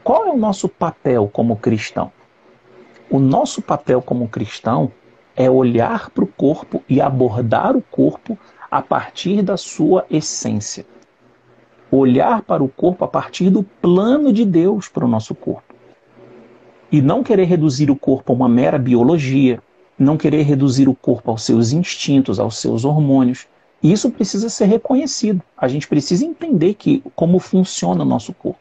Qual 0.05 0.24
é 0.24 0.31
o 0.31 0.37
nosso 0.37 0.68
papel 0.68 1.29
como 1.33 1.57
cristão? 1.57 2.12
O 3.11 3.18
nosso 3.18 3.61
papel 3.61 4.01
como 4.01 4.29
cristão 4.29 4.93
é 5.35 5.51
olhar 5.51 6.11
para 6.11 6.22
o 6.22 6.29
corpo 6.29 6.81
e 6.89 7.01
abordar 7.01 7.77
o 7.77 7.83
corpo 7.83 8.39
a 8.70 8.81
partir 8.81 9.43
da 9.43 9.57
sua 9.57 10.07
essência. 10.09 10.87
Olhar 11.91 12.43
para 12.43 12.62
o 12.62 12.68
corpo 12.68 13.05
a 13.05 13.09
partir 13.09 13.51
do 13.51 13.64
plano 13.64 14.33
de 14.33 14.45
Deus 14.45 14.87
para 14.87 15.05
o 15.05 15.09
nosso 15.09 15.35
corpo. 15.35 15.74
E 16.93 17.03
não 17.03 17.24
querer 17.24 17.47
reduzir 17.47 17.91
o 17.91 17.97
corpo 17.97 18.33
a 18.33 18.37
uma 18.37 18.49
mera 18.49 18.79
biologia, 18.79 19.61
não 19.99 20.16
querer 20.16 20.43
reduzir 20.43 20.89
o 20.89 20.95
corpo 20.95 21.33
aos 21.33 21.43
seus 21.43 21.72
instintos, 21.72 22.39
aos 22.39 22.59
seus 22.59 22.85
hormônios, 22.85 23.49
isso 23.83 24.11
precisa 24.11 24.49
ser 24.49 24.66
reconhecido. 24.66 25.43
A 25.57 25.68
gente 25.68 25.87
precisa 25.87 26.24
entender 26.24 26.74
que 26.74 27.03
como 27.14 27.39
funciona 27.39 28.03
o 28.03 28.07
nosso 28.07 28.33
corpo. 28.33 28.59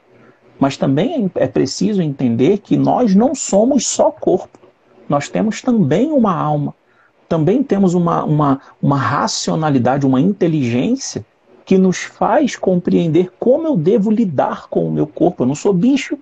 Mas 0.60 0.78
também 0.78 1.32
é, 1.36 1.44
é 1.44 1.48
preciso 1.48 2.02
entender 2.02 2.60
que 2.60 2.78
nós 2.78 3.16
não 3.16 3.34
somos 3.34 3.88
só 3.88 4.12
corpo. 4.12 4.60
Nós 5.08 5.30
temos 5.30 5.62
também 5.62 6.12
uma 6.12 6.34
alma. 6.34 6.74
Também 7.28 7.64
temos 7.64 7.94
uma, 7.94 8.24
uma, 8.24 8.62
uma 8.82 8.98
racionalidade, 8.98 10.06
uma 10.06 10.22
inteligência 10.22 11.26
que 11.66 11.78
nos 11.78 12.04
faz 12.04 12.56
compreender 12.56 13.32
como 13.40 13.68
eu 13.68 13.76
devo 13.76 14.12
lidar 14.12 14.68
com 14.70 14.88
o 14.88 14.92
meu 14.92 15.08
corpo. 15.08 15.44
Eu 15.44 15.48
não 15.48 15.56
sou 15.56 15.74
bicho, 15.74 16.18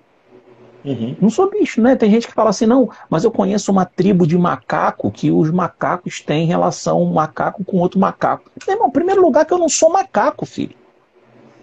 Uhum. 0.84 1.16
Não 1.18 1.30
sou 1.30 1.50
bicho, 1.50 1.80
né? 1.80 1.96
Tem 1.96 2.10
gente 2.10 2.26
que 2.26 2.34
fala 2.34 2.50
assim, 2.50 2.66
não, 2.66 2.90
mas 3.08 3.24
eu 3.24 3.30
conheço 3.30 3.72
uma 3.72 3.86
tribo 3.86 4.26
de 4.26 4.36
macaco 4.36 5.10
que 5.10 5.30
os 5.30 5.50
macacos 5.50 6.20
têm 6.20 6.46
relação 6.46 7.02
um 7.02 7.12
macaco 7.12 7.64
com 7.64 7.78
outro 7.78 7.98
macaco. 7.98 8.50
Meu 8.66 8.76
irmão, 8.76 8.90
primeiro 8.90 9.22
lugar 9.22 9.46
que 9.46 9.54
eu 9.54 9.58
não 9.58 9.68
sou 9.68 9.90
macaco, 9.90 10.44
filho. 10.44 10.76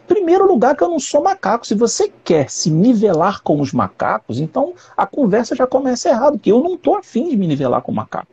Primeiro 0.07 0.45
lugar 0.45 0.75
que 0.75 0.83
eu 0.83 0.89
não 0.89 0.99
sou 0.99 1.23
macaco. 1.23 1.67
Se 1.67 1.75
você 1.75 2.11
quer 2.23 2.49
se 2.49 2.71
nivelar 2.71 3.41
com 3.43 3.61
os 3.61 3.71
macacos, 3.71 4.39
então 4.39 4.73
a 4.97 5.05
conversa 5.05 5.55
já 5.55 5.67
começa 5.67 6.09
errado, 6.09 6.33
porque 6.33 6.51
eu 6.51 6.61
não 6.61 6.73
estou 6.73 6.95
afim 6.95 7.29
de 7.29 7.37
me 7.37 7.47
nivelar 7.47 7.81
com 7.81 7.91
o 7.91 7.95
macaco. 7.95 8.27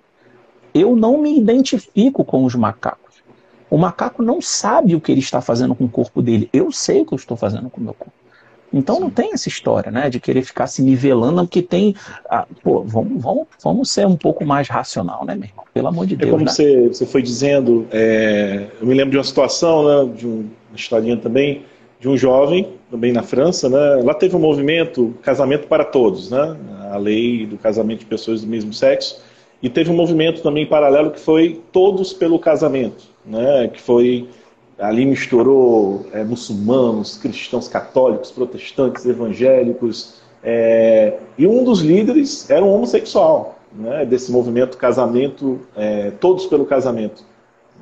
Eu 0.73 0.97
não 0.97 1.19
me 1.19 1.39
identifico 1.39 2.25
com 2.25 2.45
os 2.45 2.55
macacos. 2.55 3.23
O 3.71 3.77
macaco 3.77 4.23
não 4.23 4.41
sabe 4.41 4.95
o 4.95 5.01
que 5.01 5.13
ele 5.13 5.21
está 5.21 5.43
fazendo 5.43 5.75
com 5.75 5.85
o 5.85 5.89
corpo 5.89 6.23
dele. 6.23 6.49
Eu 6.53 6.73
sei 6.73 7.03
o 7.03 7.07
que 7.07 7.13
eu 7.13 7.17
estou 7.17 7.37
fazendo 7.37 7.69
com 7.69 7.81
o 7.81 7.85
meu 7.85 7.95
corpo. 7.95 8.13
Então 8.73 9.01
não 9.01 9.11
tem 9.11 9.33
essa 9.33 9.49
história, 9.49 9.91
né, 9.91 10.11
de 10.11 10.21
querer 10.21 10.43
ficar 10.43 10.67
se 10.67 10.83
nivelando, 10.83 11.43
porque 11.43 11.63
tem, 11.63 11.95
ah, 12.29 12.47
pô, 12.63 12.83
vamos, 12.83 13.23
vamos, 13.23 13.47
vamos 13.63 13.91
ser 13.91 14.07
um 14.07 14.17
pouco 14.17 14.45
mais 14.45 14.69
racional, 14.69 15.25
né, 15.25 15.35
meu 15.35 15.49
irmão? 15.49 15.65
Pelo 15.73 15.89
amor 15.89 16.07
de 16.07 16.17
Deus. 16.17 16.29
É 16.29 16.33
como 16.33 16.45
né? 16.45 16.51
você, 16.51 16.89
você 16.89 17.07
foi 17.07 17.23
dizendo, 17.23 17.87
é, 17.91 18.67
eu 18.81 18.87
me 18.87 18.95
lembro 18.95 19.13
de 19.13 19.17
uma 19.17 19.25
situação, 19.25 20.07
né, 20.07 20.13
de 20.15 20.27
um, 20.27 20.49
uma 20.71 20.77
historinha 20.77 21.17
também, 21.17 21.63
de 21.99 22.09
um 22.09 22.17
jovem, 22.17 22.69
também 22.91 23.13
na 23.13 23.23
França, 23.23 23.69
né, 23.69 24.03
lá 24.05 24.15
teve 24.15 24.37
um 24.37 24.41
movimento 24.41 25.15
casamento 25.23 25.67
para 25.67 25.85
todos, 25.85 26.31
né, 26.31 26.57
a 26.93 26.97
lei 26.97 27.47
do 27.47 27.57
casamento 27.57 28.01
de 28.01 28.07
pessoas 28.07 28.43
do 28.43 28.47
mesmo 28.47 28.73
sexo, 28.73 29.23
e 29.63 29.69
teve 29.69 29.91
um 29.91 29.95
movimento 29.95 30.43
também 30.43 30.67
paralelo 30.67 31.11
que 31.11 31.21
foi 31.21 31.61
todos 31.73 32.13
pelo 32.13 32.39
casamento, 32.39 33.05
né, 33.25 33.69
que 33.69 33.81
foi 33.81 34.29
ali 34.79 35.05
misturou 35.05 36.07
é, 36.13 36.23
muçulmanos, 36.23 37.17
cristãos 37.17 37.67
católicos, 37.67 38.31
protestantes, 38.31 39.05
evangélicos, 39.05 40.21
é, 40.43 41.19
e 41.37 41.47
um 41.47 41.65
dos 41.65 41.81
líderes 41.81 42.49
era 42.49 42.65
um 42.65 42.73
homossexual, 42.73 43.59
né, 43.73 44.07
desse 44.07 44.31
movimento 44.31 44.77
casamento, 44.77 45.61
é, 45.77 46.13
todos 46.13 46.47
pelo 46.47 46.65
casamento, 46.65 47.25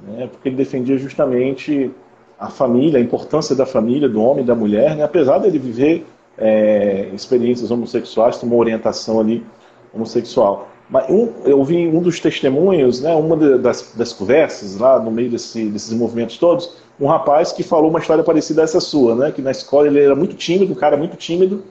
né, 0.07 0.27
porque 0.31 0.49
ele 0.49 0.57
defendia 0.57 0.97
justamente 0.97 1.91
a 2.39 2.49
família, 2.49 2.99
a 2.99 3.03
importância 3.03 3.55
da 3.55 3.67
família, 3.67 4.09
do 4.09 4.21
homem 4.21 4.43
e 4.43 4.47
da 4.47 4.55
mulher, 4.55 4.97
né, 4.97 5.05
apesar 5.05 5.39
dele 5.39 5.59
viver 5.59 6.07
é, 6.39 7.11
experiências 7.15 7.71
homossexuais, 7.71 8.39
tomou 8.39 8.59
orientação 8.59 9.21
ali 9.21 9.45
homossexual. 9.93 10.69
Mas 10.89 11.11
um, 11.11 11.33
eu 11.45 11.63
vi 11.65 11.89
um 11.89 12.01
dos 12.01 12.21
testemunhos, 12.21 13.01
né, 13.01 13.15
uma 13.15 13.37
das, 13.59 13.93
das 13.95 14.13
conversas 14.13 14.77
lá 14.77 15.01
no 15.01 15.11
meio 15.11 15.31
desse, 15.31 15.67
desses 15.67 15.93
movimentos 15.93 16.39
todos, 16.39 16.77
um 17.01 17.07
rapaz 17.07 17.53
que 17.53 17.63
falou 17.63 17.91
uma 17.91 17.99
história 17.99 18.25
parecida 18.25 18.63
a 18.63 18.65
essa 18.65 18.81
sua, 18.81 19.15
né? 19.15 19.33
Que 19.33 19.43
na 19.43 19.51
escola 19.51 19.87
ele 19.87 20.01
era 20.01 20.15
muito 20.15 20.35
tímido, 20.35 20.73
um 20.73 20.77
cara 20.77 20.97
muito 20.97 21.17
tímido, 21.17 21.63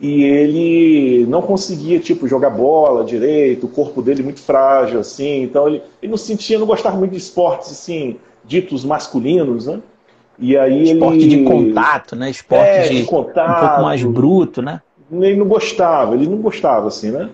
e 0.00 0.24
ele 0.24 1.26
não 1.26 1.40
conseguia, 1.40 2.00
tipo, 2.00 2.26
jogar 2.26 2.50
bola 2.50 3.04
direito, 3.04 3.66
o 3.66 3.68
corpo 3.68 4.02
dele 4.02 4.22
muito 4.22 4.40
frágil, 4.40 5.00
assim, 5.00 5.42
então 5.42 5.68
ele, 5.68 5.82
ele 6.02 6.10
não 6.10 6.18
sentia, 6.18 6.58
não 6.58 6.66
gostava 6.66 6.96
muito 6.96 7.12
de 7.12 7.18
esportes, 7.18 7.70
assim, 7.70 8.16
ditos 8.44 8.84
masculinos, 8.84 9.66
né? 9.66 9.80
E 10.38 10.56
aí 10.56 10.90
Esporte 10.90 11.20
ele... 11.20 11.28
de 11.28 11.44
contato, 11.44 12.16
né? 12.16 12.28
Esporte 12.28 12.64
é, 12.64 12.88
de, 12.88 12.96
de 13.02 13.04
contato, 13.04 13.64
um 13.64 13.68
pouco 13.68 13.82
mais 13.82 14.02
bruto, 14.02 14.60
né? 14.60 14.82
Ele 15.12 15.36
não 15.36 15.46
gostava, 15.46 16.14
ele 16.14 16.26
não 16.26 16.38
gostava, 16.38 16.88
assim, 16.88 17.12
né? 17.12 17.30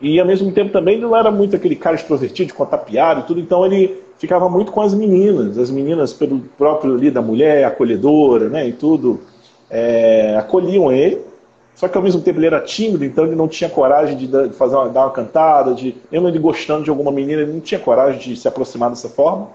E 0.00 0.20
ao 0.20 0.26
mesmo 0.26 0.52
tempo 0.52 0.70
também 0.70 0.94
ele 0.96 1.02
não 1.02 1.16
era 1.16 1.30
muito 1.30 1.56
aquele 1.56 1.74
cara 1.74 1.96
extrovertido, 1.96 2.48
de 2.48 2.54
contar 2.54 2.78
piada 2.78 3.20
e 3.20 3.22
tudo, 3.22 3.40
então 3.40 3.64
ele 3.64 4.03
ficava 4.18 4.48
muito 4.48 4.72
com 4.72 4.80
as 4.80 4.94
meninas, 4.94 5.58
as 5.58 5.70
meninas 5.70 6.12
pelo 6.12 6.40
próprio 6.56 6.94
ali 6.94 7.10
da 7.10 7.22
mulher, 7.22 7.64
acolhedora, 7.64 8.48
né, 8.48 8.68
e 8.68 8.72
tudo, 8.72 9.20
é, 9.70 10.36
acolhiam 10.36 10.92
ele, 10.92 11.20
Só 11.74 11.88
que 11.88 11.96
ao 11.96 12.02
mesmo 12.02 12.20
tempo 12.20 12.38
ele 12.38 12.46
era 12.46 12.60
tímido, 12.60 13.04
então 13.04 13.24
ele 13.24 13.34
não 13.34 13.48
tinha 13.48 13.68
coragem 13.68 14.16
de 14.16 14.28
fazer 14.50 14.76
uma, 14.76 14.88
dar 14.88 15.06
uma 15.06 15.10
cantada, 15.10 15.74
de 15.74 15.96
mesmo 16.10 16.28
ele 16.28 16.38
gostando 16.38 16.84
de 16.84 16.90
alguma 16.90 17.10
menina, 17.10 17.42
ele 17.42 17.52
não 17.52 17.60
tinha 17.60 17.80
coragem 17.80 18.20
de 18.20 18.36
se 18.36 18.46
aproximar 18.46 18.90
dessa 18.90 19.08
forma. 19.08 19.48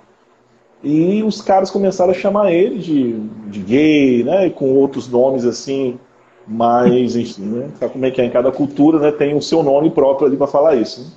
E 0.84 1.24
os 1.24 1.42
caras 1.42 1.70
começaram 1.70 2.12
a 2.12 2.14
chamar 2.14 2.52
ele 2.52 2.78
de, 2.80 3.20
de 3.48 3.60
gay, 3.60 4.24
né? 4.24 4.48
E 4.48 4.50
com 4.50 4.74
outros 4.76 5.10
nomes 5.10 5.46
assim, 5.46 6.00
mais, 6.48 7.16
enfim, 7.16 7.44
né? 7.44 7.70
Sabe 7.80 7.94
como 7.94 8.06
é 8.06 8.12
que 8.12 8.22
é? 8.22 8.26
Em 8.26 8.30
cada 8.30 8.52
cultura 8.52 9.00
né, 9.00 9.12
tem 9.12 9.36
o 9.36 9.42
seu 9.42 9.62
nome 9.62 9.90
próprio 9.90 10.28
ali 10.28 10.38
para 10.38 10.48
falar 10.48 10.76
isso. 10.76 11.02
Né? 11.02 11.08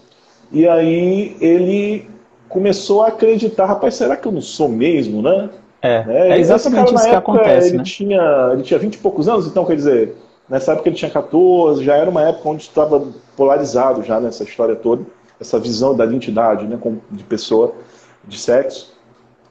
E 0.53 0.68
aí 0.68 1.36
ele 1.40 2.09
começou 2.53 3.03
a 3.03 3.09
acreditar, 3.09 3.64
rapaz, 3.64 3.94
será 3.94 4.14
que 4.14 4.28
eu 4.28 4.32
não 4.32 4.42
sou 4.42 4.68
mesmo, 4.68 5.22
né? 5.22 5.48
É, 5.80 6.05
é, 6.07 6.28
é 6.32 6.38
exatamente 6.38 6.94
isso 6.94 7.09
que 7.09 7.14
acontece. 7.14 7.68
Ele, 7.68 7.78
né? 7.78 7.84
tinha, 7.84 8.50
ele 8.53 8.62
tinha 8.62 8.78
20 8.78 8.94
e 8.94 8.98
poucos 8.98 9.26
anos, 9.26 9.46
então 9.46 9.64
quer 9.64 9.74
dizer, 9.74 10.14
nessa 10.48 10.72
época 10.72 10.90
ele 10.90 10.96
tinha 10.96 11.11
14, 11.11 11.82
já 11.82 11.96
era 11.96 12.11
uma 12.11 12.28
época 12.28 12.48
onde 12.50 12.62
estava 12.62 13.09
polarizado 13.36 14.03
já 14.03 14.20
nessa 14.20 14.44
história 14.44 14.76
toda, 14.76 15.03
essa 15.40 15.59
visão 15.59 15.96
da 15.96 16.05
identidade, 16.05 16.66
né, 16.66 16.78
de 17.11 17.24
pessoa, 17.24 17.72
de 18.22 18.38
sexo, 18.38 18.92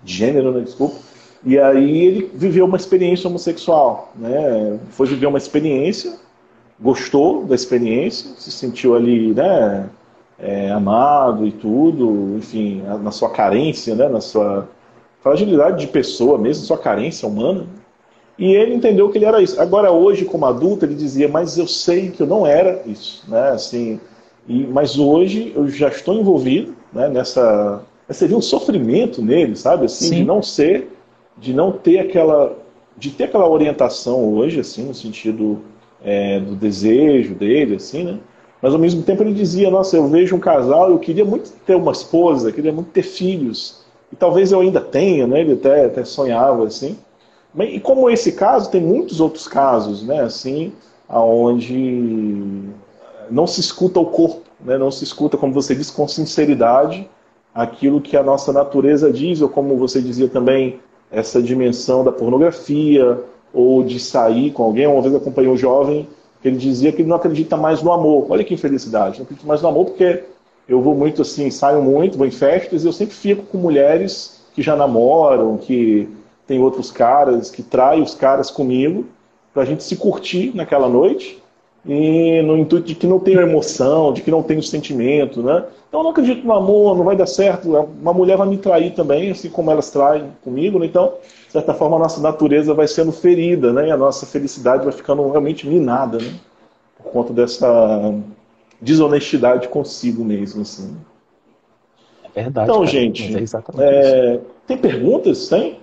de 0.03 0.13
gênero, 0.13 0.51
né, 0.51 0.61
desculpa. 0.61 0.95
E 1.43 1.57
aí 1.57 2.05
ele 2.05 2.31
viveu 2.35 2.65
uma 2.65 2.77
experiência 2.77 3.27
homossexual, 3.27 4.13
né? 4.15 4.79
Foi 4.91 5.07
viver 5.07 5.25
uma 5.25 5.39
experiência, 5.39 6.13
gostou 6.79 7.45
da 7.45 7.55
experiência, 7.55 8.29
se 8.37 8.51
sentiu 8.51 8.95
ali, 8.95 9.33
né, 9.33 9.89
é, 10.41 10.71
amado 10.71 11.45
e 11.45 11.51
tudo, 11.51 12.35
enfim, 12.37 12.81
na 13.01 13.11
sua 13.11 13.29
carência, 13.29 13.93
né, 13.93 14.09
na 14.09 14.19
sua 14.19 14.67
fragilidade 15.21 15.79
de 15.79 15.87
pessoa 15.87 16.37
mesmo, 16.37 16.65
sua 16.65 16.77
carência 16.77 17.27
humana. 17.27 17.67
E 18.39 18.55
ele 18.55 18.73
entendeu 18.73 19.09
que 19.09 19.19
ele 19.19 19.25
era 19.25 19.41
isso. 19.41 19.61
Agora, 19.61 19.91
hoje, 19.91 20.25
como 20.25 20.47
adulto, 20.47 20.83
ele 20.83 20.95
dizia, 20.95 21.27
mas 21.29 21.59
eu 21.59 21.67
sei 21.67 22.09
que 22.09 22.23
eu 22.23 22.27
não 22.27 22.47
era 22.47 22.81
isso, 22.87 23.23
né? 23.27 23.49
Assim, 23.49 23.99
e, 24.47 24.65
mas 24.65 24.97
hoje 24.97 25.53
eu 25.55 25.67
já 25.67 25.89
estou 25.89 26.15
envolvido 26.15 26.75
né, 26.91 27.07
nessa. 27.07 27.83
Seria 28.09 28.35
um 28.35 28.41
sofrimento 28.41 29.21
nele, 29.21 29.55
sabe? 29.55 29.85
Assim, 29.85 30.07
Sim. 30.07 30.15
de 30.15 30.23
não 30.23 30.41
ser, 30.41 30.91
de 31.37 31.53
não 31.53 31.71
ter 31.71 31.99
aquela. 31.99 32.57
de 32.97 33.11
ter 33.11 33.25
aquela 33.25 33.47
orientação 33.47 34.33
hoje, 34.33 34.59
assim, 34.59 34.85
no 34.85 34.93
sentido 34.93 35.61
é, 36.03 36.39
do 36.39 36.55
desejo 36.55 37.35
dele, 37.35 37.75
assim, 37.75 38.03
né? 38.03 38.19
Mas 38.61 38.73
ao 38.73 38.79
mesmo 38.79 39.01
tempo 39.01 39.23
ele 39.23 39.33
dizia, 39.33 39.71
nossa, 39.71 39.97
eu 39.97 40.07
vejo 40.07 40.35
um 40.35 40.39
casal, 40.39 40.91
eu 40.91 40.99
queria 40.99 41.25
muito 41.25 41.51
ter 41.65 41.75
uma 41.75 41.91
esposa, 41.91 42.51
queria 42.51 42.71
muito 42.71 42.91
ter 42.91 43.01
filhos. 43.01 43.81
E 44.11 44.15
talvez 44.15 44.51
eu 44.51 44.59
ainda 44.59 44.79
tenha, 44.79 45.25
né? 45.25 45.41
Ele 45.41 45.53
até, 45.53 45.85
até 45.85 46.03
sonhava 46.03 46.65
assim. 46.65 46.97
E 47.57 47.79
como 47.79 48.09
esse 48.09 48.33
caso, 48.33 48.69
tem 48.69 48.81
muitos 48.81 49.19
outros 49.19 49.47
casos, 49.47 50.03
né? 50.03 50.21
Assim, 50.21 50.73
aonde 51.09 52.69
não 53.29 53.47
se 53.47 53.59
escuta 53.59 53.99
o 53.99 54.05
corpo, 54.05 54.41
né? 54.63 54.77
Não 54.77 54.91
se 54.91 55.03
escuta, 55.03 55.37
como 55.37 55.53
você 55.53 55.73
disse, 55.73 55.91
com 55.91 56.07
sinceridade 56.07 57.09
aquilo 57.53 57.99
que 57.99 58.15
a 58.15 58.23
nossa 58.23 58.53
natureza 58.53 59.11
diz, 59.11 59.41
ou 59.41 59.49
como 59.49 59.75
você 59.75 60.01
dizia 60.01 60.29
também, 60.29 60.79
essa 61.11 61.41
dimensão 61.41 62.03
da 62.03 62.11
pornografia, 62.11 63.19
ou 63.53 63.83
de 63.83 63.99
sair 63.99 64.51
com 64.51 64.63
alguém. 64.63 64.87
Uma 64.87 65.01
vez 65.01 65.13
acompanhei 65.13 65.51
um 65.51 65.57
jovem 65.57 66.07
ele 66.47 66.57
dizia 66.57 66.91
que 66.91 67.01
ele 67.01 67.09
não 67.09 67.15
acredita 67.15 67.55
mais 67.55 67.81
no 67.81 67.91
amor. 67.91 68.27
Olha 68.29 68.43
que 68.43 68.53
infelicidade. 68.53 69.17
Não 69.17 69.23
acredita 69.23 69.47
mais 69.47 69.61
no 69.61 69.67
amor 69.67 69.85
porque 69.85 70.23
eu 70.67 70.81
vou 70.81 70.95
muito 70.95 71.21
assim, 71.21 71.49
saio 71.51 71.81
muito, 71.81 72.17
vou 72.17 72.27
em 72.27 72.31
festas 72.31 72.83
e 72.83 72.87
eu 72.87 72.93
sempre 72.93 73.15
fico 73.15 73.43
com 73.43 73.57
mulheres 73.57 74.41
que 74.53 74.61
já 74.61 74.75
namoram, 74.75 75.57
que 75.57 76.07
tem 76.47 76.59
outros 76.59 76.91
caras, 76.91 77.49
que 77.49 77.63
traem 77.63 78.01
os 78.01 78.15
caras 78.15 78.49
comigo, 78.51 79.05
para 79.53 79.63
a 79.63 79.65
gente 79.65 79.83
se 79.83 79.95
curtir 79.95 80.55
naquela 80.55 80.87
noite 80.87 81.40
e 81.85 82.41
no 82.43 82.57
intuito 82.57 82.87
de 82.87 82.95
que 82.95 83.07
não 83.07 83.19
tenho 83.19 83.41
emoção, 83.41 84.13
de 84.13 84.21
que 84.21 84.29
não 84.29 84.43
tenho 84.43 84.61
sentimento, 84.61 85.41
né? 85.41 85.65
Então 85.87 85.99
eu 85.99 86.03
não 86.03 86.11
acredito 86.11 86.45
no 86.45 86.53
amor, 86.53 86.95
não 86.95 87.03
vai 87.03 87.15
dar 87.15 87.25
certo, 87.25 87.69
uma 87.69 88.13
mulher 88.13 88.37
vai 88.37 88.47
me 88.47 88.57
trair 88.57 88.93
também, 88.93 89.31
assim 89.31 89.49
como 89.49 89.71
elas 89.71 89.89
traem 89.89 90.31
comigo, 90.43 90.77
né? 90.79 90.85
Então, 90.85 91.13
de 91.47 91.51
certa 91.51 91.73
forma, 91.73 91.97
a 91.97 91.99
nossa 91.99 92.21
natureza 92.21 92.73
vai 92.73 92.87
sendo 92.87 93.11
ferida, 93.11 93.73
né? 93.73 93.87
E 93.87 93.91
a 93.91 93.97
nossa 93.97 94.25
felicidade 94.25 94.83
vai 94.83 94.93
ficando 94.93 95.27
realmente 95.29 95.67
minada, 95.67 96.17
né? 96.17 96.33
Por 96.97 97.11
conta 97.11 97.33
dessa 97.33 98.13
desonestidade 98.79 99.67
consigo 99.67 100.23
mesmo, 100.23 100.61
assim. 100.61 100.95
É 102.33 102.41
verdade. 102.43 102.69
Então, 102.69 102.79
cara, 102.79 102.91
gente, 102.91 103.35
é 103.35 103.81
é, 103.81 104.39
tem 104.65 104.77
perguntas? 104.77 105.49
Tem? 105.49 105.79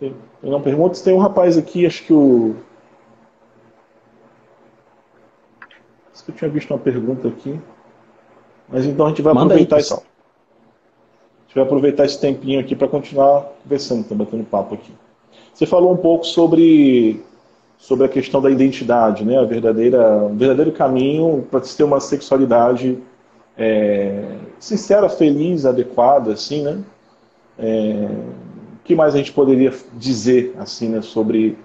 Tem, 0.00 0.14
não 0.42 0.60
perguntas? 0.60 1.02
Tem 1.02 1.14
um 1.14 1.18
rapaz 1.18 1.58
aqui, 1.58 1.86
acho 1.86 2.04
que 2.04 2.12
o. 2.12 2.56
Acho 6.16 6.24
que 6.24 6.30
eu 6.30 6.34
tinha 6.34 6.50
visto 6.50 6.70
uma 6.70 6.78
pergunta 6.78 7.28
aqui. 7.28 7.60
Mas 8.70 8.86
então 8.86 9.04
a 9.04 9.08
gente 9.10 9.20
vai 9.20 9.34
Manda 9.34 9.48
aproveitar 9.52 9.76
aí, 9.76 9.82
isso. 9.82 9.94
A 9.94 9.98
gente 9.98 11.54
vai 11.54 11.64
aproveitar 11.64 12.06
esse 12.06 12.18
tempinho 12.18 12.58
aqui 12.58 12.74
para 12.74 12.88
continuar 12.88 13.42
conversando, 13.62 14.02
tá 14.08 14.14
batendo 14.14 14.42
papo 14.44 14.76
aqui. 14.76 14.92
Você 15.52 15.66
falou 15.66 15.92
um 15.92 15.96
pouco 15.96 16.24
sobre 16.24 17.22
sobre 17.76 18.06
a 18.06 18.08
questão 18.08 18.40
da 18.40 18.50
identidade, 18.50 19.26
né? 19.26 19.38
A 19.38 19.44
verdadeira, 19.44 20.24
o 20.24 20.34
verdadeiro 20.34 20.72
caminho 20.72 21.46
para 21.50 21.62
se 21.62 21.76
ter 21.76 21.84
uma 21.84 22.00
sexualidade 22.00 22.98
é, 23.58 24.38
sincera, 24.58 25.10
feliz, 25.10 25.66
adequada, 25.66 26.32
assim, 26.32 26.62
né? 26.62 26.82
É, 27.58 28.08
o 28.74 28.84
que 28.84 28.94
mais 28.94 29.14
a 29.14 29.18
gente 29.18 29.32
poderia 29.32 29.70
dizer, 29.94 30.54
assim, 30.58 30.88
né, 30.88 31.02
sobre 31.02 31.58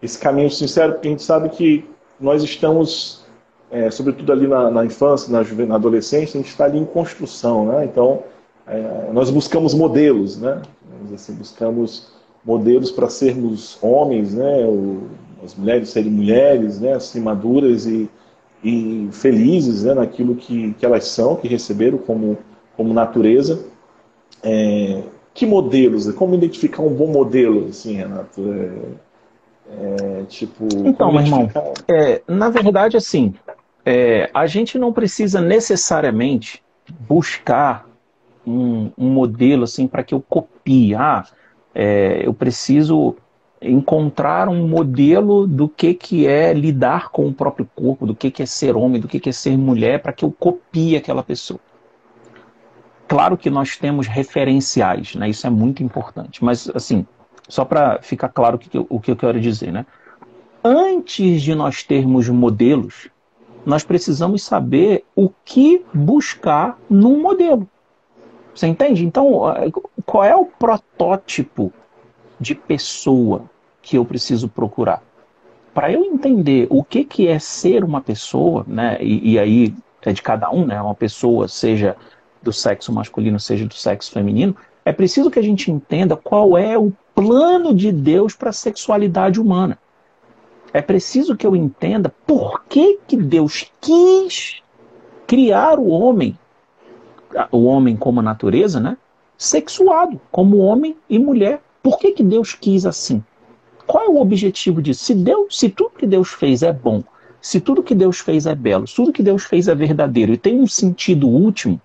esse 0.00 0.16
caminho 0.16 0.50
sincero? 0.50 0.92
Porque 0.92 1.08
a 1.08 1.10
gente 1.10 1.24
sabe 1.24 1.48
que 1.48 1.84
nós 2.20 2.44
estamos, 2.44 3.25
é, 3.70 3.90
sobretudo 3.90 4.32
ali 4.32 4.46
na, 4.46 4.70
na 4.70 4.84
infância, 4.84 5.32
na, 5.32 5.42
na, 5.66 5.74
adolescência, 5.74 6.38
a 6.38 6.42
gente 6.42 6.50
está 6.50 6.64
ali 6.64 6.78
em 6.78 6.84
construção, 6.84 7.66
né? 7.66 7.84
Então, 7.84 8.22
é, 8.66 9.10
nós 9.12 9.30
buscamos 9.30 9.74
modelos, 9.74 10.38
né? 10.38 10.62
Assim, 11.12 11.34
buscamos 11.34 12.12
modelos 12.44 12.90
para 12.90 13.08
sermos 13.08 13.78
homens, 13.82 14.34
né? 14.34 14.64
O, 14.64 15.02
as 15.44 15.54
mulheres 15.54 15.90
serem 15.90 16.10
mulheres, 16.10 16.80
né, 16.80 16.94
assim, 16.94 17.20
maduras 17.20 17.86
e, 17.86 18.08
e 18.62 19.08
felizes 19.12 19.84
né, 19.84 19.94
naquilo 19.94 20.34
que, 20.34 20.74
que 20.74 20.84
elas 20.84 21.06
são, 21.06 21.36
que 21.36 21.46
receberam 21.46 21.98
como, 21.98 22.36
como 22.76 22.92
natureza. 22.92 23.64
É, 24.42 25.02
que 25.32 25.46
modelos? 25.46 26.10
Como 26.12 26.34
identificar 26.34 26.82
um 26.82 26.92
bom 26.92 27.06
modelo, 27.06 27.68
assim, 27.68 27.94
Renato? 27.94 28.42
É, 28.52 28.70
é, 29.68 30.22
tipo, 30.28 30.64
então, 30.84 31.10
meu 31.10 31.20
irmão, 31.22 31.50
é, 31.88 32.22
na 32.28 32.48
verdade, 32.48 32.96
assim, 32.96 33.34
é, 33.86 34.28
a 34.34 34.48
gente 34.48 34.76
não 34.80 34.92
precisa 34.92 35.40
necessariamente 35.40 36.60
buscar 37.08 37.86
um, 38.44 38.90
um 38.98 39.08
modelo 39.08 39.62
assim 39.62 39.86
para 39.86 40.02
que 40.02 40.12
eu 40.12 40.20
copie. 40.20 40.92
Ah, 40.96 41.24
é, 41.72 42.26
eu 42.26 42.34
preciso 42.34 43.14
encontrar 43.62 44.48
um 44.48 44.66
modelo 44.66 45.46
do 45.46 45.68
que, 45.68 45.94
que 45.94 46.26
é 46.26 46.52
lidar 46.52 47.10
com 47.10 47.28
o 47.28 47.32
próprio 47.32 47.68
corpo, 47.76 48.06
do 48.06 48.14
que, 48.14 48.30
que 48.30 48.42
é 48.42 48.46
ser 48.46 48.76
homem, 48.76 49.00
do 49.00 49.06
que, 49.06 49.20
que 49.20 49.28
é 49.28 49.32
ser 49.32 49.56
mulher, 49.56 50.02
para 50.02 50.12
que 50.12 50.24
eu 50.24 50.32
copie 50.32 50.96
aquela 50.96 51.22
pessoa. 51.22 51.60
Claro 53.06 53.36
que 53.36 53.48
nós 53.48 53.76
temos 53.76 54.08
referenciais, 54.08 55.14
né? 55.14 55.28
isso 55.28 55.46
é 55.46 55.50
muito 55.50 55.82
importante, 55.82 56.44
mas 56.44 56.68
assim, 56.74 57.06
só 57.48 57.64
para 57.64 58.02
ficar 58.02 58.28
claro 58.30 58.56
o 58.56 58.58
que, 58.58 58.86
o 58.88 59.00
que 59.00 59.12
eu 59.12 59.16
quero 59.16 59.40
dizer, 59.40 59.72
né? 59.72 59.86
Antes 60.64 61.40
de 61.42 61.54
nós 61.54 61.84
termos 61.84 62.28
modelos, 62.28 63.08
nós 63.66 63.82
precisamos 63.82 64.44
saber 64.44 65.04
o 65.16 65.28
que 65.44 65.84
buscar 65.92 66.78
num 66.88 67.20
modelo. 67.20 67.68
Você 68.54 68.68
entende? 68.68 69.04
Então, 69.04 69.42
qual 70.06 70.24
é 70.24 70.34
o 70.36 70.46
protótipo 70.46 71.72
de 72.40 72.54
pessoa 72.54 73.42
que 73.82 73.98
eu 73.98 74.04
preciso 74.04 74.48
procurar? 74.48 75.02
Para 75.74 75.92
eu 75.92 76.04
entender 76.04 76.68
o 76.70 76.82
que, 76.82 77.04
que 77.04 77.26
é 77.26 77.40
ser 77.40 77.82
uma 77.82 78.00
pessoa, 78.00 78.64
né? 78.68 78.98
E, 79.00 79.32
e, 79.32 79.38
aí 79.38 79.74
é 80.02 80.12
de 80.12 80.22
cada 80.22 80.48
um, 80.50 80.64
né? 80.64 80.80
Uma 80.80 80.94
pessoa, 80.94 81.48
seja 81.48 81.96
do 82.40 82.52
sexo 82.52 82.92
masculino, 82.92 83.38
seja 83.40 83.66
do 83.66 83.74
sexo 83.74 84.12
feminino, 84.12 84.56
é 84.84 84.92
preciso 84.92 85.30
que 85.30 85.40
a 85.40 85.42
gente 85.42 85.70
entenda 85.70 86.16
qual 86.16 86.56
é 86.56 86.78
o 86.78 86.92
plano 87.14 87.74
de 87.74 87.90
Deus 87.90 88.34
para 88.34 88.50
a 88.50 88.54
sexualidade 88.54 89.40
humana. 89.40 89.76
É 90.72 90.82
preciso 90.82 91.36
que 91.36 91.46
eu 91.46 91.56
entenda 91.56 92.12
por 92.26 92.64
que, 92.64 92.98
que 93.06 93.16
Deus 93.16 93.70
quis 93.80 94.62
criar 95.26 95.78
o 95.78 95.88
homem, 95.88 96.38
o 97.50 97.64
homem 97.64 97.96
como 97.96 98.20
natureza, 98.20 98.78
né? 98.78 98.96
Sexuado, 99.38 100.20
como 100.30 100.58
homem 100.58 100.96
e 101.08 101.18
mulher 101.18 101.60
por 101.86 102.00
que, 102.00 102.10
que 102.10 102.24
Deus 102.24 102.52
quis 102.52 102.84
assim? 102.84 103.22
Qual 103.86 104.04
é 104.04 104.08
o 104.08 104.20
objetivo 104.20 104.82
disso? 104.82 105.04
Se, 105.04 105.14
Deus, 105.14 105.56
se 105.56 105.68
tudo 105.68 105.92
que 105.96 106.04
Deus 106.04 106.30
fez 106.30 106.64
é 106.64 106.72
bom, 106.72 107.00
se 107.40 107.60
tudo 107.60 107.80
que 107.80 107.94
Deus 107.94 108.18
fez 108.18 108.44
é 108.44 108.56
belo, 108.56 108.88
se 108.88 108.96
tudo 108.96 109.12
que 109.12 109.22
Deus 109.22 109.44
fez 109.44 109.68
é 109.68 109.74
verdadeiro 109.76 110.32
e 110.32 110.36
tem 110.36 110.58
um 110.60 110.66
sentido 110.66 111.28
último, 111.28 111.80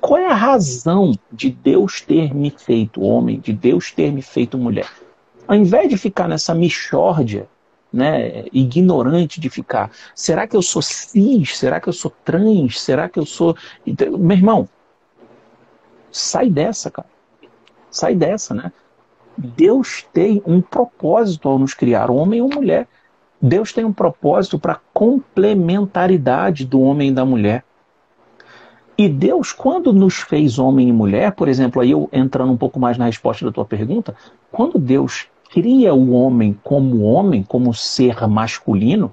qual 0.00 0.20
é 0.20 0.26
a 0.26 0.34
razão 0.34 1.18
de 1.32 1.50
Deus 1.50 2.00
ter 2.00 2.32
me 2.32 2.50
feito 2.50 3.02
homem, 3.02 3.40
de 3.40 3.52
Deus 3.52 3.90
ter 3.90 4.12
me 4.12 4.22
feito 4.22 4.56
mulher? 4.56 4.88
Ao 5.48 5.56
invés 5.56 5.88
de 5.88 5.96
ficar 5.96 6.28
nessa 6.28 6.54
mixórdia 6.54 7.48
né, 7.92 8.44
ignorante 8.52 9.40
de 9.40 9.50
ficar. 9.50 9.90
Será 10.14 10.46
que 10.46 10.56
eu 10.56 10.62
sou 10.62 10.80
cis? 10.80 11.58
Será 11.58 11.80
que 11.80 11.88
eu 11.88 11.92
sou 11.92 12.10
trans? 12.24 12.80
Será 12.80 13.08
que 13.08 13.18
eu 13.18 13.26
sou. 13.26 13.56
Meu 14.18 14.36
irmão, 14.36 14.68
sai 16.10 16.48
dessa, 16.48 16.90
cara. 16.90 17.08
Sai 17.90 18.14
dessa, 18.14 18.54
né? 18.54 18.72
Deus 19.36 20.06
tem 20.12 20.42
um 20.46 20.60
propósito 20.60 21.48
ao 21.48 21.58
nos 21.58 21.74
criar, 21.74 22.10
homem 22.10 22.40
ou 22.40 22.48
mulher. 22.48 22.86
Deus 23.40 23.72
tem 23.72 23.84
um 23.84 23.92
propósito 23.92 24.58
para 24.58 24.80
complementaridade 24.94 26.64
do 26.64 26.80
homem 26.80 27.10
e 27.10 27.12
da 27.12 27.24
mulher. 27.24 27.64
E 28.96 29.08
Deus, 29.08 29.52
quando 29.52 29.92
nos 29.92 30.16
fez 30.16 30.58
homem 30.58 30.88
e 30.88 30.92
mulher, 30.92 31.32
por 31.32 31.48
exemplo, 31.48 31.82
aí 31.82 31.90
eu 31.90 32.08
entrando 32.12 32.52
um 32.52 32.56
pouco 32.56 32.78
mais 32.78 32.96
na 32.98 33.06
resposta 33.06 33.44
da 33.44 33.50
tua 33.50 33.64
pergunta, 33.64 34.14
quando 34.50 34.78
Deus 34.78 35.26
cria 35.52 35.92
o 35.92 36.12
homem 36.12 36.58
como 36.64 37.02
homem, 37.02 37.42
como 37.42 37.74
ser 37.74 38.26
masculino, 38.26 39.12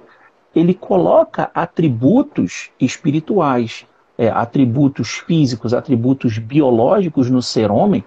ele 0.55 0.73
coloca 0.73 1.51
atributos 1.53 2.69
espirituais, 2.79 3.85
é, 4.17 4.29
atributos 4.29 5.17
físicos, 5.27 5.73
atributos 5.73 6.37
biológicos 6.37 7.29
no 7.29 7.41
ser 7.41 7.69
homem, 7.69 8.05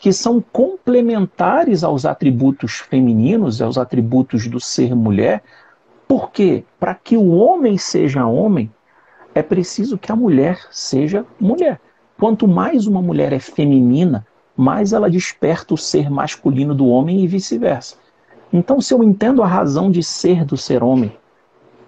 que 0.00 0.12
são 0.12 0.40
complementares 0.40 1.82
aos 1.82 2.06
atributos 2.06 2.78
femininos, 2.78 3.60
aos 3.60 3.76
atributos 3.76 4.46
do 4.46 4.60
ser 4.60 4.94
mulher. 4.94 5.42
Por 6.06 6.30
quê? 6.30 6.62
Para 6.78 6.94
que 6.94 7.16
o 7.16 7.34
homem 7.34 7.76
seja 7.78 8.24
homem, 8.24 8.70
é 9.34 9.42
preciso 9.42 9.98
que 9.98 10.12
a 10.12 10.16
mulher 10.16 10.60
seja 10.70 11.26
mulher. 11.38 11.80
Quanto 12.16 12.46
mais 12.46 12.86
uma 12.86 13.02
mulher 13.02 13.32
é 13.32 13.40
feminina, 13.40 14.24
mais 14.56 14.92
ela 14.92 15.10
desperta 15.10 15.74
o 15.74 15.78
ser 15.78 16.10
masculino 16.10 16.74
do 16.74 16.86
homem 16.86 17.20
e 17.20 17.26
vice-versa. 17.26 17.96
Então, 18.52 18.80
se 18.80 18.92
eu 18.92 19.02
entendo 19.02 19.42
a 19.42 19.46
razão 19.46 19.90
de 19.90 20.02
ser 20.02 20.44
do 20.44 20.56
ser 20.56 20.82
homem, 20.82 21.16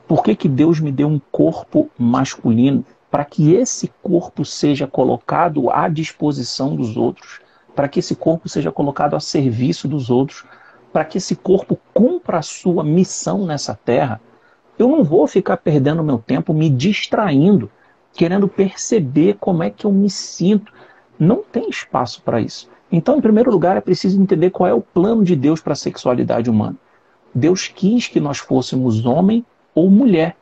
por 0.09 0.23
que, 0.23 0.35
que 0.35 0.49
Deus 0.49 0.81
me 0.81 0.91
deu 0.91 1.09
um 1.09 1.21
corpo 1.31 1.91
masculino? 1.99 2.85
Para 3.11 3.25
que 3.25 3.53
esse 3.55 3.93
corpo 4.03 4.45
seja 4.45 4.87
colocado 4.87 5.71
à 5.71 5.89
disposição 5.89 6.75
dos 6.75 6.97
outros, 6.97 7.41
para 7.75 7.89
que 7.89 8.01
esse 8.01 8.15
corpo 8.15 8.49
seja 8.49 8.73
colocado 8.73 9.15
a 9.15 9.21
serviço 9.21 9.87
dos 9.87 10.11
outros, 10.11 10.45
para 10.93 11.05
que 11.05 11.19
esse 11.19 11.35
corpo 11.35 11.79
cumpra 11.93 12.39
a 12.39 12.43
sua 12.43 12.85
missão 12.85 13.45
nessa 13.45 13.75
terra. 13.75 14.21
Eu 14.79 14.89
não 14.89 15.05
vou 15.05 15.27
ficar 15.27 15.57
perdendo 15.57 16.05
meu 16.05 16.19
tempo 16.19 16.53
me 16.53 16.69
distraindo, 16.71 17.71
querendo 18.12 18.49
perceber 18.49 19.37
como 19.41 19.62
é 19.62 19.71
que 19.71 19.85
eu 19.85 19.93
me 19.93 20.09
sinto, 20.09 20.73
não 21.19 21.43
tem 21.43 21.69
espaço 21.69 22.23
para 22.23 22.41
isso. 22.41 22.69
Então, 22.91 23.17
em 23.17 23.21
primeiro 23.21 23.51
lugar, 23.51 23.77
é 23.77 23.81
preciso 23.81 24.21
entender 24.21 24.51
qual 24.51 24.69
é 24.69 24.75
o 24.75 24.81
plano 24.81 25.25
de 25.25 25.35
Deus 25.35 25.61
para 25.61 25.73
a 25.73 25.77
sexualidade 25.77 26.51
humana. 26.51 26.77
Deus 27.35 27.67
quis 27.67 28.07
que 28.07 28.21
nós 28.21 28.39
fôssemos 28.39 29.05
homem 29.05 29.45
ou 29.75 29.91
mulher. 29.91 30.37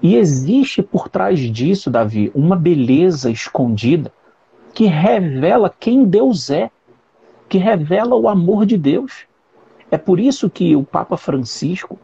E 0.00 0.14
existe 0.14 0.80
por 0.80 1.08
trás 1.08 1.40
disso, 1.40 1.90
Davi, 1.90 2.30
uma 2.34 2.54
beleza 2.54 3.30
escondida 3.30 4.12
que 4.72 4.84
revela 4.84 5.74
quem 5.76 6.04
Deus 6.04 6.50
é, 6.50 6.70
que 7.48 7.58
revela 7.58 8.14
o 8.14 8.28
amor 8.28 8.64
de 8.64 8.78
Deus. 8.78 9.24
É 9.90 9.98
por 9.98 10.20
isso 10.20 10.48
que 10.48 10.76
o 10.76 10.84
Papa 10.84 11.16
Francisco 11.16 11.98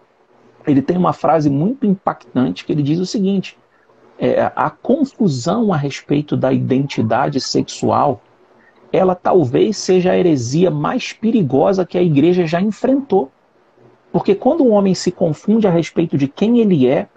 ele 0.67 0.83
tem 0.83 0.97
uma 0.97 1.13
frase 1.13 1.51
muito 1.51 1.87
impactante 1.87 2.65
que 2.65 2.73
ele 2.73 2.83
diz 2.83 2.99
o 2.99 3.07
seguinte: 3.07 3.57
é, 4.19 4.53
a 4.55 4.71
confusão 4.71 5.73
a 5.73 5.77
respeito 5.77 6.37
da 6.37 6.53
identidade 6.53 7.41
sexual, 7.41 8.21
ela 8.93 9.15
talvez 9.15 9.77
seja 9.77 10.13
a 10.13 10.19
heresia 10.19 10.71
mais 10.71 11.13
perigosa 11.13 11.85
que 11.85 11.99
a 11.99 12.03
igreja 12.03 12.47
já 12.47 12.61
enfrentou. 12.61 13.31
Porque 14.13 14.35
quando 14.35 14.63
o 14.63 14.71
homem 14.71 14.95
se 14.95 15.11
confunde 15.11 15.67
a 15.67 15.71
respeito 15.71 16.17
de 16.17 16.29
quem 16.29 16.61
ele 16.61 16.87
é 16.87 17.09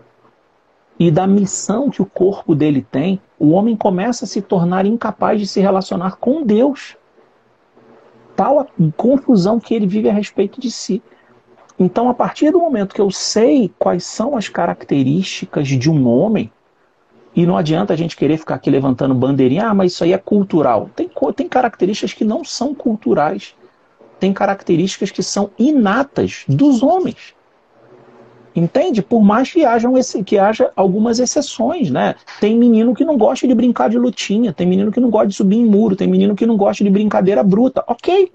e 0.97 1.11
da 1.11 1.27
missão 1.27 1.91
que 1.91 2.01
o 2.01 2.05
corpo 2.05 2.55
dele 2.55 2.81
tem, 2.81 3.21
o 3.37 3.51
homem 3.51 3.75
começa 3.75 4.25
a 4.25 4.27
se 4.27 4.41
tornar 4.41 4.87
incapaz 4.87 5.39
de 5.39 5.45
se 5.45 5.59
relacionar 5.61 6.15
com 6.15 6.43
Deus. 6.43 6.97
Tal 8.35 8.59
a 8.59 8.65
confusão 8.95 9.59
que 9.59 9.75
ele 9.75 9.85
vive 9.85 10.09
a 10.09 10.13
respeito 10.13 10.59
de 10.59 10.71
si. 10.71 11.03
Então, 11.77 12.09
a 12.09 12.13
partir 12.15 12.49
do 12.49 12.59
momento 12.59 12.95
que 12.95 13.01
eu 13.01 13.11
sei 13.11 13.71
quais 13.77 14.03
são 14.03 14.35
as 14.35 14.49
características 14.49 15.67
de 15.67 15.91
um 15.91 16.07
homem, 16.07 16.51
e 17.37 17.45
não 17.45 17.55
adianta 17.55 17.93
a 17.93 17.95
gente 17.95 18.17
querer 18.17 18.35
ficar 18.39 18.55
aqui 18.55 18.67
levantando 18.67 19.13
bandeirinha, 19.13 19.67
ah, 19.67 19.73
mas 19.73 19.93
isso 19.93 20.03
aí 20.03 20.11
é 20.11 20.17
cultural. 20.17 20.89
Tem, 20.95 21.07
tem 21.35 21.47
características 21.47 22.11
que 22.11 22.25
não 22.25 22.43
são 22.43 22.73
culturais. 22.73 23.53
Tem 24.19 24.33
características 24.33 25.11
que 25.11 25.21
são 25.21 25.51
inatas 25.55 26.43
dos 26.47 26.81
homens. 26.81 27.35
Entende? 28.55 29.03
Por 29.03 29.21
mais 29.21 29.51
que, 29.51 29.61
que 30.25 30.39
haja 30.39 30.71
algumas 30.75 31.19
exceções, 31.19 31.91
né? 31.91 32.15
Tem 32.41 32.57
menino 32.57 32.95
que 32.95 33.05
não 33.05 33.15
gosta 33.15 33.47
de 33.47 33.53
brincar 33.53 33.87
de 33.87 33.99
lutinha, 33.99 34.51
tem 34.51 34.65
menino 34.65 34.91
que 34.91 34.99
não 34.99 35.11
gosta 35.11 35.27
de 35.27 35.35
subir 35.35 35.57
em 35.57 35.65
muro, 35.65 35.95
tem 35.95 36.07
menino 36.07 36.35
que 36.35 36.47
não 36.47 36.57
gosta 36.57 36.83
de 36.83 36.89
brincadeira 36.89 37.43
bruta. 37.43 37.83
Ok. 37.85 38.31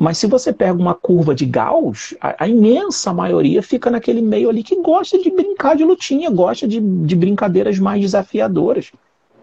Mas 0.00 0.16
se 0.16 0.26
você 0.26 0.50
pega 0.50 0.72
uma 0.72 0.94
curva 0.94 1.34
de 1.34 1.44
Gauss, 1.44 2.16
a, 2.22 2.44
a, 2.44 2.48
imensa 2.48 3.12
maioria 3.12 3.62
fica 3.62 3.90
naquele 3.90 4.22
meio 4.22 4.48
ali 4.48 4.62
que 4.62 4.80
gosta 4.80 5.18
de 5.18 5.30
brincar 5.30 5.76
de 5.76 5.84
lutinha, 5.84 6.30
gosta 6.30 6.66
de, 6.66 6.80
de 6.80 7.14
brincadeiras 7.14 7.78
mais 7.78 8.00
desafiadoras. 8.00 8.90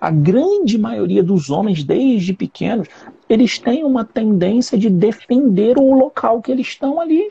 A 0.02 0.10
grande 0.10 0.76
maioria 0.76 1.22
dos 1.22 1.52
homens, 1.52 1.84
desde 1.84 2.34
pequenos, 2.34 2.88
eles 3.30 3.60
têm 3.60 3.84
uma 3.84 4.04
tendência 4.04 4.80
de 4.80 4.90
defender 4.90 5.78
o 5.78 5.94
local 5.94 6.42
que 6.42 6.52
eles 6.52 6.66
estão 6.66 7.00
ali. 7.00 7.30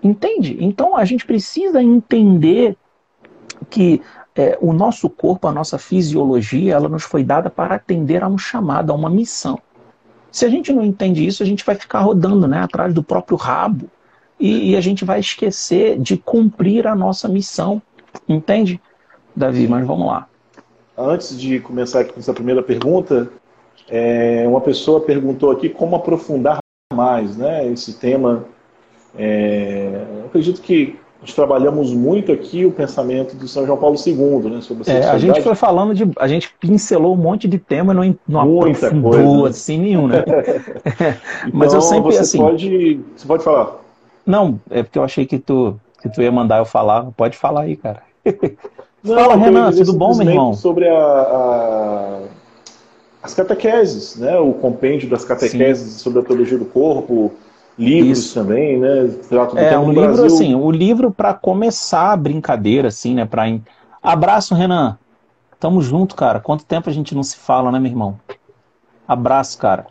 Entende? 0.00 0.56
Então 0.60 0.96
a 0.96 1.04
gente 1.04 1.26
precisa 1.26 1.82
entender 1.82 2.76
que 3.68 4.00
é, 4.36 4.56
o 4.60 4.72
nosso 4.72 5.10
corpo, 5.10 5.48
a 5.48 5.52
nossa 5.52 5.78
fisiologia, 5.78 6.74
ela 6.74 6.88
nos 6.88 7.02
foi 7.02 7.24
dada 7.24 7.50
para 7.50 7.74
atender 7.74 8.22
a 8.22 8.28
um 8.28 8.38
chamado, 8.38 8.92
a 8.92 8.94
uma 8.94 9.10
missão. 9.10 9.58
Se 10.30 10.44
a 10.44 10.48
gente 10.48 10.72
não 10.72 10.84
entende 10.84 11.26
isso, 11.26 11.42
a 11.42 11.46
gente 11.46 11.64
vai 11.64 11.74
ficar 11.74 12.00
rodando 12.00 12.46
né, 12.46 12.60
atrás 12.60 12.94
do 12.94 13.02
próprio 13.02 13.36
rabo 13.36 13.90
e, 14.38 14.70
e 14.70 14.76
a 14.76 14.80
gente 14.80 15.04
vai 15.04 15.20
esquecer 15.20 15.98
de 15.98 16.16
cumprir 16.16 16.86
a 16.86 16.94
nossa 16.94 17.28
missão. 17.28 17.82
Entende, 18.28 18.80
Davi? 19.34 19.66
Mas 19.66 19.86
vamos 19.86 20.06
lá. 20.06 20.28
Antes 20.96 21.38
de 21.38 21.60
começar 21.60 22.00
aqui 22.00 22.12
com 22.12 22.20
essa 22.20 22.32
primeira 22.32 22.62
pergunta, 22.62 23.30
é, 23.88 24.46
uma 24.46 24.60
pessoa 24.60 25.00
perguntou 25.00 25.50
aqui 25.50 25.68
como 25.68 25.96
aprofundar 25.96 26.58
mais 26.92 27.36
né, 27.36 27.66
esse 27.66 27.94
tema. 27.94 28.44
É, 29.16 30.04
acredito 30.26 30.60
que 30.60 30.98
nós 31.20 31.34
trabalhamos 31.34 31.92
muito 31.92 32.32
aqui 32.32 32.64
o 32.64 32.72
pensamento 32.72 33.36
do 33.36 33.46
São 33.46 33.66
João 33.66 33.76
Paulo 33.76 33.96
II, 34.04 34.50
né, 34.50 34.60
sobre 34.62 34.90
a 34.90 34.94
é, 34.94 35.10
A 35.10 35.18
gente 35.18 35.42
foi 35.42 35.54
falando 35.54 35.94
de. 35.94 36.08
A 36.18 36.26
gente 36.26 36.52
pincelou 36.58 37.14
um 37.14 37.18
monte 37.18 37.46
de 37.46 37.58
tema 37.58 37.92
e 37.92 37.96
não, 37.96 38.16
não 38.26 38.48
Muita 38.48 38.86
aprofundou 38.86 39.12
coisa. 39.12 39.48
assim 39.50 39.78
nenhum, 39.78 40.08
né? 40.08 40.24
então, 40.26 41.14
Mas 41.52 41.74
eu 41.74 41.82
sempre 41.82 42.12
você 42.12 42.20
assim. 42.20 42.38
Pode, 42.38 43.00
você 43.16 43.26
pode 43.26 43.44
falar. 43.44 43.76
Não, 44.24 44.58
é 44.70 44.82
porque 44.82 44.98
eu 44.98 45.04
achei 45.04 45.26
que 45.26 45.38
tu, 45.38 45.78
que 46.00 46.08
tu 46.08 46.22
ia 46.22 46.32
mandar 46.32 46.58
eu 46.58 46.64
falar. 46.64 47.10
Pode 47.16 47.36
falar 47.36 47.62
aí, 47.62 47.76
cara. 47.76 48.02
Não, 49.02 49.14
Fala, 49.14 49.34
Renan, 49.34 49.72
tudo 49.72 49.94
bom, 49.94 50.14
meu 50.14 50.28
irmão? 50.28 50.52
Sobre 50.52 50.86
a, 50.86 50.94
a, 50.94 52.18
as 53.22 53.32
catequeses, 53.32 54.16
né? 54.16 54.38
O 54.38 54.52
compêndio 54.52 55.08
das 55.08 55.24
catequeses 55.24 55.94
Sim. 55.94 55.98
sobre 56.00 56.20
a 56.20 56.22
teologia 56.22 56.58
do 56.58 56.66
corpo 56.66 57.32
livros 57.80 58.18
Isso. 58.18 58.34
também, 58.34 58.78
né? 58.78 59.10
É, 59.56 59.78
um 59.78 59.90
livro 59.90 60.14
Brasil... 60.14 60.26
assim, 60.26 60.54
o 60.54 60.70
livro 60.70 61.10
para 61.10 61.32
começar 61.32 62.12
a 62.12 62.16
brincadeira, 62.16 62.88
assim, 62.88 63.14
né? 63.14 63.24
Pra... 63.24 63.44
Abraço, 64.02 64.54
Renan. 64.54 64.98
Tamo 65.58 65.80
junto, 65.82 66.14
cara. 66.14 66.40
Quanto 66.40 66.64
tempo 66.64 66.88
a 66.88 66.92
gente 66.92 67.14
não 67.14 67.22
se 67.22 67.36
fala, 67.36 67.72
né, 67.72 67.78
meu 67.78 67.90
irmão? 67.90 68.18
Abraço, 69.08 69.58
cara. 69.58 69.86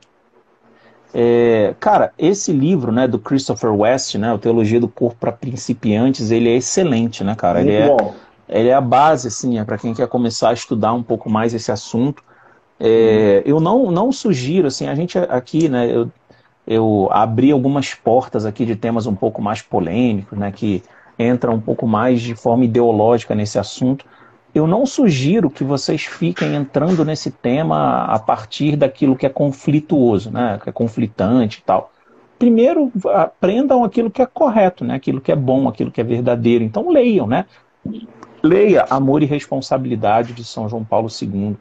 É, 1.14 1.74
cara, 1.80 2.14
esse 2.18 2.52
livro, 2.52 2.92
né, 2.92 3.08
do 3.08 3.18
Christopher 3.18 3.74
West, 3.74 4.16
né, 4.16 4.32
o 4.32 4.38
Teologia 4.38 4.80
do 4.80 4.88
Corpo 4.88 5.18
para 5.20 5.32
Principiantes, 5.32 6.30
ele 6.30 6.50
é 6.50 6.56
excelente, 6.56 7.24
né, 7.24 7.36
cara? 7.36 7.60
Muito 7.60 7.72
ele 7.72 7.82
é, 7.82 7.88
bom. 7.88 8.14
ele 8.48 8.70
é 8.70 8.74
a 8.74 8.82
base, 8.82 9.28
assim, 9.28 9.60
é 9.60 9.64
para 9.64 9.78
quem 9.78 9.94
quer 9.94 10.08
começar 10.08 10.50
a 10.50 10.54
estudar 10.54 10.94
um 10.94 11.02
pouco 11.02 11.30
mais 11.30 11.54
esse 11.54 11.72
assunto. 11.72 12.24
É, 12.80 13.42
eu 13.46 13.60
não, 13.60 13.92
não 13.92 14.12
sugiro, 14.12 14.68
assim, 14.68 14.88
a 14.88 14.94
gente 14.94 15.18
aqui, 15.18 15.68
né, 15.68 15.92
eu 15.92 16.10
eu 16.70 17.09
abri 17.11 17.51
algumas 17.51 17.95
portas 17.95 18.45
aqui 18.45 18.63
de 18.63 18.76
temas 18.76 19.07
um 19.07 19.15
pouco 19.15 19.41
mais 19.41 19.59
polêmicos, 19.59 20.38
né, 20.38 20.51
que 20.51 20.84
entram 21.17 21.55
um 21.55 21.59
pouco 21.59 21.88
mais 21.88 22.22
de 22.22 22.36
forma 22.36 22.63
ideológica 22.63 23.34
nesse 23.34 23.57
assunto. 23.57 24.05
Eu 24.53 24.67
não 24.67 24.86
sugiro 24.86 25.49
que 25.49 25.63
vocês 25.63 26.03
fiquem 26.03 26.53
entrando 26.53 27.03
nesse 27.03 27.32
tema 27.32 28.05
a 28.05 28.20
partir 28.20 28.76
daquilo 28.76 29.15
que 29.15 29.26
é 29.26 29.30
conflituoso, 29.30 30.30
né, 30.30 30.59
que 30.61 30.70
é 30.70 30.72
conflitante 30.72 31.57
e 31.57 31.63
tal. 31.63 31.91
Primeiro, 32.38 32.91
aprendam 33.15 33.84
aquilo 33.84 34.11
que 34.11 34.22
é 34.22 34.28
correto, 34.28 34.86
né, 34.86 34.93
aquilo 34.93 35.20
que 35.20 35.32
é 35.32 35.36
bom, 35.36 35.67
aquilo 35.67 35.89
que 35.89 35.99
é 35.99 36.03
verdadeiro. 36.03 36.63
Então, 36.63 36.91
leiam, 36.91 37.26
né? 37.26 37.45
Leia 38.43 38.86
Amor 38.91 39.24
e 39.24 39.26
Responsabilidade 39.26 40.34
de 40.34 40.43
São 40.43 40.70
João 40.70 40.86
Paulo 40.86 41.09
II. 41.09 41.57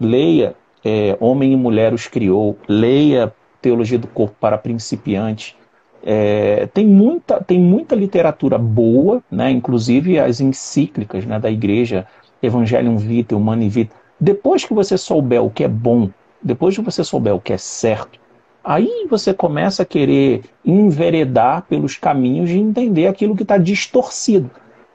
Leia 0.00 0.56
é, 0.82 1.14
Homem 1.20 1.52
e 1.52 1.56
Mulher 1.56 1.92
os 1.92 2.08
Criou. 2.08 2.58
Leia 2.66 3.32
Teologia 3.66 3.98
do 3.98 4.06
Corpo 4.06 4.36
para 4.38 4.56
Principiante. 4.56 5.56
É, 6.04 6.68
tem, 6.72 6.86
muita, 6.86 7.42
tem 7.42 7.58
muita 7.58 7.96
literatura 7.96 8.56
boa, 8.56 9.20
né? 9.28 9.50
inclusive 9.50 10.20
as 10.20 10.40
encíclicas 10.40 11.26
né, 11.26 11.40
da 11.40 11.50
igreja, 11.50 12.06
Evangelium 12.40 12.96
Vitae, 12.96 13.36
Humani 13.36 13.68
Vitae. 13.68 13.96
Depois 14.20 14.64
que 14.64 14.72
você 14.72 14.96
souber 14.96 15.42
o 15.42 15.50
que 15.50 15.64
é 15.64 15.68
bom, 15.68 16.08
depois 16.40 16.76
que 16.76 16.80
você 16.80 17.02
souber 17.02 17.34
o 17.34 17.40
que 17.40 17.52
é 17.52 17.58
certo, 17.58 18.20
aí 18.62 19.08
você 19.10 19.34
começa 19.34 19.82
a 19.82 19.86
querer 19.86 20.44
enveredar 20.64 21.62
pelos 21.62 21.96
caminhos 21.96 22.48
de 22.48 22.58
entender 22.58 23.08
aquilo 23.08 23.34
que 23.34 23.42
está 23.42 23.58
distorcido. 23.58 24.48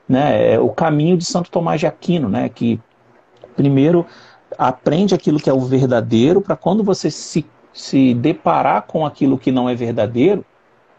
Né? 0.08 0.54
É 0.54 0.58
o 0.58 0.70
caminho 0.70 1.18
de 1.18 1.26
Santo 1.26 1.50
Tomás 1.50 1.78
de 1.78 1.86
Aquino, 1.86 2.26
né? 2.26 2.48
que 2.48 2.80
primeiro 3.54 4.06
aprende 4.56 5.14
aquilo 5.14 5.38
que 5.38 5.50
é 5.50 5.52
o 5.52 5.60
verdadeiro, 5.60 6.40
para 6.40 6.56
quando 6.56 6.82
você 6.82 7.10
se, 7.10 7.44
se 7.72 8.14
deparar 8.14 8.82
com 8.82 9.04
aquilo 9.06 9.38
que 9.38 9.50
não 9.50 9.68
é 9.68 9.74
verdadeiro, 9.74 10.44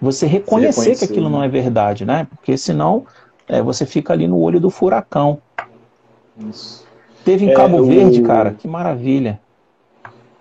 você 0.02 0.26
reconhecer 0.26 0.98
que 0.98 1.06
aquilo 1.06 1.30
não 1.30 1.44
é 1.44 1.48
verdade, 1.48 2.06
né? 2.06 2.28
Porque 2.30 2.58
senão 2.58 3.06
é, 3.48 3.62
você 3.62 3.86
fica 3.86 4.12
ali 4.14 4.28
no 4.28 4.40
olho 4.40 4.60
do 4.60 4.70
furacão. 4.70 5.40
Isso. 6.50 6.86
Teve 7.24 7.46
em 7.46 7.50
é, 7.50 7.54
Cabo 7.54 7.84
Verde, 7.86 8.22
cara, 8.22 8.52
que 8.52 8.68
maravilha. 8.68 9.40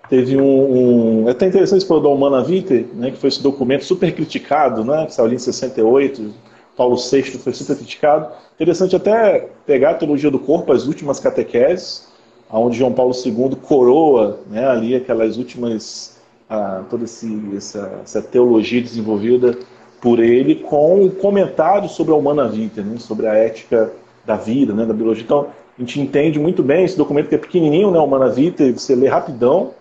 Teve 0.09 0.35
um, 0.37 1.23
um. 1.23 1.29
É 1.29 1.31
até 1.31 1.47
interessante 1.47 1.79
esse 1.79 1.87
do 1.87 2.11
Humana 2.11 2.43
Vitae, 2.43 2.87
né, 2.93 3.11
que 3.11 3.17
foi 3.17 3.29
esse 3.29 3.41
documento 3.41 3.85
super 3.85 4.13
criticado, 4.13 4.83
né, 4.83 5.05
que 5.05 5.13
saiu 5.13 5.27
ali 5.27 5.35
em 5.35 5.39
68, 5.39 6.33
Paulo 6.75 6.97
VI 6.97 7.23
foi 7.23 7.53
super 7.53 7.77
criticado. 7.77 8.27
Interessante 8.55 8.95
até 8.95 9.47
pegar 9.65 9.91
a 9.91 9.93
teologia 9.93 10.29
do 10.29 10.39
corpo, 10.39 10.73
as 10.73 10.85
últimas 10.85 11.19
catequeses, 11.19 12.07
onde 12.51 12.77
João 12.77 12.91
Paulo 12.91 13.13
II 13.13 13.55
coroa 13.61 14.39
né, 14.49 14.67
ali 14.67 14.95
aquelas 14.95 15.37
últimas 15.37 16.12
a, 16.53 16.83
toda 16.87 17.05
esse, 17.05 17.41
essa, 17.57 18.01
essa, 18.03 18.21
teologia 18.21 18.81
desenvolvida 18.81 19.57
por 19.99 20.19
ele 20.19 20.55
com 20.55 21.05
um 21.05 21.09
comentário 21.09 21.89
sobre 21.89 22.13
a 22.13 22.15
humana 22.15 22.47
vida, 22.47 22.83
né, 22.83 22.97
sobre 22.99 23.25
a 23.25 23.33
ética 23.33 23.91
da 24.23 24.35
vida, 24.35 24.73
né, 24.73 24.85
da 24.85 24.93
biologia. 24.93 25.23
Então, 25.23 25.47
a 25.77 25.81
gente 25.81 25.99
entende 25.99 26.39
muito 26.39 26.61
bem 26.61 26.85
esse 26.85 26.95
documento 26.95 27.29
que 27.29 27.35
é 27.35 27.39
pequenininho, 27.39 27.89
né, 27.89 27.99
Humana 27.99 28.29
Vita, 28.29 28.71
você 28.71 28.93
lê 28.93 29.07
rapidão, 29.07 29.71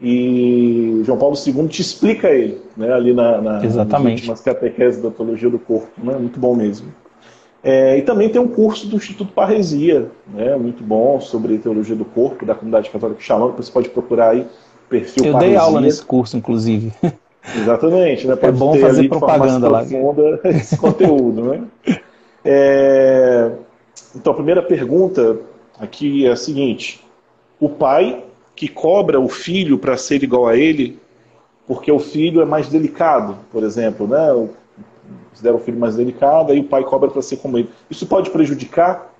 e 0.00 1.00
João 1.04 1.16
Paulo 1.16 1.36
II 1.36 1.68
te 1.68 1.80
explica 1.80 2.28
ele, 2.28 2.60
né, 2.76 2.92
ali 2.92 3.14
na, 3.14 3.40
na, 3.40 3.64
Exatamente. 3.64 4.28
nas 4.28 4.40
catequeses 4.40 5.00
da 5.00 5.10
teologia 5.10 5.48
do 5.48 5.58
corpo, 5.58 5.88
né, 5.96 6.14
muito 6.18 6.38
bom 6.38 6.54
mesmo. 6.54 6.92
É, 7.64 7.96
e 7.96 8.02
também 8.02 8.28
tem 8.28 8.40
um 8.40 8.48
curso 8.48 8.88
do 8.88 8.96
Instituto 8.96 9.32
Parresia, 9.32 10.10
né, 10.34 10.56
muito 10.56 10.82
bom, 10.82 11.20
sobre 11.20 11.56
teologia 11.58 11.96
do 11.96 12.04
corpo, 12.04 12.44
da 12.44 12.54
comunidade 12.54 12.90
católica 12.90 13.20
que 13.20 13.56
você 13.56 13.72
pode 13.72 13.88
procurar 13.88 14.30
aí 14.30 14.46
Eu 15.24 15.38
dei 15.38 15.56
aula 15.56 15.80
nesse 15.80 16.04
curso, 16.04 16.36
inclusive. 16.36 16.92
Exatamente, 17.56 18.26
né? 18.26 18.34
É 18.34 18.36
Pode 18.36 18.56
é 18.56 18.58
bom 18.58 18.76
fazer 18.76 19.08
propaganda 19.08 19.68
lá. 19.68 19.84
esse 20.44 20.76
conteúdo, 20.76 21.42
né? 21.42 21.64
É... 22.44 23.50
Então, 24.14 24.32
a 24.32 24.36
primeira 24.36 24.62
pergunta 24.62 25.38
aqui 25.78 26.26
é 26.26 26.30
a 26.30 26.36
seguinte: 26.36 27.04
o 27.58 27.68
pai 27.68 28.22
que 28.54 28.68
cobra 28.68 29.18
o 29.18 29.28
filho 29.28 29.78
para 29.78 29.96
ser 29.96 30.22
igual 30.22 30.46
a 30.46 30.56
ele, 30.56 31.00
porque 31.66 31.90
o 31.90 31.98
filho 31.98 32.40
é 32.40 32.44
mais 32.44 32.68
delicado, 32.68 33.36
por 33.50 33.64
exemplo, 33.64 34.06
né? 34.06 34.48
Considera 35.30 35.56
o 35.56 35.60
filho 35.60 35.78
mais 35.78 35.96
delicado, 35.96 36.52
aí 36.52 36.60
o 36.60 36.64
pai 36.64 36.84
cobra 36.84 37.10
para 37.10 37.22
ser 37.22 37.38
como 37.38 37.58
ele. 37.58 37.68
Isso 37.90 38.06
pode 38.06 38.30
prejudicar 38.30 39.11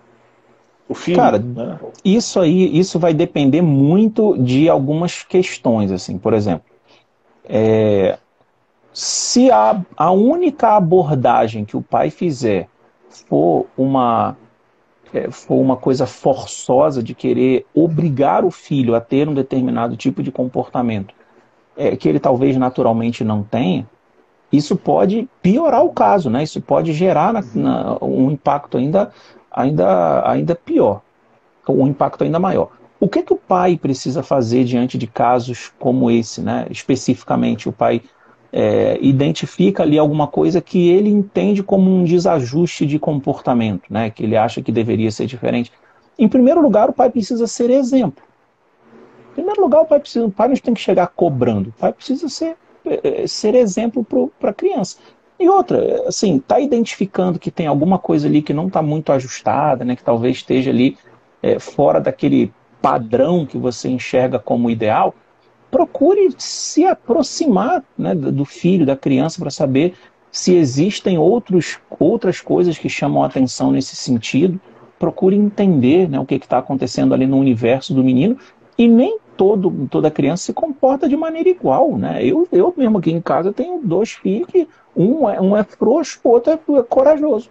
o 0.88 0.94
filho, 0.94 1.16
Cara, 1.16 1.38
né? 1.38 1.78
isso 2.04 2.40
aí, 2.40 2.78
isso 2.78 2.98
vai 2.98 3.14
depender 3.14 3.62
muito 3.62 4.36
de 4.38 4.68
algumas 4.68 5.22
questões, 5.22 5.90
assim, 5.90 6.18
por 6.18 6.34
exemplo, 6.34 6.64
é, 7.48 8.18
se 8.92 9.50
a, 9.50 9.80
a 9.96 10.10
única 10.10 10.76
abordagem 10.76 11.64
que 11.64 11.76
o 11.76 11.82
pai 11.82 12.10
fizer 12.10 12.68
for 13.08 13.66
uma 13.76 14.36
é, 15.12 15.30
for 15.30 15.56
uma 15.56 15.76
coisa 15.76 16.06
forçosa 16.06 17.02
de 17.02 17.14
querer 17.14 17.66
obrigar 17.74 18.44
o 18.44 18.50
filho 18.50 18.94
a 18.94 19.00
ter 19.00 19.28
um 19.28 19.34
determinado 19.34 19.96
tipo 19.96 20.22
de 20.22 20.32
comportamento 20.32 21.14
é, 21.76 21.96
que 21.96 22.08
ele 22.08 22.18
talvez 22.18 22.56
naturalmente 22.56 23.24
não 23.24 23.42
tenha, 23.42 23.86
isso 24.52 24.76
pode 24.76 25.28
piorar 25.40 25.82
o 25.82 25.92
caso, 25.92 26.28
né? 26.28 26.42
Isso 26.42 26.60
pode 26.60 26.92
gerar 26.92 27.32
na, 27.32 27.42
na, 27.54 27.98
um 28.02 28.30
impacto 28.30 28.76
ainda 28.76 29.10
ainda, 29.52 30.28
ainda 30.28 30.54
pior, 30.54 31.02
um 31.68 31.86
impacto 31.86 32.24
ainda 32.24 32.38
maior. 32.38 32.70
O 32.98 33.08
que, 33.08 33.22
que 33.22 33.32
o 33.32 33.36
pai 33.36 33.76
precisa 33.76 34.22
fazer 34.22 34.64
diante 34.64 34.96
de 34.96 35.06
casos 35.06 35.72
como 35.78 36.10
esse, 36.10 36.40
né? 36.40 36.66
Especificamente, 36.70 37.68
o 37.68 37.72
pai 37.72 38.00
é, 38.52 38.96
identifica 39.00 39.82
ali 39.82 39.98
alguma 39.98 40.28
coisa 40.28 40.60
que 40.60 40.88
ele 40.90 41.08
entende 41.08 41.62
como 41.62 41.90
um 41.90 42.04
desajuste 42.04 42.86
de 42.86 42.98
comportamento, 42.98 43.84
né? 43.90 44.10
Que 44.10 44.22
ele 44.22 44.36
acha 44.36 44.62
que 44.62 44.70
deveria 44.70 45.10
ser 45.10 45.26
diferente. 45.26 45.72
Em 46.18 46.28
primeiro 46.28 46.60
lugar, 46.60 46.90
o 46.90 46.92
pai 46.92 47.10
precisa 47.10 47.46
ser 47.46 47.70
exemplo. 47.70 48.22
Em 49.32 49.34
primeiro 49.34 49.62
lugar, 49.62 49.82
o 49.82 49.86
pai 49.86 49.98
precisa, 49.98 50.26
o 50.26 50.30
pai 50.30 50.48
não 50.48 50.56
tem 50.56 50.74
que 50.74 50.80
chegar 50.80 51.08
cobrando. 51.08 51.70
O 51.70 51.72
pai 51.72 51.92
precisa 51.92 52.28
ser, 52.28 52.56
é, 52.84 53.26
ser 53.26 53.54
exemplo 53.54 54.06
para 54.38 54.50
a 54.50 54.54
criança. 54.54 54.98
E 55.42 55.48
outra, 55.48 56.06
assim, 56.06 56.38
tá 56.38 56.60
identificando 56.60 57.36
que 57.36 57.50
tem 57.50 57.66
alguma 57.66 57.98
coisa 57.98 58.28
ali 58.28 58.40
que 58.40 58.54
não 58.54 58.68
está 58.68 58.80
muito 58.80 59.10
ajustada, 59.10 59.84
né, 59.84 59.96
que 59.96 60.04
talvez 60.04 60.36
esteja 60.36 60.70
ali 60.70 60.96
é, 61.42 61.58
fora 61.58 62.00
daquele 62.00 62.52
padrão 62.80 63.44
que 63.44 63.58
você 63.58 63.88
enxerga 63.88 64.38
como 64.38 64.70
ideal, 64.70 65.12
procure 65.68 66.32
se 66.38 66.86
aproximar 66.86 67.82
né, 67.98 68.14
do 68.14 68.44
filho, 68.44 68.86
da 68.86 68.96
criança, 68.96 69.40
para 69.40 69.50
saber 69.50 69.94
se 70.30 70.54
existem 70.54 71.18
outros, 71.18 71.80
outras 71.98 72.40
coisas 72.40 72.78
que 72.78 72.88
chamam 72.88 73.24
atenção 73.24 73.72
nesse 73.72 73.96
sentido. 73.96 74.60
Procure 74.96 75.34
entender 75.34 76.08
né, 76.08 76.20
o 76.20 76.24
que 76.24 76.36
está 76.36 76.58
acontecendo 76.58 77.12
ali 77.14 77.26
no 77.26 77.36
universo 77.36 77.92
do 77.92 78.04
menino. 78.04 78.38
E 78.78 78.86
nem 78.86 79.18
todo, 79.36 79.88
toda 79.90 80.10
criança 80.10 80.44
se 80.44 80.52
comporta 80.52 81.08
de 81.08 81.16
maneira 81.16 81.48
igual. 81.48 81.96
Né? 81.96 82.24
Eu, 82.24 82.46
eu 82.52 82.72
mesmo 82.76 82.98
aqui 82.98 83.10
em 83.10 83.20
casa 83.20 83.52
tenho 83.52 83.80
dois 83.82 84.12
filhos 84.12 84.48
que 84.48 84.68
um 84.96 85.28
é, 85.28 85.40
um 85.40 85.56
é 85.56 85.64
frouxo, 85.64 86.20
o 86.22 86.28
outro 86.28 86.52
é 86.52 86.82
corajoso. 86.82 87.50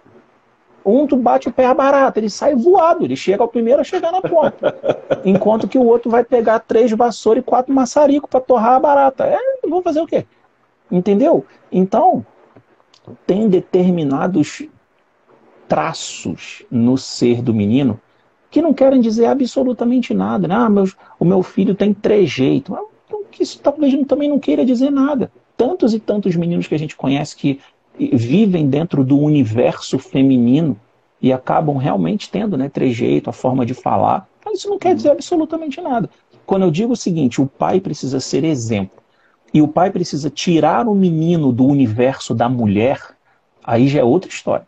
Um 0.84 1.06
tu 1.06 1.16
bate 1.16 1.48
o 1.48 1.54
pé 1.54 1.66
a 1.66 1.74
barata, 1.74 2.20
ele 2.20 2.30
sai 2.30 2.56
voado, 2.56 3.06
ele 3.06 3.16
chega 3.16 3.44
ao 3.44 3.48
primeiro 3.48 3.82
a 3.82 3.84
chegar 3.84 4.12
na 4.12 4.22
ponta. 4.22 4.76
Enquanto 5.24 5.68
que 5.68 5.78
o 5.78 5.86
outro 5.86 6.10
vai 6.10 6.24
pegar 6.24 6.60
três 6.60 6.92
vassouras 6.92 7.44
e 7.44 7.46
quatro 7.46 7.74
maçaricos 7.74 8.30
para 8.30 8.40
torrar 8.40 8.74
a 8.74 8.80
barata. 8.80 9.26
É, 9.26 9.38
vou 9.68 9.82
fazer 9.82 10.02
o 10.02 10.08
quê? 10.08 10.26
Entendeu? 10.92 11.46
Então, 11.72 12.26
tem 13.28 13.48
determinados 13.48 14.64
traços 15.68 16.64
no 16.70 16.98
ser 16.98 17.42
do 17.42 17.54
menino 17.54 18.00
que 18.52 18.62
não 18.62 18.74
querem 18.74 19.02
dizer 19.02 19.26
absolutamente 19.26 20.14
nada. 20.14 20.48
Né? 20.48 20.54
Ah, 20.54 20.70
meus, 20.70 20.96
o 21.20 21.26
meu 21.26 21.42
filho 21.42 21.74
tem 21.74 21.94
trejeito. 21.94 22.78
Então, 23.08 23.24
isso 23.40 23.60
talvez 23.60 23.96
também 24.06 24.30
não 24.30 24.38
queira 24.38 24.64
dizer 24.64 24.92
nada 24.92 25.32
tantos 25.62 25.94
e 25.94 26.00
tantos 26.00 26.36
meninos 26.36 26.66
que 26.66 26.74
a 26.74 26.80
gente 26.80 26.96
conhece 26.96 27.36
que 27.36 27.60
vivem 27.96 28.68
dentro 28.68 29.04
do 29.04 29.20
universo 29.20 30.00
feminino 30.00 30.76
e 31.22 31.32
acabam 31.32 31.78
realmente 31.78 32.32
tendo 32.32 32.58
né, 32.58 32.68
trejeito, 32.68 33.30
a 33.30 33.34
forma 33.34 33.64
de 33.64 33.76
falar. 33.76 34.28
Mas 34.44 34.58
isso 34.58 34.70
não 34.70 34.80
quer 34.80 34.96
dizer 34.96 35.12
absolutamente 35.12 35.80
nada. 35.80 36.10
Quando 36.48 36.64
eu 36.64 36.72
digo 36.72 36.94
o 36.94 36.98
seguinte, 36.98 37.40
o 37.40 37.46
pai 37.46 37.80
precisa 37.80 38.20
ser 38.20 38.44
exemplo 38.44 39.04
e 39.54 39.62
o 39.62 39.68
pai 39.68 39.92
precisa 39.92 40.32
tirar 40.32 40.88
o 40.88 40.96
menino 40.96 41.52
do 41.52 41.68
universo 41.68 42.34
da 42.34 42.50
mulher, 42.50 43.00
aí 43.64 43.88
já 43.88 44.00
é 44.00 44.04
outra 44.04 44.32
história. 44.32 44.68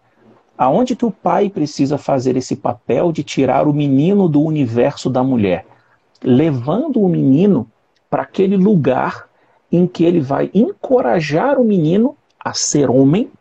Aonde 0.58 0.95
que 0.95 1.06
o 1.06 1.12
pai 1.12 1.49
precisa 1.49 1.97
fazer 1.97 2.38
esse 2.38 2.56
papel 2.56 3.12
de 3.12 3.24
tirar 3.24 3.68
o 3.68 3.74
menino 3.74 4.30
do 4.30 4.41
universo 4.41 5.10
da 5.10 5.24
mulher? 5.24 5.66
Levando 6.22 7.01
o 7.01 7.10
menino 7.10 7.68
para 8.10 8.22
aquele 8.22 8.56
lugar 8.56 9.28
em 9.72 9.88
que 9.88 10.04
ele 10.04 10.20
vai 10.20 10.51
encorajar 10.54 11.60
o 11.60 11.64
menino 11.64 12.16
a 12.39 12.54
ser 12.54 12.89
homem 12.89 13.32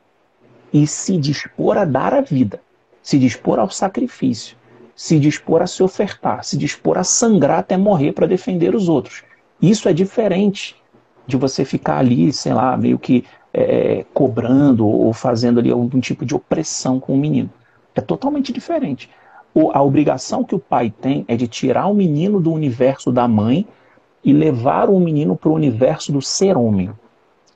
e 0.73 0.87
se 0.87 1.19
dispor 1.19 1.77
a 1.77 1.85
dar 1.85 2.15
a 2.15 2.23
vida, 2.23 2.61
se 3.03 3.19
dispor 3.19 3.59
ao 3.59 3.71
sacrifício, 3.71 4.57
se 4.97 5.19
dispor 5.19 5.61
a 5.61 5.67
se 5.67 5.83
ofertar, 5.83 6.43
se 6.43 6.57
dispor 6.57 6.97
a 6.97 7.05
sangrar 7.05 7.59
até 7.59 7.77
morrer 7.77 8.13
para 8.13 8.27
defender 8.27 8.75
os 8.75 8.89
outros. 8.89 9.23
Isso 9.61 9.89
é 9.89 9.93
diferente 9.93 10.75
de 11.27 11.37
você 11.37 11.65
ficar 11.65 11.99
ali, 11.99 12.33
sei 12.33 12.55
lá, 12.55 12.77
meio 12.77 12.99
que 12.99 13.25
é, 13.53 14.05
cobrando 14.14 14.86
ou 14.86 15.12
fazendo 15.12 15.61
ali 15.61 15.70
algum 15.70 16.00
tipo 16.00 16.24
de 16.24 16.34
opressão 16.34 16.98
com 16.98 17.14
o 17.14 17.18
menino. 17.18 17.50
É 17.94 18.00
totalmente 18.00 18.53
diferente. 18.53 19.11
a 19.74 19.82
obrigação 19.82 20.42
que 20.42 20.55
o 20.55 20.59
pai 20.59 20.92
tem 21.00 21.24
é 21.28 21.36
de 21.36 21.46
tirar 21.46 21.86
o 21.86 21.94
menino 21.94 22.40
do 22.40 22.53
universo 22.53 23.12
da 23.12 23.28
mãe 23.28 23.66
e 24.24 24.32
levar 24.32 24.88
o 24.88 24.98
menino 24.98 25.36
para 25.36 25.50
o 25.50 25.55
universo 25.55 26.12
do 26.12 26.22
ser 26.22 26.57
homem. 26.57 26.90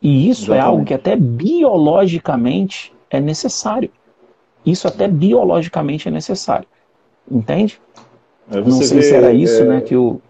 E 0.03 0.29
isso 0.29 0.53
Exatamente. 0.53 0.63
é 0.63 0.67
algo 0.67 0.85
que 0.85 0.95
até 0.95 1.17
biologicamente 1.17 2.93
é 3.09 3.21
necessário. 3.21 3.91
Isso 4.65 4.87
até 4.87 5.09
biologicamente 5.09 6.09
é 6.09 6.11
necessário. 6.11 6.67
Entende? 7.31 7.81
Não 8.49 8.71
sei 8.83 8.99
vê, 8.99 9.03
se 9.03 9.15
era 9.15 9.33
isso, 9.33 9.63
é... 9.63 9.65
né, 9.65 9.81
que 9.81 9.97
o 9.97 10.21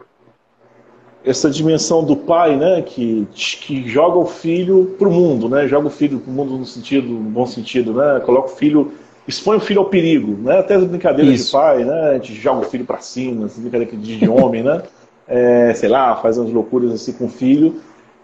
essa 1.26 1.50
dimensão 1.50 2.04
do 2.04 2.16
pai, 2.16 2.56
né, 2.56 2.82
que, 2.82 3.26
que 3.34 3.88
joga 3.88 4.16
o 4.16 4.26
filho 4.26 4.94
para 4.96 5.08
o 5.08 5.10
mundo, 5.10 5.48
né, 5.48 5.66
joga 5.66 5.88
o 5.88 5.90
filho 5.90 6.20
para 6.20 6.30
o 6.30 6.32
mundo 6.32 6.56
no 6.56 6.64
sentido, 6.64 7.08
no 7.08 7.30
bom 7.30 7.44
sentido, 7.44 7.92
né, 7.92 8.20
coloca 8.24 8.52
o 8.52 8.56
filho, 8.56 8.92
expõe 9.26 9.56
o 9.56 9.60
filho 9.60 9.80
ao 9.80 9.86
perigo, 9.86 10.40
né, 10.40 10.60
até 10.60 10.76
as 10.76 10.84
brincadeiras 10.84 11.34
Isso. 11.34 11.46
de 11.46 11.52
pai, 11.52 11.84
né, 11.84 12.10
a 12.10 12.14
gente 12.14 12.32
joga 12.32 12.60
o 12.60 12.70
filho 12.70 12.84
para 12.84 12.98
cima, 12.98 13.46
as 13.46 13.58
brincadeiras 13.58 14.00
de 14.00 14.28
homem, 14.28 14.62
né, 14.62 14.82
é, 15.26 15.74
sei 15.74 15.88
lá, 15.88 16.14
faz 16.14 16.38
umas 16.38 16.52
loucuras 16.52 16.92
assim 16.92 17.12
com 17.12 17.24
o 17.24 17.28
filho 17.28 17.80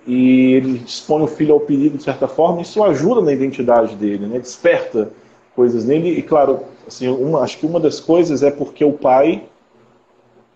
e 0.07 0.53
ele 0.53 0.83
expõe 0.87 1.23
o 1.25 1.27
filho 1.27 1.55
ao 1.55 1.61
perigo 1.61 1.99
de 1.99 2.05
certa 2.05 2.29
forma, 2.29 2.63
isso 2.63 2.85
ajuda 2.85 3.21
na 3.21 3.33
identidade 3.33 3.97
dele, 3.97 4.29
né, 4.29 4.39
desperta 4.39 5.11
coisas 5.57 5.85
nele 5.85 6.09
e 6.09 6.23
claro, 6.23 6.61
assim, 6.87 7.09
uma, 7.09 7.41
acho 7.41 7.59
que 7.59 7.67
uma 7.67 7.81
das 7.81 7.99
coisas 7.99 8.45
é 8.45 8.51
porque 8.53 8.85
o 8.85 8.93
pai 8.93 9.43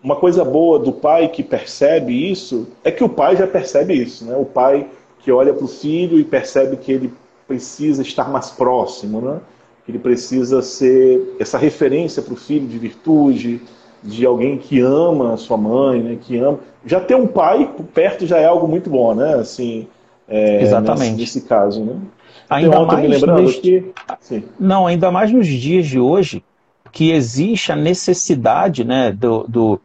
uma 0.07 0.15
coisa 0.15 0.45
boa 0.45 0.79
do 0.79 0.93
pai 0.93 1.27
que 1.27 1.43
percebe 1.43 2.31
isso 2.31 2.65
é 2.81 2.89
que 2.89 3.03
o 3.03 3.09
pai 3.09 3.35
já 3.35 3.45
percebe 3.45 3.93
isso, 3.93 4.23
né? 4.23 4.37
O 4.37 4.45
pai 4.45 4.87
que 5.19 5.29
olha 5.33 5.53
para 5.53 5.65
o 5.65 5.67
filho 5.67 6.17
e 6.17 6.23
percebe 6.23 6.77
que 6.77 6.93
ele 6.93 7.13
precisa 7.45 8.03
estar 8.03 8.29
mais 8.29 8.49
próximo, 8.49 9.19
né? 9.19 9.41
Que 9.85 9.91
ele 9.91 9.99
precisa 9.99 10.61
ser 10.61 11.35
essa 11.37 11.57
referência 11.57 12.21
para 12.21 12.33
o 12.33 12.37
filho 12.37 12.65
de 12.65 12.79
virtude, 12.79 13.59
de 14.01 14.25
alguém 14.25 14.57
que 14.57 14.79
ama 14.79 15.33
a 15.33 15.37
sua 15.37 15.57
mãe, 15.57 16.01
né? 16.01 16.17
Que 16.21 16.37
ama. 16.37 16.59
Já 16.85 17.01
ter 17.01 17.15
um 17.15 17.27
pai 17.27 17.69
perto 17.93 18.25
já 18.25 18.37
é 18.37 18.45
algo 18.45 18.65
muito 18.65 18.89
bom, 18.89 19.13
né? 19.13 19.33
Assim, 19.33 19.87
é, 20.25 20.61
Exatamente. 20.61 21.17
Nesse, 21.17 21.39
nesse, 21.39 21.41
caso, 21.41 21.83
né? 21.83 21.97
Ainda 22.49 22.79
mais 22.85 23.01
me 23.01 23.07
lembrando 23.09 23.41
nos... 23.41 23.55
que... 23.55 23.91
Não, 24.57 24.87
ainda 24.87 25.11
mais 25.11 25.33
nos 25.33 25.47
dias 25.47 25.85
de 25.85 25.99
hoje, 25.99 26.41
que 26.91 27.11
existe 27.11 27.71
a 27.71 27.75
necessidade 27.75 28.83
né, 28.83 29.11
do, 29.11 29.45
do 29.47 29.81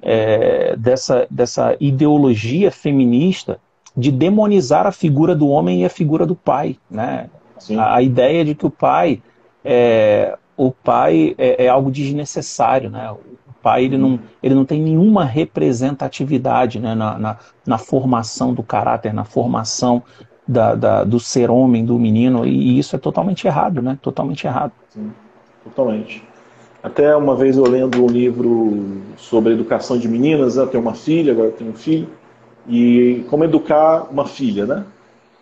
é, 0.00 0.76
dessa, 0.76 1.26
dessa 1.30 1.76
ideologia 1.80 2.70
feminista 2.70 3.58
de 3.96 4.10
demonizar 4.10 4.86
a 4.86 4.92
figura 4.92 5.34
do 5.34 5.48
homem 5.48 5.82
e 5.82 5.84
a 5.84 5.90
figura 5.90 6.24
do 6.24 6.34
pai. 6.34 6.78
Né? 6.90 7.28
A, 7.76 7.96
a, 7.96 8.02
ideia 8.02 8.44
de 8.44 8.54
que 8.54 8.66
o 8.66 8.70
pai 8.70 9.22
é, 9.64 10.36
o 10.56 10.70
pai 10.70 11.34
é, 11.36 11.66
é, 11.66 11.68
algo 11.68 11.90
desnecessário. 11.90 12.90
Né? 12.90 13.10
O 13.10 13.52
pai 13.62 13.84
ele 13.84 13.98
não, 13.98 14.18
ele 14.42 14.54
não 14.54 14.64
tem 14.64 14.80
nenhuma 14.80 15.24
representatividade 15.24 16.80
né? 16.80 16.94
na, 16.94 17.18
na, 17.18 17.38
na 17.66 17.78
formação 17.78 18.54
do 18.54 18.62
caráter, 18.62 19.12
na 19.12 19.24
formação 19.24 20.02
da, 20.46 20.74
da, 20.74 21.04
do 21.04 21.20
ser 21.20 21.50
homem, 21.50 21.84
do 21.84 21.98
menino, 21.98 22.44
e 22.44 22.78
isso 22.78 22.96
é 22.96 22.98
totalmente 22.98 23.46
errado, 23.46 23.80
né? 23.80 23.96
Totalmente 24.02 24.46
errado. 24.46 24.72
Sim, 24.90 25.12
totalmente. 25.62 26.24
Até 26.82 27.14
uma 27.14 27.36
vez 27.36 27.56
eu 27.56 27.64
lendo 27.64 28.02
um 28.02 28.08
livro 28.08 29.00
sobre 29.16 29.52
educação 29.52 29.96
de 29.96 30.08
meninas, 30.08 30.56
né? 30.56 30.64
eu 30.64 30.66
tenho 30.66 30.82
uma 30.82 30.94
filha, 30.94 31.32
agora 31.32 31.48
eu 31.48 31.52
tenho 31.52 31.70
um 31.70 31.74
filho, 31.74 32.08
e 32.68 33.24
como 33.30 33.44
educar 33.44 34.08
uma 34.10 34.26
filha, 34.26 34.66
né? 34.66 34.84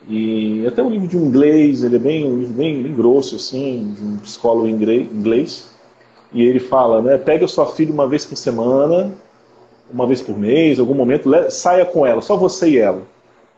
E 0.09 0.66
até 0.66 0.82
um 0.82 0.91
livro 0.91 1.09
de 1.09 1.16
inglês, 1.16 1.82
ele 1.82 1.97
é 1.97 1.99
bem, 1.99 2.26
um 2.26 2.38
livro 2.38 2.55
bem, 2.55 2.82
bem 2.82 2.95
grosso, 2.95 3.36
assim, 3.36 3.95
de 3.97 4.05
um 4.05 4.16
psicólogo 4.18 4.68
inglês, 4.68 5.70
e 6.32 6.43
ele 6.43 6.61
fala, 6.61 7.01
né? 7.01 7.16
Pega 7.16 7.47
sua 7.49 7.66
filha 7.66 7.93
uma 7.93 8.07
vez 8.07 8.26
por 8.26 8.36
semana, 8.36 9.12
uma 9.91 10.07
vez 10.07 10.20
por 10.20 10.38
mês, 10.38 10.78
algum 10.78 10.95
momento, 10.95 11.30
saia 11.51 11.86
com 11.86 12.07
ela, 12.07 12.20
só 12.20 12.36
você 12.36 12.68
e 12.70 12.78
ela. 12.78 13.03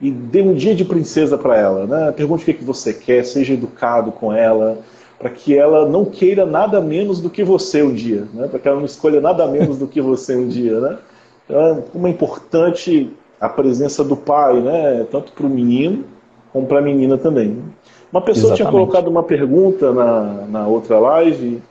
E 0.00 0.10
dê 0.10 0.42
um 0.42 0.54
dia 0.54 0.74
de 0.74 0.84
princesa 0.84 1.36
para 1.36 1.56
ela, 1.56 1.86
né? 1.86 2.12
Pergunte 2.12 2.42
o 2.42 2.46
que, 2.46 2.54
que 2.54 2.64
você 2.64 2.92
quer, 2.92 3.24
seja 3.24 3.54
educado 3.54 4.10
com 4.10 4.32
ela, 4.32 4.78
para 5.22 5.30
que 5.30 5.56
ela 5.56 5.88
não 5.88 6.04
queira 6.04 6.44
nada 6.44 6.80
menos 6.80 7.20
do 7.20 7.30
que 7.30 7.44
você 7.44 7.80
um 7.80 7.94
dia, 7.94 8.26
né? 8.34 8.48
para 8.48 8.58
que 8.58 8.66
ela 8.66 8.78
não 8.78 8.84
escolha 8.84 9.20
nada 9.20 9.46
menos 9.46 9.78
do 9.78 9.86
que 9.86 10.00
você 10.00 10.34
um 10.34 10.48
dia. 10.48 10.80
Né? 10.80 10.98
Então, 11.44 11.84
como 11.92 12.08
é 12.08 12.10
importante 12.10 13.08
a 13.40 13.48
presença 13.48 14.02
do 14.02 14.16
pai, 14.16 14.60
né? 14.60 15.06
tanto 15.12 15.30
para 15.30 15.46
o 15.46 15.48
menino 15.48 16.04
como 16.52 16.66
para 16.66 16.80
a 16.80 16.82
menina 16.82 17.16
também. 17.16 17.62
Uma 18.10 18.20
pessoa 18.20 18.52
Exatamente. 18.52 18.56
tinha 18.56 18.70
colocado 18.70 19.06
uma 19.06 19.22
pergunta 19.22 19.92
na, 19.92 20.22
na 20.48 20.66
outra 20.66 20.98
live, 20.98 21.62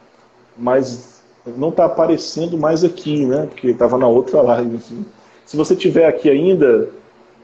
mas 0.58 1.22
não 1.46 1.70
está 1.70 1.84
aparecendo 1.84 2.58
mais 2.58 2.86
aqui, 2.86 3.26
né? 3.26 3.48
porque 3.50 3.68
estava 3.68 3.98
na 3.98 4.08
outra 4.08 4.42
live. 4.42 4.78
Enfim. 4.78 5.06
Se 5.46 5.58
você 5.58 5.76
tiver 5.76 6.08
aqui 6.08 6.30
ainda 6.30 6.88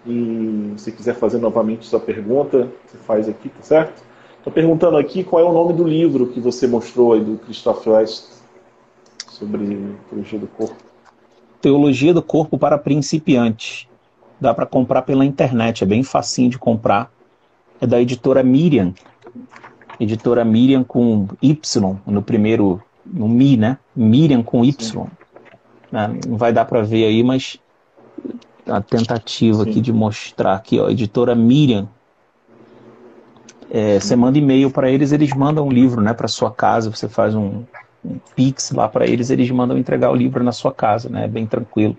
e 0.06 0.72
se 0.78 0.90
quiser 0.94 1.16
fazer 1.16 1.38
novamente 1.40 1.86
sua 1.86 2.00
pergunta, 2.00 2.70
você 2.86 2.98
faz 3.06 3.28
aqui, 3.28 3.50
tá 3.50 3.62
certo? 3.62 4.07
Estou 4.48 4.64
perguntando 4.64 4.96
aqui 4.96 5.26
qual 5.26 5.46
é 5.46 5.46
o 5.46 5.52
nome 5.52 5.74
do 5.74 5.84
livro 5.84 6.28
que 6.28 6.40
você 6.40 6.66
mostrou 6.68 7.12
aí 7.12 7.20
do 7.20 7.38
Christoph 7.40 7.86
West 7.86 8.28
sobre 9.28 9.94
teologia 10.10 10.40
do 10.40 10.48
corpo. 10.48 10.78
Teologia 11.60 12.14
do 12.14 12.22
corpo 12.22 12.58
para 12.58 12.78
principiantes. 12.78 13.90
Dá 14.40 14.54
para 14.54 14.66
comprar 14.66 15.02
pela 15.02 15.26
internet, 15.26 15.84
é 15.84 15.86
bem 15.86 16.02
facinho 16.02 16.50
de 16.50 16.58
comprar. 16.58 17.12
É 17.82 17.86
da 17.86 18.02
editora 18.02 18.42
Miriam. 18.42 18.94
Editora 20.00 20.46
Miriam 20.46 20.82
com 20.82 21.28
Y 21.42 22.00
no 22.06 22.22
primeiro, 22.22 22.82
no 23.06 23.28
Mi, 23.28 23.58
né? 23.58 23.78
Miriam 23.94 24.42
com 24.42 24.64
Y. 24.64 25.08
É, 25.92 26.08
não 26.26 26.38
vai 26.38 26.54
dar 26.54 26.64
para 26.64 26.82
ver 26.84 27.04
aí, 27.04 27.22
mas 27.22 27.60
a 28.66 28.80
tentativa 28.80 29.66
Sim. 29.66 29.70
aqui 29.70 29.82
de 29.82 29.92
mostrar 29.92 30.56
aqui, 30.56 30.80
ó, 30.80 30.88
editora 30.90 31.36
Miriam 31.36 31.90
é, 33.70 34.00
você 34.00 34.16
manda 34.16 34.38
e-mail 34.38 34.72
para 34.72 34.90
eles, 34.90 35.12
eles 35.12 35.34
mandam 35.34 35.68
um 35.68 35.72
livro 35.72 36.02
né, 36.02 36.14
para 36.14 36.28
sua 36.28 36.52
casa, 36.52 36.90
você 36.90 37.08
faz 37.08 37.36
um, 37.36 37.64
um 38.04 38.18
pix 38.36 38.72
lá 38.72 38.88
para 38.88 39.06
eles, 39.06 39.30
eles 39.30 39.50
mandam 39.52 39.78
entregar 39.78 40.12
o 40.12 40.16
livro 40.16 40.44
na 40.44 40.52
sua 40.52 40.74
casa, 40.74 41.10
né? 41.10 41.26
É 41.26 41.28
bem 41.28 41.46
tranquilo. 41.46 41.96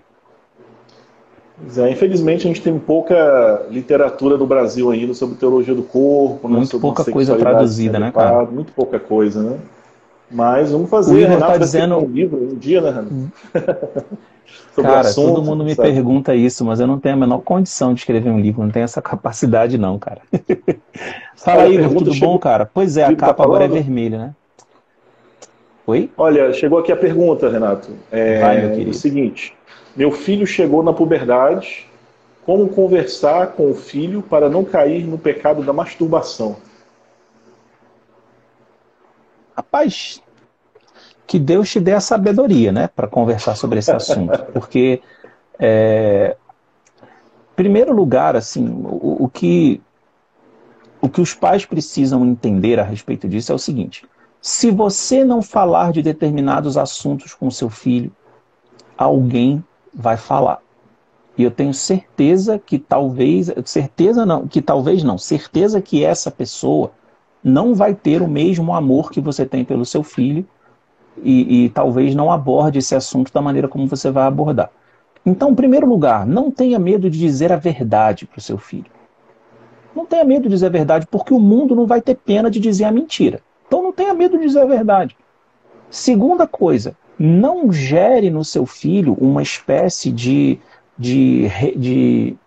É, 1.77 1.89
infelizmente 1.91 2.45
a 2.45 2.47
gente 2.47 2.61
tem 2.61 2.79
pouca 2.79 3.65
literatura 3.69 4.37
no 4.37 4.47
Brasil 4.47 4.89
ainda 4.89 5.13
sobre 5.13 5.35
teologia 5.35 5.75
do 5.75 5.83
corpo, 5.83 6.47
né, 6.47 6.55
muito 6.55 6.79
pouca 6.79 7.03
coisa 7.03 7.35
traduzida, 7.35 7.99
né, 7.99 8.11
cara? 8.11 8.45
Muito 8.45 8.71
pouca 8.71 8.97
coisa, 8.97 9.43
né? 9.43 9.59
Mas 10.31 10.71
vamos 10.71 10.89
fazer. 10.89 11.11
O 11.11 11.17
Renato 11.27 11.53
tá 11.53 11.57
dizendo 11.57 11.97
um 11.97 12.05
livro 12.05 12.37
um 12.37 12.55
dia, 12.55 12.81
né, 12.81 12.91
Renato? 12.91 13.31
Hum. 14.77 14.81
Cara, 14.81 15.01
assunto, 15.01 15.35
todo 15.35 15.43
mundo 15.43 15.63
me 15.63 15.75
sabe? 15.75 15.91
pergunta 15.91 16.35
isso, 16.35 16.63
mas 16.63 16.79
eu 16.79 16.87
não 16.87 16.99
tenho 16.99 17.15
a 17.15 17.17
menor 17.17 17.39
condição 17.39 17.93
de 17.93 17.99
escrever 17.99 18.29
um 18.29 18.39
livro, 18.39 18.63
não 18.63 18.71
tenho 18.71 18.85
essa 18.85 19.01
capacidade 19.01 19.77
não, 19.77 19.99
cara. 19.99 20.21
Fala 21.35 21.63
aí, 21.63 21.75
Igor, 21.75 21.89
tudo 21.95 22.13
chegou... 22.13 22.29
bom, 22.29 22.39
cara? 22.39 22.69
Pois 22.73 22.95
é, 22.95 23.03
a 23.03 23.15
capa 23.15 23.33
tá 23.33 23.43
agora 23.43 23.65
é 23.65 23.67
vermelha, 23.67 24.17
né? 24.17 24.35
Oi? 25.85 26.09
Olha, 26.15 26.53
chegou 26.53 26.79
aqui 26.79 26.91
a 26.91 26.95
pergunta, 26.95 27.49
Renato. 27.49 27.89
É 28.11 28.39
Vai, 28.39 28.61
meu 28.61 28.69
querido. 28.71 28.91
o 28.91 28.93
seguinte: 28.93 29.57
meu 29.95 30.11
filho 30.11 30.45
chegou 30.45 30.83
na 30.83 30.93
puberdade. 30.93 31.87
Como 32.45 32.69
conversar 32.69 33.47
com 33.47 33.69
o 33.69 33.75
filho 33.75 34.23
para 34.23 34.49
não 34.49 34.63
cair 34.63 35.05
no 35.05 35.19
pecado 35.19 35.61
da 35.61 35.71
masturbação? 35.71 36.55
Rapaz, 39.55 40.19
que 41.29 41.37
Deus 41.37 41.69
te 41.69 41.79
dê 41.79 41.93
a 41.93 41.99
sabedoria, 41.99 42.71
né, 42.71 42.87
para 42.87 43.07
conversar 43.07 43.55
sobre 43.55 43.77
esse 43.77 43.91
assunto, 43.91 44.45
porque 44.51 44.99
é, 45.59 46.35
primeiro 47.55 47.93
lugar, 47.93 48.35
assim, 48.35 48.67
o, 48.67 49.25
o, 49.25 49.29
que 49.29 49.79
o 50.99 51.07
que 51.07 51.21
os 51.21 51.35
pais 51.35 51.67
precisam 51.67 52.25
entender 52.25 52.79
a 52.79 52.83
respeito 52.83 53.29
disso 53.29 53.51
é 53.51 53.55
o 53.55 53.59
seguinte: 53.59 54.07
se 54.41 54.71
você 54.71 55.23
não 55.23 55.39
falar 55.39 55.91
de 55.91 56.01
determinados 56.01 56.79
assuntos 56.79 57.35
com 57.35 57.51
seu 57.51 57.69
filho, 57.69 58.11
alguém 58.97 59.63
vai 59.93 60.17
falar. 60.17 60.59
E 61.37 61.43
eu 61.43 61.51
tenho 61.51 61.75
certeza 61.75 62.57
que 62.57 62.79
talvez, 62.79 63.53
certeza 63.65 64.25
não, 64.25 64.47
que 64.47 64.63
talvez 64.63 65.03
não, 65.03 65.19
certeza 65.19 65.79
que 65.79 66.03
essa 66.03 66.31
pessoa 66.31 66.91
não 67.43 67.75
vai 67.75 67.93
ter 67.93 68.23
o 68.23 68.27
mesmo 68.27 68.73
amor 68.73 69.11
que 69.11 69.21
você 69.21 69.45
tem 69.45 69.63
pelo 69.63 69.85
seu 69.85 70.01
filho 70.01 70.43
e, 71.23 71.65
e 71.65 71.69
talvez 71.69 72.15
não 72.15 72.31
aborde 72.31 72.79
esse 72.79 72.95
assunto 72.95 73.31
da 73.33 73.41
maneira 73.41 73.67
como 73.67 73.87
você 73.87 74.09
vai 74.11 74.25
abordar. 74.25 74.69
Então, 75.25 75.51
em 75.51 75.55
primeiro 75.55 75.87
lugar, 75.87 76.25
não 76.25 76.49
tenha 76.49 76.79
medo 76.79 77.09
de 77.09 77.19
dizer 77.19 77.51
a 77.51 77.57
verdade 77.57 78.25
para 78.25 78.39
o 78.39 78.41
seu 78.41 78.57
filho. 78.57 78.89
Não 79.95 80.05
tenha 80.05 80.23
medo 80.23 80.43
de 80.43 80.49
dizer 80.49 80.67
a 80.67 80.69
verdade, 80.69 81.07
porque 81.09 81.33
o 81.33 81.39
mundo 81.39 81.75
não 81.75 81.85
vai 81.85 82.01
ter 82.01 82.15
pena 82.15 82.49
de 82.49 82.59
dizer 82.59 82.85
a 82.85 82.91
mentira. 82.91 83.41
Então, 83.67 83.83
não 83.83 83.91
tenha 83.91 84.13
medo 84.13 84.37
de 84.37 84.45
dizer 84.45 84.61
a 84.61 84.65
verdade. 84.65 85.15
Segunda 85.89 86.47
coisa, 86.47 86.95
não 87.17 87.71
gere 87.71 88.29
no 88.29 88.45
seu 88.45 88.65
filho 88.65 89.13
uma 89.19 89.41
espécie 89.41 90.11
de, 90.11 90.59
de, 90.97 91.49
de 91.75 92.37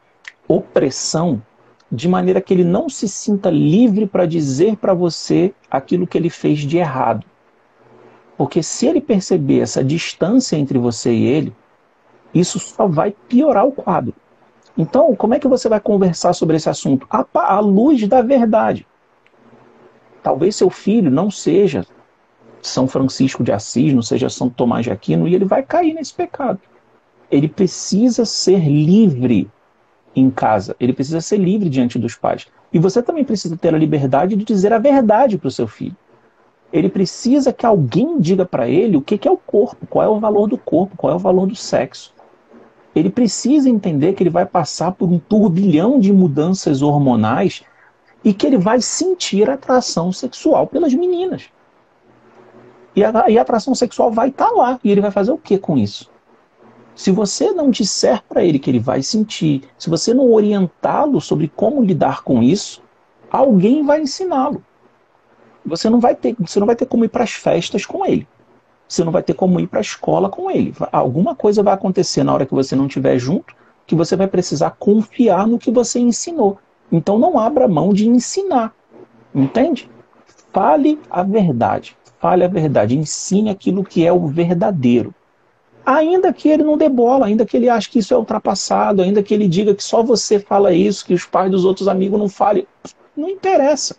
opressão, 0.49 1.43
de 1.91 2.09
maneira 2.09 2.41
que 2.41 2.55
ele 2.55 2.65
não 2.65 2.89
se 2.89 3.07
sinta 3.07 3.51
livre 3.51 4.07
para 4.07 4.25
dizer 4.25 4.77
para 4.77 4.95
você 4.95 5.53
aquilo 5.71 6.07
que 6.07 6.17
ele 6.17 6.31
fez 6.31 6.61
de 6.61 6.79
errado. 6.79 7.27
Porque 8.43 8.61
se 8.61 8.89
ele 8.89 9.01
perceber 9.01 9.61
essa 9.61 9.85
distância 9.85 10.57
entre 10.57 10.77
você 10.77 11.13
e 11.13 11.27
ele, 11.27 11.55
isso 12.35 12.59
só 12.59 12.89
vai 12.89 13.15
piorar 13.29 13.65
o 13.65 13.71
quadro. 13.71 14.13
Então, 14.77 15.15
como 15.15 15.35
é 15.35 15.39
que 15.39 15.47
você 15.47 15.69
vai 15.69 15.79
conversar 15.79 16.33
sobre 16.33 16.57
esse 16.57 16.69
assunto? 16.69 17.07
À 17.09 17.61
luz 17.61 18.05
da 18.09 18.21
verdade. 18.21 18.85
Talvez 20.25 20.57
seu 20.57 20.71
filho 20.71 21.09
não 21.09 21.31
seja 21.31 21.87
São 22.61 22.89
Francisco 22.89 23.45
de 23.45 23.53
Assis, 23.53 23.95
não 23.95 24.03
seja 24.03 24.29
São 24.29 24.51
Tomás 24.51 24.87
de 24.87 24.91
Aquino, 24.91 25.29
e 25.29 25.37
ele 25.37 25.45
vai 25.45 25.63
cair 25.63 25.95
nesse 25.95 26.13
pecado. 26.13 26.59
ele 27.31 27.47
precisa 27.47 28.25
ser 28.25 28.59
livre 28.59 29.49
em 30.17 30.29
casa, 30.33 30.75
ele 30.81 30.93
precisa 30.93 31.21
ser 31.21 31.37
livre 31.37 31.71
diante 31.71 31.97
dos 31.97 32.17
pais. 32.17 32.49
E 32.73 32.79
você 32.81 33.01
também 33.01 33.25
precisa 33.25 33.57
ter 33.57 33.73
a 33.73 33.79
liberdade 33.79 34.35
de 34.35 34.45
dizer 34.45 34.73
a 34.73 34.79
verdade 34.79 35.39
para 35.39 35.47
o 35.47 35.53
seu 35.53 35.69
filho. 35.69 35.97
Ele 36.73 36.89
precisa 36.89 37.53
que 37.53 37.67
alguém 37.67 38.19
diga 38.19 38.47
para 38.47 38.69
ele 38.69 38.97
o 38.97 39.03
que 39.03 39.29
é 39.29 39.31
o 39.31 39.37
corpo, 39.37 39.87
qual 39.87 40.05
é 40.05 40.09
o 40.09 40.19
valor 40.19 40.49
do 40.49 40.57
corpo, 40.57 40.97
qual 40.97 41.13
é 41.13 41.17
o 41.17 41.19
valor 41.19 41.47
do 41.47 41.55
sexo. 41.55 42.15
Ele 42.95 43.11
precisa 43.11 43.69
entender 43.69 44.15
que 44.15 44.23
ele 44.23 44.31
vai 44.31 44.47
passar 44.47 44.93
por 44.93 45.11
um 45.11 45.19
turbilhão 45.19 45.99
de 45.99 46.13
mudanças 46.13 46.83
hormonais 46.83 47.63
e 48.25 48.33
que 48.33 48.47
ele 48.47 48.59
vai 48.59 48.81
sentir 48.81 49.51
atração 49.51 50.13
sexual 50.13 50.67
pelas 50.67 50.95
meninas. 50.95 51.45
E 52.95 53.03
a, 53.03 53.31
e 53.31 53.39
a 53.39 53.43
atração 53.43 53.75
sexual 53.75 54.11
vai 54.11 54.29
estar 54.29 54.49
tá 54.49 54.53
lá. 54.53 54.81
E 54.85 54.91
ele 54.91 55.01
vai 55.01 55.11
fazer 55.11 55.33
o 55.33 55.39
que 55.39 55.59
com 55.59 55.77
isso? 55.77 56.11
Se 56.95 57.11
você 57.11 57.53
não 57.53 57.71
disser 57.71 58.23
para 58.29 58.45
ele 58.45 58.59
que 58.59 58.71
ele 58.71 58.79
vai 58.79 59.03
sentir, 59.03 59.63
se 59.79 59.89
você 59.89 60.13
não 60.13 60.31
orientá-lo 60.31 61.21
sobre 61.21 61.49
como 61.49 61.83
lidar 61.83 62.23
com 62.23 62.43
isso, 62.43 62.83
alguém 63.31 63.83
vai 63.83 64.03
ensiná-lo. 64.03 64.63
Você 65.65 65.89
não 65.89 66.01
vai 66.01 66.15
ter, 66.15 66.35
você 66.39 66.59
não 66.59 66.67
vai 66.67 66.77
ter 66.77 66.87
como 66.87 67.05
ir 67.05 67.09
para 67.09 67.25
as 67.25 67.33
festas 67.33 67.87
com 67.87 68.05
ele. 68.05 68.27
Você 68.89 69.05
não 69.05 69.13
vai 69.13 69.23
ter 69.23 69.35
como 69.35 69.59
ir 69.59 69.67
para 69.67 69.81
a 69.81 69.83
escola 69.83 70.29
com 70.29 70.51
ele. 70.51 70.75
Alguma 70.93 71.35
coisa 71.35 71.63
vai 71.63 71.73
acontecer 71.73 72.23
na 72.23 72.35
hora 72.35 72.45
que 72.47 72.55
você 72.55 72.77
não 72.77 72.87
estiver 72.87 73.19
junto, 73.19 73.55
que 73.87 73.95
você 73.95 74.17
vai 74.17 74.27
precisar 74.27 74.71
confiar 74.79 75.47
no 75.47 75.59
que 75.59 75.71
você 75.71 75.99
ensinou. 75.99 76.59
Então 76.91 77.19
não 77.19 77.39
abra 77.39 77.67
mão 77.67 77.93
de 77.93 78.07
ensinar. 78.07 78.75
Entende? 79.35 79.91
Fale 80.53 81.01
a 81.11 81.23
verdade. 81.23 81.97
Fale 82.21 82.45
a 82.45 82.49
verdade. 82.49 82.97
Ensine 82.97 83.49
aquilo 83.49 83.83
que 83.83 84.07
é 84.07 84.13
o 84.13 84.27
verdadeiro. 84.27 85.15
Ainda 85.85 86.33
que 86.33 86.49
ele 86.49 86.63
não 86.63 86.77
dê 86.77 86.89
bola, 86.89 87.27
ainda 87.27 87.45
que 87.45 87.57
ele 87.57 87.69
ache 87.69 87.91
que 87.91 87.99
isso 87.99 88.15
é 88.15 88.17
ultrapassado, 88.17 89.03
ainda 89.03 89.23
que 89.23 89.35
ele 89.35 89.49
diga 89.49 89.75
que 89.75 89.83
só 89.83 90.03
você 90.03 90.39
fala 90.39 90.73
isso, 90.73 91.05
que 91.05 91.15
os 91.15 91.25
pais 91.25 91.51
dos 91.51 91.65
outros 91.65 91.89
amigos 91.89 92.21
não 92.21 92.29
falem. 92.29 92.67
Não 93.17 93.29
interessa. 93.29 93.97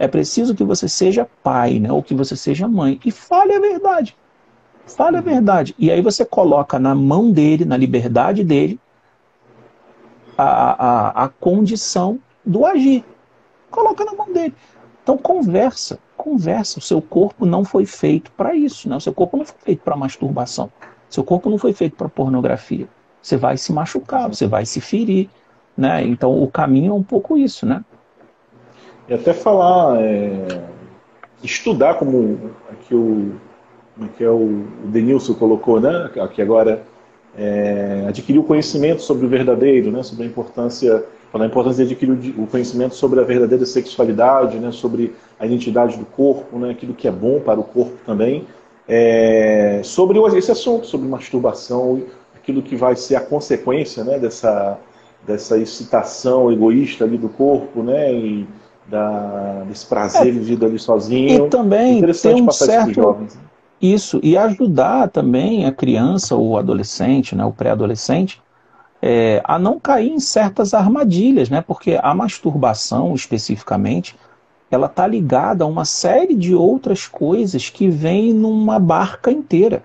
É 0.00 0.08
preciso 0.08 0.54
que 0.54 0.64
você 0.64 0.88
seja 0.88 1.28
pai, 1.42 1.78
né? 1.78 1.92
ou 1.92 2.02
que 2.02 2.14
você 2.14 2.34
seja 2.34 2.66
mãe. 2.66 2.98
E 3.04 3.10
fale 3.10 3.52
a 3.52 3.60
verdade. 3.60 4.16
Fale 4.86 5.18
a 5.18 5.20
verdade. 5.20 5.74
E 5.78 5.90
aí 5.90 6.00
você 6.00 6.24
coloca 6.24 6.78
na 6.78 6.94
mão 6.94 7.30
dele, 7.30 7.66
na 7.66 7.76
liberdade 7.76 8.42
dele, 8.42 8.80
a, 10.38 10.44
a, 10.44 11.24
a 11.24 11.28
condição 11.28 12.18
do 12.42 12.64
agir. 12.64 13.04
Coloca 13.70 14.02
na 14.02 14.14
mão 14.14 14.32
dele. 14.32 14.54
Então 15.02 15.18
conversa, 15.18 15.98
conversa. 16.16 16.78
O 16.78 16.82
seu 16.82 17.02
corpo 17.02 17.44
não 17.44 17.62
foi 17.62 17.84
feito 17.84 18.32
para 18.32 18.54
isso, 18.54 18.88
né? 18.88 18.96
O 18.96 19.00
seu 19.00 19.12
corpo 19.12 19.36
não 19.36 19.44
foi 19.44 19.58
feito 19.62 19.82
para 19.82 19.94
masturbação. 19.96 20.72
Seu 21.10 21.22
corpo 21.22 21.50
não 21.50 21.58
foi 21.58 21.74
feito 21.74 21.94
para 21.94 22.08
pornografia. 22.08 22.88
Você 23.20 23.36
vai 23.36 23.58
se 23.58 23.70
machucar, 23.70 24.30
você 24.30 24.46
vai 24.46 24.64
se 24.64 24.80
ferir, 24.80 25.28
né? 25.76 26.02
Então 26.02 26.42
o 26.42 26.50
caminho 26.50 26.92
é 26.92 26.94
um 26.94 27.02
pouco 27.02 27.36
isso, 27.36 27.66
né? 27.66 27.84
E 29.10 29.14
até 29.14 29.34
falar, 29.34 30.00
é, 30.00 30.62
estudar 31.42 31.94
como 31.94 32.52
aqui 32.70 32.94
o, 32.94 33.32
que 34.16 34.24
é 34.24 34.30
o 34.30 34.64
Denilson 34.84 35.34
colocou, 35.34 35.80
né? 35.80 36.08
Aqui 36.20 36.40
agora 36.40 36.82
é, 37.36 38.06
adquirir 38.08 38.38
o 38.38 38.44
conhecimento 38.44 39.02
sobre 39.02 39.26
o 39.26 39.28
verdadeiro, 39.28 39.90
né? 39.90 40.02
Sobre 40.02 40.22
a 40.22 40.26
importância, 40.26 41.04
falar 41.30 41.44
a 41.44 41.48
importância 41.48 41.84
de 41.84 41.92
adquirir 41.92 42.34
o 42.38 42.46
conhecimento 42.46 42.94
sobre 42.94 43.20
a 43.20 43.24
verdadeira 43.24 43.66
sexualidade, 43.66 44.58
né? 44.58 44.72
Sobre 44.72 45.12
a 45.38 45.44
identidade 45.44 45.98
do 45.98 46.06
corpo, 46.06 46.58
né? 46.58 46.70
Aquilo 46.70 46.94
que 46.94 47.06
é 47.06 47.12
bom 47.12 47.40
para 47.40 47.60
o 47.60 47.64
corpo 47.64 47.98
também 48.06 48.46
é, 48.92 49.80
sobre 49.84 50.18
esse 50.36 50.50
assunto, 50.50 50.84
sobre 50.84 51.06
masturbação, 51.06 52.02
aquilo 52.34 52.60
que 52.60 52.74
vai 52.74 52.96
ser 52.96 53.14
a 53.14 53.20
consequência 53.20 54.02
né, 54.02 54.18
dessa, 54.18 54.78
dessa 55.24 55.56
excitação 55.56 56.50
egoísta 56.50 57.04
ali 57.04 57.16
do 57.16 57.28
corpo, 57.28 57.84
né, 57.84 58.12
e 58.12 58.48
da, 58.86 59.64
desse 59.68 59.86
prazer 59.86 60.28
é, 60.28 60.30
vivido 60.30 60.66
ali 60.66 60.78
sozinho. 60.78 61.46
E 61.46 61.48
também 61.48 62.00
ter 62.00 62.34
um 62.34 62.50
certo... 62.50 63.12
Né? 63.12 63.26
Isso, 63.80 64.20
e 64.22 64.36
ajudar 64.36 65.08
também 65.08 65.64
a 65.64 65.72
criança 65.72 66.36
ou 66.36 66.50
o 66.50 66.58
adolescente, 66.58 67.34
né, 67.34 67.44
o 67.46 67.52
pré-adolescente, 67.52 68.42
é, 69.00 69.40
a 69.42 69.58
não 69.58 69.80
cair 69.80 70.10
em 70.10 70.20
certas 70.20 70.74
armadilhas, 70.74 71.48
né, 71.48 71.62
porque 71.62 71.98
a 72.02 72.14
masturbação, 72.14 73.14
especificamente, 73.14 74.14
ela 74.70 74.86
está 74.86 75.06
ligada 75.06 75.64
a 75.64 75.66
uma 75.66 75.86
série 75.86 76.34
de 76.34 76.54
outras 76.54 77.06
coisas 77.06 77.70
que 77.70 77.88
vêm 77.88 78.34
numa 78.34 78.78
barca 78.78 79.30
inteira. 79.30 79.82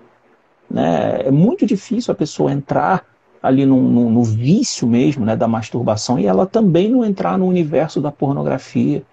Né? 0.70 1.22
É 1.24 1.30
muito 1.30 1.64
difícil 1.64 2.12
a 2.12 2.14
pessoa 2.14 2.52
entrar 2.52 3.04
ali 3.46 3.64
no, 3.64 3.80
no, 3.80 4.10
no, 4.10 4.24
vício 4.24 4.88
mesmo 4.88 5.24
né, 5.24 5.36
da 5.36 5.46
masturbação 5.46 6.18
e 6.18 6.26
ela 6.26 6.46
também 6.46 6.90
não 6.90 7.04
entrar 7.04 7.38
no 7.38 7.46
universo 7.46 8.00
da 8.00 8.10
pornografia. 8.10 9.04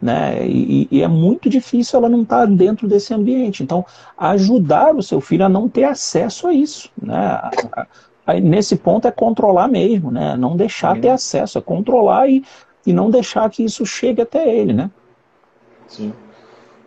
Né? 0.00 0.46
E, 0.48 0.88
e 0.90 1.02
é 1.02 1.06
muito 1.06 1.48
difícil 1.48 1.98
ela 1.98 2.08
não 2.08 2.22
estar 2.22 2.40
tá 2.40 2.46
dentro 2.46 2.88
desse 2.88 3.12
ambiente. 3.12 3.62
Então, 3.62 3.84
ajudar 4.16 4.96
o 4.96 5.02
seu 5.02 5.20
filho 5.20 5.44
a 5.44 5.48
não 5.48 5.68
ter 5.68 5.84
acesso 5.84 6.48
a 6.48 6.54
isso. 6.54 6.90
Né? 7.00 7.40
Nesse 8.42 8.76
ponto 8.76 9.06
é 9.06 9.10
controlar 9.10 9.68
mesmo, 9.68 10.10
né? 10.10 10.36
não 10.36 10.56
deixar 10.56 10.98
ter 10.98 11.10
acesso, 11.10 11.58
é 11.58 11.60
controlar 11.60 12.28
e, 12.28 12.42
e 12.86 12.92
não 12.92 13.10
deixar 13.10 13.48
que 13.50 13.62
isso 13.62 13.84
chegue 13.84 14.22
até 14.22 14.48
ele. 14.48 14.72
Né? 14.72 14.90
Sim. 15.86 16.12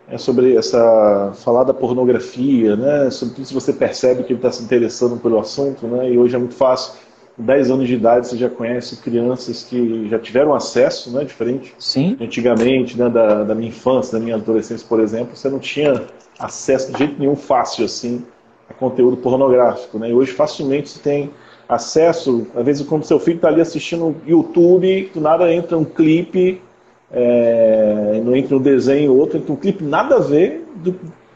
É 0.08 0.16
sobre 0.18 0.56
essa 0.56 1.32
falar 1.44 1.64
da 1.64 1.74
pornografia, 1.74 2.76
né? 2.76 3.10
Sobretudo 3.10 3.46
se 3.46 3.54
você 3.54 3.72
percebe 3.72 4.22
que 4.22 4.32
ele 4.32 4.38
está 4.38 4.52
se 4.52 4.62
interessando 4.62 5.16
pelo 5.20 5.38
assunto, 5.38 5.86
né? 5.86 6.12
E 6.12 6.18
hoje 6.18 6.36
é 6.36 6.38
muito 6.38 6.54
fácil. 6.54 6.94
Com 7.36 7.44
10 7.44 7.70
anos 7.70 7.88
de 7.88 7.94
idade 7.94 8.28
você 8.28 8.36
já 8.36 8.48
conhece 8.48 8.96
crianças 8.98 9.64
que 9.64 10.08
já 10.08 10.18
tiveram 10.18 10.54
acesso, 10.54 11.10
né? 11.10 11.24
Diferente 11.24 11.74
Sim. 11.76 12.16
antigamente, 12.20 12.96
né? 12.96 13.08
Da, 13.08 13.42
da 13.42 13.54
minha 13.54 13.68
infância, 13.68 14.16
da 14.16 14.24
minha 14.24 14.36
adolescência, 14.36 14.86
por 14.88 15.00
exemplo, 15.00 15.36
você 15.36 15.48
não 15.48 15.58
tinha 15.58 16.04
acesso 16.38 16.92
de 16.92 16.98
jeito 16.98 17.18
nenhum 17.18 17.36
fácil 17.36 17.84
assim 17.84 18.24
a 18.70 18.74
conteúdo 18.74 19.16
pornográfico, 19.16 19.98
né? 19.98 20.10
E 20.10 20.14
hoje 20.14 20.32
facilmente 20.32 20.88
você 20.88 21.00
tem 21.00 21.30
acesso, 21.68 22.46
às 22.54 22.64
vezes 22.64 22.86
quando 22.86 23.04
seu 23.04 23.18
filho 23.18 23.36
está 23.36 23.48
ali 23.48 23.60
assistindo 23.60 24.14
YouTube, 24.24 25.10
do 25.12 25.20
nada 25.20 25.52
entra 25.52 25.76
um 25.76 25.84
clipe 25.84 26.62
é, 27.12 28.20
não 28.24 28.34
entra 28.34 28.56
um 28.56 28.60
desenho 28.60 29.12
ou 29.12 29.18
outro, 29.18 29.38
entra 29.38 29.52
um 29.52 29.56
clipe 29.56 29.84
nada 29.84 30.16
a 30.16 30.20
ver 30.20 30.66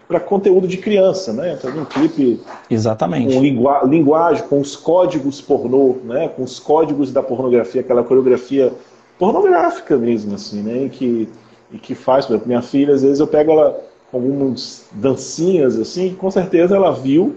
para 0.09 0.19
conteúdo 0.19 0.67
de 0.67 0.77
criança, 0.77 1.33
né? 1.33 1.53
Entra 1.53 1.71
um 1.71 1.85
clipe 1.85 2.41
Exatamente. 2.69 3.33
com 3.33 3.41
lingua, 3.41 3.83
linguagem, 3.85 4.43
com 4.49 4.61
os 4.61 4.75
códigos 4.75 5.41
pornô, 5.41 5.99
né? 6.05 6.29
Com 6.29 6.43
os 6.43 6.59
códigos 6.59 7.13
da 7.13 7.23
pornografia, 7.23 7.81
aquela 7.81 8.03
coreografia 8.03 8.73
pornográfica 9.17 9.97
mesmo, 9.97 10.35
assim, 10.35 10.63
né? 10.63 10.87
E 10.87 10.89
que, 10.89 11.29
e 11.73 11.79
que 11.79 11.95
faz, 11.95 12.27
por 12.27 12.33
exemplo, 12.33 12.49
minha 12.49 12.63
filha, 12.63 12.93
às 12.93 13.03
vezes 13.03 13.21
eu 13.21 13.27
pego 13.29 13.53
ela 13.53 13.81
com 14.11 14.17
algumas 14.17 14.85
dancinhas, 14.91 15.79
assim, 15.79 16.13
com 16.15 16.29
certeza 16.29 16.75
ela 16.75 16.91
viu 16.91 17.37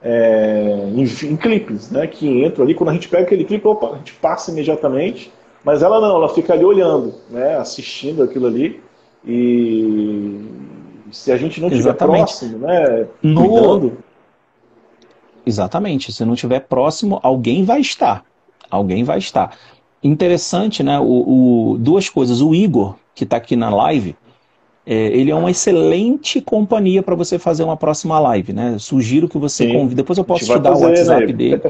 é, 0.00 0.88
em, 0.94 1.02
em, 1.02 1.36
clipes, 1.36 1.90
né? 1.90 2.06
Que 2.06 2.44
entram 2.44 2.64
ali, 2.64 2.74
quando 2.74 2.90
a 2.90 2.92
gente 2.92 3.08
pega 3.08 3.24
aquele 3.24 3.44
clipe, 3.44 3.66
opa, 3.66 3.94
a 3.94 3.96
gente 3.96 4.14
passa 4.14 4.52
imediatamente 4.52 5.32
mas 5.64 5.82
ela 5.82 6.00
não, 6.00 6.16
ela 6.16 6.28
fica 6.28 6.52
ali 6.52 6.64
olhando, 6.64 7.14
né, 7.30 7.56
assistindo 7.56 8.22
aquilo 8.22 8.46
ali. 8.46 8.82
E 9.24 10.40
se 11.10 11.30
a 11.30 11.36
gente 11.36 11.60
não 11.60 11.68
estiver 11.68 11.94
próximo, 11.94 12.58
né, 12.58 13.06
no... 13.22 13.48
cuidando... 13.48 13.98
Exatamente, 15.44 16.12
se 16.12 16.24
não 16.24 16.34
estiver 16.34 16.60
próximo, 16.60 17.18
alguém 17.22 17.64
vai 17.64 17.80
estar. 17.80 18.24
Alguém 18.70 19.04
vai 19.04 19.18
estar. 19.18 19.56
Interessante, 20.02 20.82
né? 20.82 20.98
O, 20.98 21.72
o 21.74 21.78
duas 21.78 22.08
coisas. 22.08 22.40
O 22.40 22.54
Igor, 22.54 22.96
que 23.14 23.24
está 23.24 23.36
aqui 23.36 23.54
na 23.54 23.68
live, 23.68 24.16
é, 24.84 24.94
ele 24.94 25.30
é 25.30 25.34
uma 25.34 25.50
excelente 25.50 26.40
companhia 26.40 27.02
para 27.02 27.14
você 27.14 27.38
fazer 27.38 27.62
uma 27.62 27.76
próxima 27.76 28.18
live, 28.18 28.52
né? 28.52 28.76
Sugiro 28.78 29.28
que 29.28 29.38
você 29.38 29.66
Sim. 29.66 29.72
convide. 29.74 29.94
Depois 29.94 30.18
eu 30.18 30.24
posso 30.24 30.44
te 30.44 30.58
dar 30.58 30.76
o 30.76 30.80
WhatsApp 30.80 31.26
né? 31.26 31.32
dele. 31.32 31.62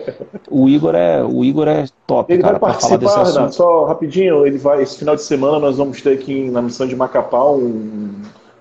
O 0.50 0.66
Igor 0.66 0.94
é, 0.94 1.22
o 1.22 1.44
Igor 1.44 1.68
é 1.68 1.84
top, 2.06 2.32
ele 2.32 2.42
cara, 2.42 2.58
vai 2.58 2.72
participar, 2.72 3.24
Renato, 3.24 3.54
só 3.54 3.84
rapidinho, 3.84 4.46
ele 4.46 4.56
vai, 4.56 4.82
esse 4.82 4.98
final 4.98 5.14
de 5.14 5.22
semana 5.22 5.58
nós 5.58 5.76
vamos 5.76 6.00
ter 6.00 6.14
aqui 6.14 6.48
na 6.50 6.62
missão 6.62 6.86
de 6.86 6.96
Macapá 6.96 7.50
um, 7.50 8.12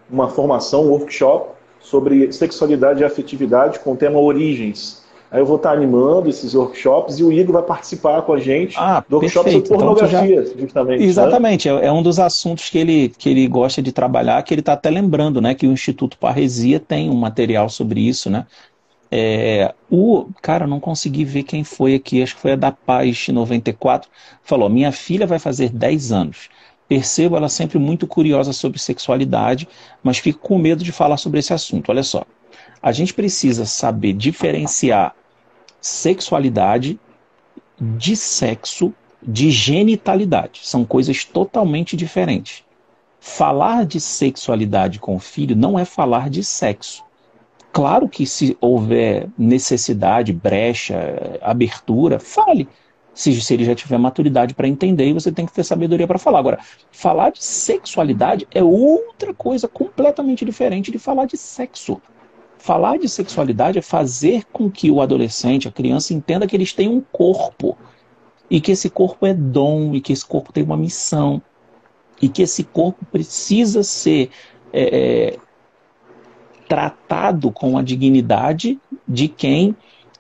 uma 0.10 0.28
formação, 0.28 0.86
um 0.86 0.90
workshop 0.90 1.52
sobre 1.80 2.32
sexualidade 2.32 3.02
e 3.02 3.06
afetividade 3.06 3.80
com 3.80 3.94
o 3.94 3.96
tema 3.96 4.20
Origens. 4.20 5.01
Aí 5.32 5.40
eu 5.40 5.46
vou 5.46 5.56
estar 5.56 5.72
animando 5.72 6.28
esses 6.28 6.54
workshops 6.54 7.18
e 7.18 7.24
o 7.24 7.32
Igor 7.32 7.54
vai 7.54 7.64
participar 7.64 8.22
com 8.24 8.34
a 8.34 8.40
gente 8.40 8.76
ah, 8.78 9.02
do 9.08 9.16
workshop 9.16 9.46
perfeito. 9.46 9.68
sobre 9.70 9.84
então, 9.84 9.96
pornografia, 9.96 10.42
então, 10.42 10.54
já... 10.54 10.60
justamente. 10.60 11.00
Né? 11.00 11.06
Exatamente, 11.06 11.72
né? 11.72 11.86
é 11.86 11.92
um 11.92 12.04
dos 12.04 12.20
assuntos 12.20 12.70
que 12.70 12.78
ele, 12.78 13.14
que 13.18 13.30
ele 13.30 13.48
gosta 13.48 13.82
de 13.82 13.94
trabalhar, 13.94 14.44
que 14.44 14.54
ele 14.54 14.60
está 14.60 14.74
até 14.74 14.90
lembrando, 14.90 15.40
né? 15.40 15.56
Que 15.56 15.66
o 15.66 15.72
Instituto 15.72 16.18
Parresia 16.18 16.82
tem 16.82 17.10
um 17.10 17.16
material 17.16 17.70
sobre 17.70 18.02
isso, 18.02 18.30
né? 18.30 18.46
É, 19.10 19.74
o 19.90 20.28
cara, 20.42 20.68
não 20.68 20.82
consegui 20.82 21.24
ver 21.24 21.44
quem 21.44 21.64
foi 21.64 21.96
aqui, 21.96 22.22
acho 22.22 22.36
que 22.36 22.42
foi 22.42 22.52
a 22.52 22.58
da 22.58 22.72
Paz 22.74 23.30
94. 23.30 24.10
Falou: 24.44 24.70
minha 24.70 24.92
filha 24.92 25.26
vai 25.26 25.40
fazer 25.40 25.70
10 25.70 26.12
anos. 26.12 26.50
Percebo 26.90 27.38
ela 27.38 27.48
sempre 27.48 27.80
muito 27.80 28.06
curiosa 28.06 28.52
sobre 28.52 28.80
sexualidade, 28.80 29.66
mas 30.04 30.18
fico 30.18 30.40
com 30.40 30.58
medo 30.58 30.84
de 30.84 30.92
falar 30.92 31.16
sobre 31.16 31.40
esse 31.40 31.54
assunto. 31.54 31.88
Olha 31.90 32.04
só, 32.04 32.26
a 32.82 32.92
gente 32.92 33.14
precisa 33.14 33.66
saber 33.66 34.12
diferenciar 34.12 35.16
sexualidade 35.82 37.00
de 37.80 38.16
sexo, 38.16 38.94
de 39.22 39.50
genitalidade. 39.50 40.62
São 40.64 40.86
coisas 40.86 41.26
totalmente 41.26 41.98
diferentes. 41.98 42.64
Falar 43.20 43.86
de 43.86 44.00
sexualidade 44.00 45.00
com 45.00 45.16
o 45.16 45.20
filho 45.20 45.56
não 45.56 45.78
é 45.78 45.86
falar 45.86 46.30
de 46.30 46.44
sexo. 46.44 47.04
Claro 47.72 48.08
que 48.08 48.26
se 48.26 48.58
houver 48.60 49.30
necessidade, 49.38 50.34
brecha, 50.34 51.40
abertura, 51.42 52.20
fale. 52.20 52.68
Se, 53.14 53.40
se 53.42 53.54
ele 53.54 53.66
já 53.66 53.76
tiver 53.76 53.98
maturidade 53.98 54.54
para 54.54 54.68
entender, 54.68 55.08
e 55.08 55.14
você 55.14 55.32
tem 55.32 55.46
que 55.46 55.54
ter 55.54 55.64
sabedoria 55.64 56.08
para 56.08 56.20
falar. 56.20 56.40
Agora, 56.40 56.60
falar 56.92 57.32
de 57.32 57.44
sexualidade 57.44 58.48
é 58.54 58.64
outra 58.64 59.34
coisa 59.34 59.68
completamente 59.68 60.46
diferente 60.46 60.92
de 60.92 61.00
falar 61.00 61.26
de 61.26 61.38
sexo. 61.38 62.02
Falar 62.62 63.00
de 63.00 63.10
sexualidade 63.10 63.80
é 63.80 63.82
fazer 63.82 64.46
com 64.54 64.70
que 64.70 64.92
o 64.92 65.02
adolescente, 65.02 65.68
a 65.68 65.72
criança, 65.72 66.14
entenda 66.14 66.46
que 66.46 66.56
eles 66.56 66.72
têm 66.72 66.88
um 66.88 67.02
corpo. 67.02 67.76
E 68.52 68.62
que 68.62 68.72
esse 68.72 68.88
corpo 68.88 69.26
é 69.26 69.34
dom, 69.34 69.96
e 69.96 70.00
que 70.00 70.14
esse 70.14 70.24
corpo 70.24 70.54
tem 70.54 70.64
uma 70.64 70.78
missão. 70.78 71.42
E 72.22 72.30
que 72.30 72.44
esse 72.44 72.64
corpo 72.64 73.04
precisa 73.12 73.82
ser 73.82 74.30
é, 74.72 75.32
é 75.34 75.38
tratado 76.70 77.52
com 77.52 77.80
a 77.80 77.82
dignidade 77.82 78.80
de 79.08 79.28
quem 79.28 79.76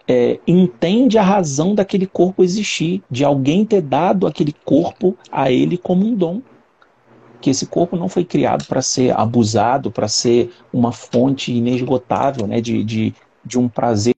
é, 0.07 0.39
entende 0.47 1.19
a 1.19 1.23
razão 1.23 1.75
daquele 1.75 2.07
corpo 2.07 2.43
existir, 2.43 3.03
de 3.09 3.23
alguém 3.23 3.63
ter 3.63 3.81
dado 3.81 4.25
aquele 4.25 4.55
corpo 4.65 5.15
a 5.31 5.51
ele 5.51 5.77
como 5.77 6.07
um 6.07 6.15
dom 6.15 6.41
que 7.41 7.49
esse 7.49 7.65
corpo 7.65 7.97
não 7.97 8.07
foi 8.07 8.23
criado 8.23 8.65
para 8.65 8.81
ser 8.81 9.17
abusado, 9.19 9.91
para 9.91 10.07
ser 10.07 10.53
uma 10.71 10.91
fonte 10.91 11.51
inesgotável 11.51 12.45
né, 12.45 12.61
de, 12.61 12.83
de, 12.83 13.15
de 13.43 13.59
um 13.59 13.67
prazer. 13.67 14.13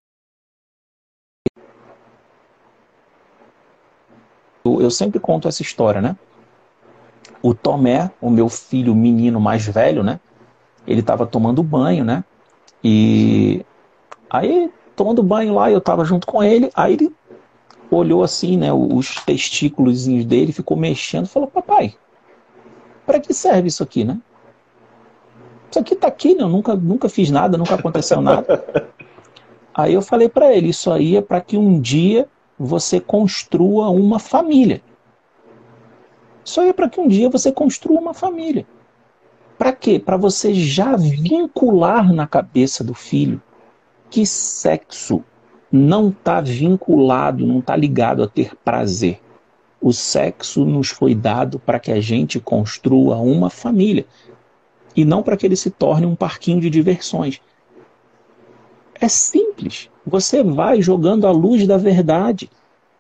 Eu 4.66 4.92
sempre 4.92 5.20
conto 5.20 5.48
essa 5.48 5.62
história, 5.62 6.02
né? 6.02 6.16
O 7.42 7.54
Tomé, 7.54 8.12
o 8.22 8.30
meu 8.30 8.50
filho 8.50 8.94
menino 8.94 9.40
mais 9.40 9.66
velho, 9.66 10.04
né? 10.04 10.20
Ele 10.86 11.00
estava 11.00 11.26
tomando 11.26 11.64
banho, 11.64 12.04
né? 12.04 12.24
E 12.84 13.66
aí, 14.30 14.72
tomando 14.96 15.24
banho 15.24 15.54
lá, 15.54 15.72
eu 15.72 15.78
estava 15.80 16.04
junto 16.04 16.28
com 16.28 16.44
ele, 16.44 16.70
aí 16.76 16.94
ele 16.94 17.16
olhou 17.90 18.24
assim, 18.24 18.58
né, 18.58 18.74
os 18.74 19.16
testículos 19.24 20.06
dele, 20.06 20.52
ficou 20.52 20.76
mexendo, 20.76 21.28
falou: 21.28 21.48
"Papai, 21.48 21.96
para 23.06 23.20
que 23.20 23.34
serve 23.34 23.68
isso 23.68 23.84
aqui, 23.84 24.04
né? 24.04 24.20
Isso 25.70 25.80
aqui 25.80 25.96
tá 25.96 26.08
aqui, 26.08 26.36
né? 26.36 26.44
eu 26.44 26.50
nunca, 26.50 26.76
nunca 26.76 27.10
fiz 27.10 27.32
nada, 27.32 27.58
nunca 27.58 27.76
aconteceu 27.76 28.22
nada. 28.22 28.64
Aí 29.74 29.94
eu 29.96 30.04
falei 30.04 30.30
para 30.30 30.56
ele, 30.56 30.70
isso 30.70 30.92
aí 30.92 31.16
é 31.16 31.22
para 31.22 31.42
que 31.42 31.58
um 31.58 31.82
dia 31.82 32.30
você 32.60 33.00
construa 33.00 33.90
uma 33.90 34.20
família. 34.20 34.84
Isso 36.46 36.62
aí 36.62 36.70
é 36.70 36.74
para 36.74 36.88
que 36.88 37.00
um 37.00 37.08
dia 37.08 37.28
você 37.28 37.52
construa 37.52 38.00
uma 38.00 38.14
família. 38.14 38.68
Para 39.58 39.72
quê? 39.74 39.98
Para 39.98 40.16
você 40.16 40.54
já 40.54 40.96
vincular 40.96 42.14
na 42.14 42.28
cabeça 42.28 42.84
do 42.84 42.94
filho 42.94 43.42
que 44.12 44.28
sexo 44.28 45.24
não 45.72 46.10
está 46.10 46.40
vinculado, 46.40 47.48
não 47.48 47.58
está 47.58 47.76
ligado 47.76 48.22
a 48.22 48.28
ter 48.28 48.56
prazer. 48.64 49.23
O 49.84 49.92
sexo 49.92 50.64
nos 50.64 50.88
foi 50.88 51.14
dado 51.14 51.60
para 51.60 51.78
que 51.78 51.92
a 51.92 52.00
gente 52.00 52.40
construa 52.40 53.18
uma 53.18 53.50
família 53.50 54.06
e 54.96 55.04
não 55.04 55.22
para 55.22 55.36
que 55.36 55.46
ele 55.46 55.58
se 55.58 55.70
torne 55.70 56.06
um 56.06 56.16
parquinho 56.16 56.62
de 56.62 56.70
diversões. 56.70 57.42
É 58.96 59.10
simples. 59.10 59.90
Você 60.06 60.42
vai 60.42 60.82
jogando 60.82 61.28
a 61.28 61.32
luz 61.32 61.68
da 61.68 61.76
verdade. 61.76 62.50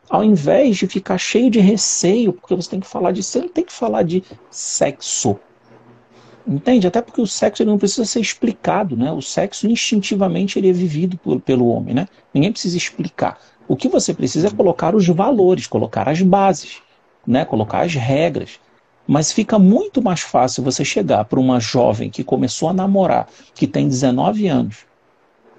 Ao 0.09 0.25
invés 0.25 0.75
de 0.75 0.85
ficar 0.85 1.17
cheio 1.17 1.49
de 1.49 1.61
receio, 1.61 2.33
porque 2.33 2.53
você 2.53 2.71
tem 2.71 2.81
que 2.81 2.87
falar 2.87 3.13
de. 3.13 3.23
Você 3.23 3.39
não 3.39 3.47
tem 3.47 3.63
que 3.63 3.71
falar 3.71 4.03
de 4.03 4.21
sexo. 4.51 5.39
Entende? 6.45 6.85
Até 6.85 7.01
porque 7.01 7.21
o 7.21 7.27
sexo 7.27 7.63
ele 7.63 7.71
não 7.71 7.77
precisa 7.77 8.03
ser 8.03 8.19
explicado, 8.19 8.97
né? 8.97 9.09
O 9.13 9.21
sexo 9.21 9.65
instintivamente 9.67 10.59
ele 10.59 10.69
é 10.69 10.73
vivido 10.73 11.17
por, 11.17 11.39
pelo 11.39 11.67
homem, 11.67 11.95
né? 11.95 12.09
Ninguém 12.33 12.51
precisa 12.51 12.75
explicar. 12.75 13.39
O 13.67 13.75
que 13.75 13.87
você 13.87 14.13
precisa 14.13 14.47
é 14.47 14.51
colocar 14.51 14.95
os 14.95 15.07
valores, 15.07 15.67
colocar 15.67 16.09
as 16.09 16.21
bases, 16.21 16.81
né? 17.25 17.45
colocar 17.45 17.81
as 17.81 17.93
regras. 17.93 18.59
Mas 19.07 19.31
fica 19.31 19.57
muito 19.59 20.01
mais 20.01 20.21
fácil 20.21 20.63
você 20.63 20.83
chegar 20.83 21.25
para 21.25 21.39
uma 21.39 21.59
jovem 21.59 22.09
que 22.09 22.23
começou 22.23 22.69
a 22.69 22.73
namorar, 22.73 23.27
que 23.53 23.67
tem 23.67 23.87
19 23.87 24.47
anos, 24.47 24.85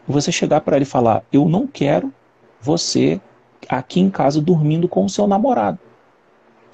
você 0.06 0.32
chegar 0.32 0.60
para 0.60 0.76
ela 0.76 0.82
e 0.82 0.86
falar: 0.86 1.22
Eu 1.32 1.48
não 1.48 1.66
quero 1.66 2.12
você 2.60 3.20
aqui 3.68 4.00
em 4.00 4.10
casa 4.10 4.40
dormindo 4.40 4.88
com 4.88 5.04
o 5.04 5.10
seu 5.10 5.26
namorado. 5.26 5.78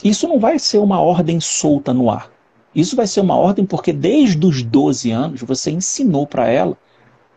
Isso 0.03 0.27
não 0.27 0.39
vai 0.39 0.59
ser 0.59 0.79
uma 0.79 1.01
ordem 1.01 1.41
solta 1.41 1.93
no 1.93 2.11
ar. 2.11 2.31
Isso 2.75 2.95
vai 2.95 3.07
ser 3.07 3.21
uma 3.21 3.37
ordem 3.37 3.67
porque 3.67 3.93
desde 3.93 4.45
os 4.47 4.63
12 4.63 5.11
anos 5.11 5.43
você 5.43 5.71
ensinou 5.71 6.27
para 6.27 6.49
ela 6.49 6.77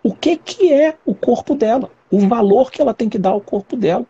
o 0.04 0.14
que, 0.14 0.38
que 0.38 0.72
é 0.72 0.96
o 1.06 1.16
corpo 1.16 1.56
dela 1.56 1.90
o 2.14 2.20
valor 2.28 2.70
que 2.70 2.80
ela 2.80 2.94
tem 2.94 3.10
que 3.10 3.18
dar 3.18 3.32
ao 3.32 3.42
corpo 3.42 3.76
dela. 3.76 4.06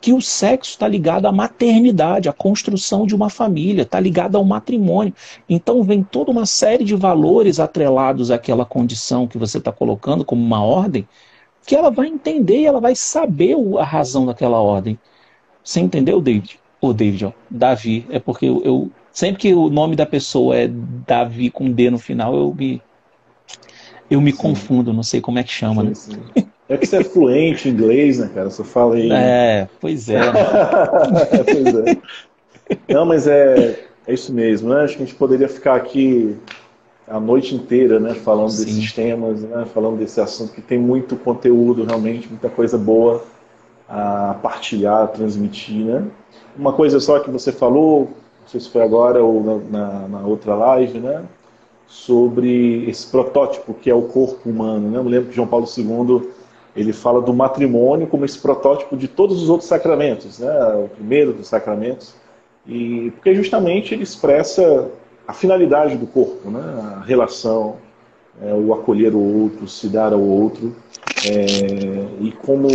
Que 0.00 0.12
o 0.12 0.20
sexo 0.20 0.72
está 0.72 0.88
ligado 0.88 1.26
à 1.26 1.32
maternidade, 1.32 2.28
à 2.28 2.32
construção 2.32 3.06
de 3.06 3.14
uma 3.14 3.30
família, 3.30 3.82
está 3.82 4.00
ligado 4.00 4.36
ao 4.36 4.44
matrimônio. 4.44 5.14
Então 5.48 5.84
vem 5.84 6.02
toda 6.02 6.32
uma 6.32 6.46
série 6.46 6.82
de 6.82 6.96
valores 6.96 7.60
atrelados 7.60 8.32
àquela 8.32 8.64
condição 8.64 9.28
que 9.28 9.38
você 9.38 9.58
está 9.58 9.70
colocando 9.70 10.24
como 10.24 10.44
uma 10.44 10.64
ordem, 10.64 11.06
que 11.64 11.76
ela 11.76 11.92
vai 11.92 12.08
entender 12.08 12.62
e 12.62 12.66
ela 12.66 12.80
vai 12.80 12.96
saber 12.96 13.56
a 13.78 13.84
razão 13.84 14.26
daquela 14.26 14.60
ordem. 14.60 14.98
Você 15.62 15.78
entendeu, 15.78 16.20
David? 16.20 16.58
Ô, 16.80 16.92
David, 16.92 17.26
ó, 17.26 17.32
Davi. 17.48 18.04
É 18.10 18.18
porque 18.18 18.46
eu, 18.46 18.62
eu, 18.64 18.90
sempre 19.12 19.42
que 19.42 19.54
o 19.54 19.68
nome 19.68 19.94
da 19.94 20.06
pessoa 20.06 20.56
é 20.56 20.68
Davi 21.06 21.50
com 21.50 21.70
D 21.70 21.88
no 21.88 21.98
final, 21.98 22.34
eu 22.34 22.52
me 22.52 22.82
eu 24.10 24.20
me 24.20 24.32
sim. 24.32 24.38
confundo, 24.38 24.92
não 24.92 25.04
sei 25.04 25.20
como 25.20 25.38
é 25.38 25.44
que 25.44 25.52
chama, 25.52 25.94
sim, 25.94 26.16
né? 26.16 26.22
Sim. 26.34 26.48
É 26.68 26.76
que 26.76 26.86
você 26.86 26.98
é 26.98 27.04
fluente 27.04 27.68
em 27.68 27.72
inglês, 27.72 28.18
né, 28.18 28.30
cara? 28.34 28.50
Você 28.50 28.62
fala 28.62 28.96
aí. 28.96 29.10
É, 29.10 29.68
pois 29.80 30.08
é. 30.10 30.20
pois 31.44 31.74
é. 31.74 31.96
Não, 32.92 33.06
mas 33.06 33.26
é, 33.26 33.86
é 34.06 34.12
isso 34.12 34.32
mesmo, 34.32 34.68
né? 34.68 34.82
Acho 34.82 34.96
que 34.96 35.02
a 35.02 35.06
gente 35.06 35.16
poderia 35.16 35.48
ficar 35.48 35.76
aqui 35.76 36.36
a 37.06 37.18
noite 37.18 37.54
inteira, 37.54 37.98
né, 37.98 38.12
falando 38.12 38.50
Sim. 38.50 38.66
desses 38.66 38.92
temas, 38.92 39.40
né, 39.40 39.64
falando 39.72 39.96
desse 39.98 40.20
assunto 40.20 40.52
que 40.52 40.60
tem 40.60 40.78
muito 40.78 41.16
conteúdo 41.16 41.84
realmente, 41.84 42.28
muita 42.28 42.50
coisa 42.50 42.76
boa 42.76 43.24
a 43.88 44.36
partilhar, 44.42 45.04
a 45.04 45.06
transmitir, 45.06 45.86
né? 45.86 46.04
Uma 46.54 46.74
coisa 46.74 47.00
só 47.00 47.18
que 47.20 47.30
você 47.30 47.50
falou, 47.50 48.10
não 48.42 48.48
sei 48.48 48.60
se 48.60 48.68
foi 48.68 48.82
agora 48.82 49.22
ou 49.22 49.42
na, 49.42 49.78
na, 49.78 50.08
na 50.08 50.20
outra 50.20 50.54
live, 50.54 50.98
né? 50.98 51.24
Sobre 51.86 52.84
esse 52.90 53.06
protótipo 53.06 53.72
que 53.72 53.88
é 53.88 53.94
o 53.94 54.02
corpo 54.02 54.50
humano, 54.50 54.90
né? 54.90 54.98
Eu 54.98 55.04
me 55.04 55.10
lembro 55.10 55.30
que 55.30 55.34
João 55.34 55.48
Paulo 55.48 55.66
II 55.66 56.28
ele 56.78 56.92
fala 56.92 57.20
do 57.20 57.34
matrimônio 57.34 58.06
como 58.06 58.24
esse 58.24 58.38
protótipo 58.38 58.96
de 58.96 59.08
todos 59.08 59.42
os 59.42 59.50
outros 59.50 59.68
sacramentos, 59.68 60.38
né? 60.38 60.50
o 60.76 60.88
primeiro 60.88 61.32
dos 61.32 61.48
sacramentos, 61.48 62.14
e 62.64 63.10
porque 63.16 63.34
justamente 63.34 63.92
ele 63.92 64.04
expressa 64.04 64.88
a 65.26 65.32
finalidade 65.32 65.96
do 65.96 66.06
corpo, 66.06 66.48
né? 66.48 66.60
a 66.96 67.00
relação, 67.00 67.76
é, 68.40 68.54
o 68.54 68.72
acolher 68.72 69.12
o 69.12 69.42
outro, 69.42 69.66
se 69.66 69.88
dar 69.88 70.12
ao 70.12 70.20
outro, 70.20 70.74
é, 71.26 72.06
e 72.20 72.32
como 72.46 72.68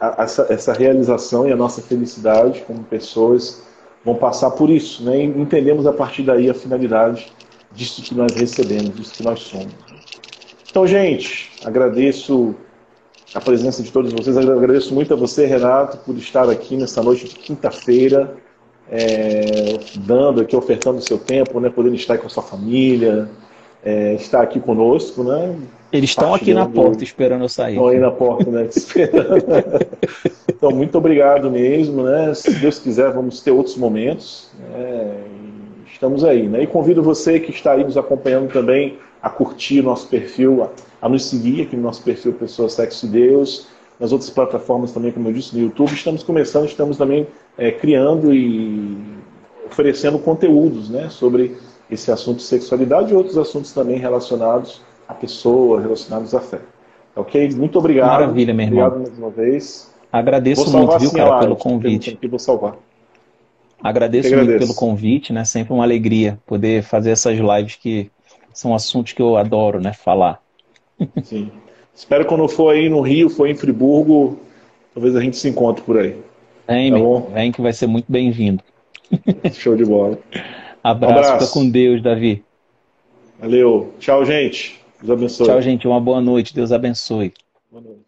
a, 0.00 0.24
essa, 0.24 0.46
essa 0.50 0.72
realização 0.72 1.48
e 1.48 1.52
a 1.52 1.56
nossa 1.56 1.80
felicidade 1.80 2.60
como 2.66 2.82
pessoas 2.82 3.62
vão 4.04 4.16
passar 4.16 4.50
por 4.50 4.68
isso, 4.68 5.04
né? 5.04 5.16
e 5.16 5.24
entendemos 5.26 5.86
a 5.86 5.92
partir 5.92 6.24
daí 6.24 6.50
a 6.50 6.54
finalidade 6.54 7.32
disso 7.72 8.02
que 8.02 8.14
nós 8.16 8.32
recebemos, 8.34 8.96
disso 8.96 9.14
que 9.14 9.22
nós 9.22 9.38
somos. 9.38 9.72
Então, 10.68 10.88
gente, 10.88 11.52
agradeço 11.64 12.56
a 13.34 13.40
presença 13.40 13.82
de 13.82 13.90
todos 13.90 14.12
vocês. 14.12 14.36
Eu 14.36 14.56
agradeço 14.56 14.94
muito 14.94 15.12
a 15.12 15.16
você, 15.16 15.44
Renato, 15.44 15.98
por 15.98 16.16
estar 16.16 16.48
aqui 16.48 16.76
nessa 16.76 17.02
noite 17.02 17.28
de 17.28 17.34
quinta-feira, 17.34 18.34
é, 18.90 19.78
dando 19.96 20.40
aqui, 20.40 20.54
ofertando 20.54 20.98
o 20.98 21.02
seu 21.02 21.18
tempo, 21.18 21.58
né, 21.58 21.68
podendo 21.68 21.96
estar 21.96 22.16
com 22.16 22.26
a 22.26 22.30
sua 22.30 22.42
família, 22.42 23.28
é, 23.84 24.14
estar 24.14 24.40
aqui 24.40 24.60
conosco, 24.60 25.24
né? 25.24 25.56
Eles 25.92 26.10
estão 26.10 26.34
aqui 26.34 26.54
na 26.54 26.66
porta 26.66 27.04
esperando 27.04 27.42
eu 27.42 27.48
sair. 27.48 27.74
Estão 27.74 27.88
aí 27.88 27.98
na 27.98 28.10
porta, 28.10 28.50
né? 28.50 28.66
Esperando. 28.74 29.44
então, 30.48 30.70
muito 30.70 30.96
obrigado 30.98 31.50
mesmo, 31.50 32.02
né? 32.02 32.34
Se 32.34 32.50
Deus 32.52 32.78
quiser, 32.78 33.12
vamos 33.12 33.40
ter 33.40 33.52
outros 33.52 33.76
momentos. 33.76 34.50
Né? 34.58 35.14
Estamos 35.92 36.24
aí, 36.24 36.48
né? 36.48 36.62
E 36.64 36.66
convido 36.66 37.02
você 37.02 37.38
que 37.38 37.52
está 37.52 37.72
aí 37.72 37.84
nos 37.84 37.96
acompanhando 37.96 38.52
também 38.52 38.98
a 39.22 39.30
curtir 39.30 39.82
nosso 39.82 40.08
perfil, 40.08 40.68
a 41.04 41.08
nos 41.08 41.26
seguir 41.26 41.60
aqui 41.60 41.76
no 41.76 41.82
nosso 41.82 42.02
perfil 42.02 42.32
Pessoa 42.32 42.66
Sexo 42.66 43.04
e 43.04 43.10
Deus, 43.10 43.66
nas 44.00 44.10
outras 44.10 44.30
plataformas 44.30 44.90
também, 44.90 45.12
como 45.12 45.28
eu 45.28 45.34
disse, 45.34 45.54
no 45.54 45.62
YouTube. 45.62 45.92
Estamos 45.92 46.22
começando, 46.22 46.64
estamos 46.64 46.96
também 46.96 47.26
é, 47.58 47.70
criando 47.70 48.32
e 48.32 48.96
oferecendo 49.66 50.18
conteúdos 50.18 50.88
né, 50.88 51.10
sobre 51.10 51.58
esse 51.90 52.10
assunto 52.10 52.38
de 52.38 52.44
sexualidade 52.44 53.12
e 53.12 53.14
outros 53.14 53.36
assuntos 53.36 53.70
também 53.70 53.98
relacionados 53.98 54.80
à 55.06 55.12
pessoa, 55.12 55.78
relacionados 55.78 56.34
à 56.34 56.40
fé. 56.40 56.60
Ok? 57.14 57.50
Muito 57.50 57.78
obrigado. 57.78 58.08
Maravilha, 58.08 58.54
meu 58.54 58.64
irmão. 58.64 58.86
Obrigado 58.86 59.06
mais 59.06 59.18
uma 59.18 59.30
vez. 59.30 59.94
Agradeço 60.10 60.72
muito, 60.72 60.98
viu, 60.98 61.12
cara, 61.12 61.40
pelo 61.40 61.56
convite. 61.56 62.16
Que 62.16 62.26
vou 62.26 62.38
salvar. 62.38 62.76
Agradeço 63.82 64.34
muito 64.34 64.58
pelo 64.58 64.74
convite, 64.74 65.34
né? 65.34 65.44
Sempre 65.44 65.74
uma 65.74 65.84
alegria 65.84 66.38
poder 66.46 66.82
fazer 66.82 67.10
essas 67.10 67.36
lives 67.38 67.76
que 67.76 68.10
são 68.54 68.74
assuntos 68.74 69.12
que 69.12 69.20
eu 69.20 69.36
adoro, 69.36 69.82
né? 69.82 69.92
Falar. 69.92 70.42
Sim. 71.22 71.50
Espero 71.94 72.24
quando 72.24 72.48
for 72.48 72.74
aí 72.74 72.88
no 72.88 73.00
Rio, 73.00 73.28
for 73.28 73.48
em 73.48 73.54
Friburgo, 73.54 74.38
talvez 74.92 75.14
a 75.14 75.20
gente 75.20 75.36
se 75.36 75.48
encontre 75.48 75.84
por 75.84 75.98
aí. 75.98 76.16
Vem, 76.66 76.90
tá 76.90 76.98
bom? 76.98 77.30
vem 77.32 77.52
que 77.52 77.60
vai 77.60 77.72
ser 77.72 77.86
muito 77.86 78.06
bem-vindo. 78.08 78.62
Show 79.52 79.76
de 79.76 79.84
bola. 79.84 80.18
Abraço, 80.82 81.14
um 81.14 81.18
abraço. 81.18 81.52
Com 81.52 81.68
Deus, 81.68 82.02
Davi. 82.02 82.42
Valeu. 83.38 83.94
Tchau, 83.98 84.24
gente. 84.24 84.80
Deus 85.00 85.10
abençoe. 85.10 85.46
Tchau, 85.46 85.62
gente. 85.62 85.86
Uma 85.86 86.00
boa 86.00 86.20
noite. 86.20 86.54
Deus 86.54 86.72
abençoe. 86.72 87.32
Boa 87.70 87.82
noite. 87.82 88.03